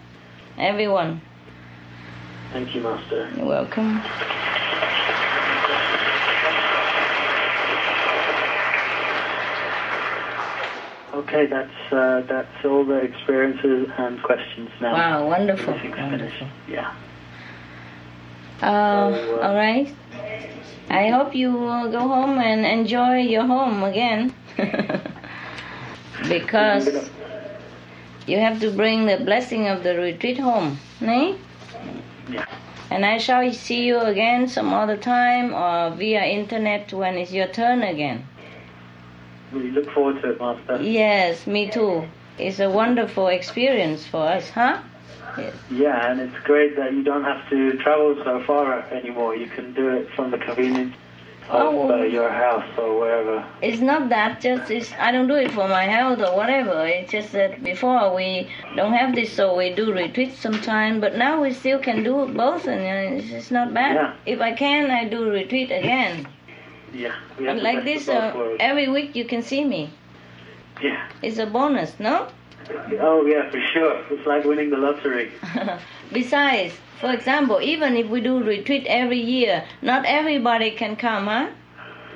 [0.58, 1.22] Everyone.
[2.56, 3.30] Thank you, Master.
[3.36, 4.02] You're welcome.
[11.14, 14.94] Okay, that's uh, that's all the experiences and questions now.
[14.94, 15.74] Wow, wonderful.
[15.74, 16.48] Wonderful.
[16.70, 16.96] Yeah.
[18.62, 19.94] Uh, all right.
[20.90, 24.34] I hope you will go home and enjoy your home again.
[26.30, 27.10] because
[28.28, 31.38] you have to bring the blessing of the retreat home, ne?
[32.30, 32.46] Yeah.
[32.92, 37.48] And I shall see you again some other time or via internet when it's your
[37.48, 38.28] turn again.
[39.52, 40.82] We look forward to it, Master.
[40.82, 42.08] Yes, me too.
[42.38, 44.82] It's a wonderful experience for us, huh?
[45.38, 45.56] Yes.
[45.72, 49.36] Yeah, and it's great that you don't have to travel so far anymore.
[49.36, 50.96] You can do it from the convenience
[51.50, 52.04] Oh.
[52.04, 53.46] your house or wherever.
[53.62, 56.86] It's not that just it's, I don't do it for my health or whatever.
[56.86, 61.00] It's just that before we don't have this, so we do retreats sometime.
[61.00, 63.96] But now we still can do both, and uh, it's, it's not bad.
[63.96, 64.16] Yeah.
[64.26, 66.28] If I can, I do retreat again.
[66.94, 67.16] Yeah.
[67.38, 69.92] We have like this, uh, every week you can see me.
[70.82, 71.10] Yeah.
[71.22, 72.28] It's a bonus, no?
[73.00, 74.04] Oh yeah, for sure.
[74.12, 75.32] It's like winning the lottery.
[76.14, 81.50] Besides, for example, even if we do retreat every year, not everybody can come, huh?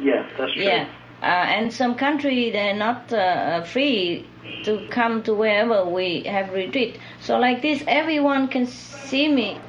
[0.01, 0.63] Yeah, that's true.
[0.63, 0.88] Yeah,
[1.21, 4.26] uh, and some country they're not uh, free
[4.63, 6.99] to come to wherever we have retreat.
[7.21, 9.59] So like this, everyone can see me.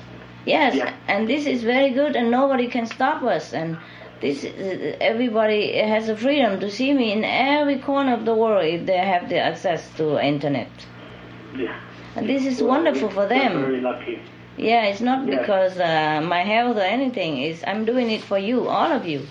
[0.47, 0.95] Yes, Yeah.
[1.07, 3.53] and this is very good, and nobody can stop us.
[3.53, 3.77] And
[4.21, 4.45] this,
[5.01, 8.97] everybody has the freedom to see me in every corner of the world if they
[8.99, 10.69] have the access to internet.
[11.57, 11.79] Yeah.
[12.17, 13.61] And this is Well, wonderful for them.
[13.63, 14.21] very lucky.
[14.57, 15.39] Yeah, it's not Yeah.
[15.39, 17.39] because uh, my health or anything.
[17.39, 19.27] It's I'm doing it for you, all of you.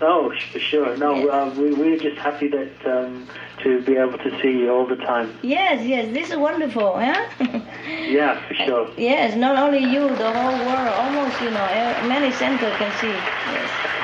[0.00, 0.96] Oh, for sure.
[0.96, 3.26] No, uh, we, we're just happy that um,
[3.64, 5.36] to be able to see you all the time.
[5.42, 7.26] Yes, yes, this is wonderful, huh?
[8.06, 8.90] Yeah, for sure.
[8.96, 11.66] yes, not only you, the whole world, almost, you know,
[12.06, 13.08] many centers can see.
[13.08, 13.97] Yes.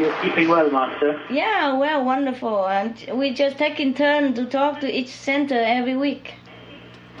[0.00, 1.20] You're keeping well, Master.
[1.30, 2.66] Yeah, well, wonderful.
[2.66, 6.34] And we just taking turn to talk to each center every week.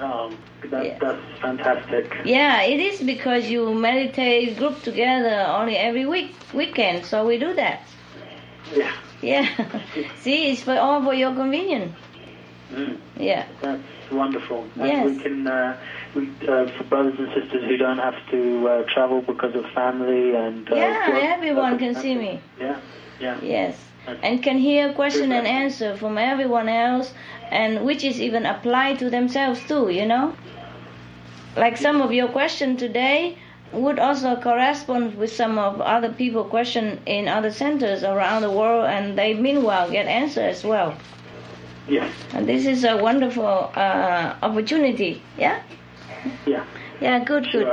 [0.00, 0.32] Oh,
[0.70, 2.12] that, That's fantastic.
[2.24, 7.54] Yeah, it is because you meditate group together only every week weekend, so we do
[7.54, 7.82] that.
[8.74, 8.92] Yeah.
[9.22, 9.68] Yeah.
[10.20, 11.94] See, it's for all for your convenience.
[12.72, 13.46] Mm, Yeah.
[13.62, 13.80] that's
[14.10, 14.66] wonderful.
[14.76, 15.06] And Yes.
[15.06, 15.76] we can, uh,
[16.16, 20.34] we, uh, for brothers and sisters who don't have to uh, travel because of family
[20.34, 20.70] and.
[20.70, 22.40] Uh, Yeah, work everyone can see me.
[22.58, 22.80] Yeah,
[23.20, 23.38] yeah.
[23.42, 23.78] Yes.
[24.22, 27.12] And can hear question and answer from everyone else
[27.50, 30.34] and which is even applied to themselves too, you know?
[31.56, 33.36] Like some of your question today
[33.72, 38.86] would also correspond with some of other people question in other centers around the world
[38.86, 40.96] and they meanwhile get answer as well.
[41.88, 42.12] Yes.
[42.32, 45.62] And this is a wonderful uh, opportunity, yeah?
[46.46, 46.64] Yeah.
[47.00, 47.68] Yeah, good, good.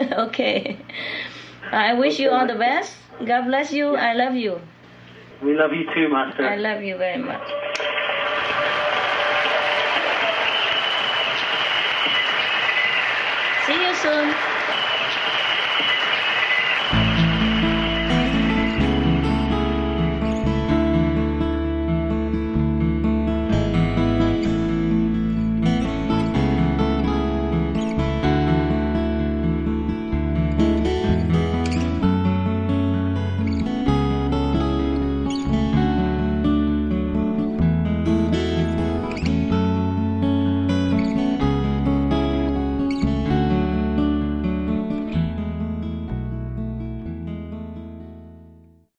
[0.12, 0.78] okay.
[1.72, 2.94] I wish you all the best.
[3.24, 3.96] God bless you.
[3.96, 4.60] I love you.
[5.42, 6.46] We love you too, Master.
[6.46, 7.46] I love you very much.
[13.66, 14.49] See you soon.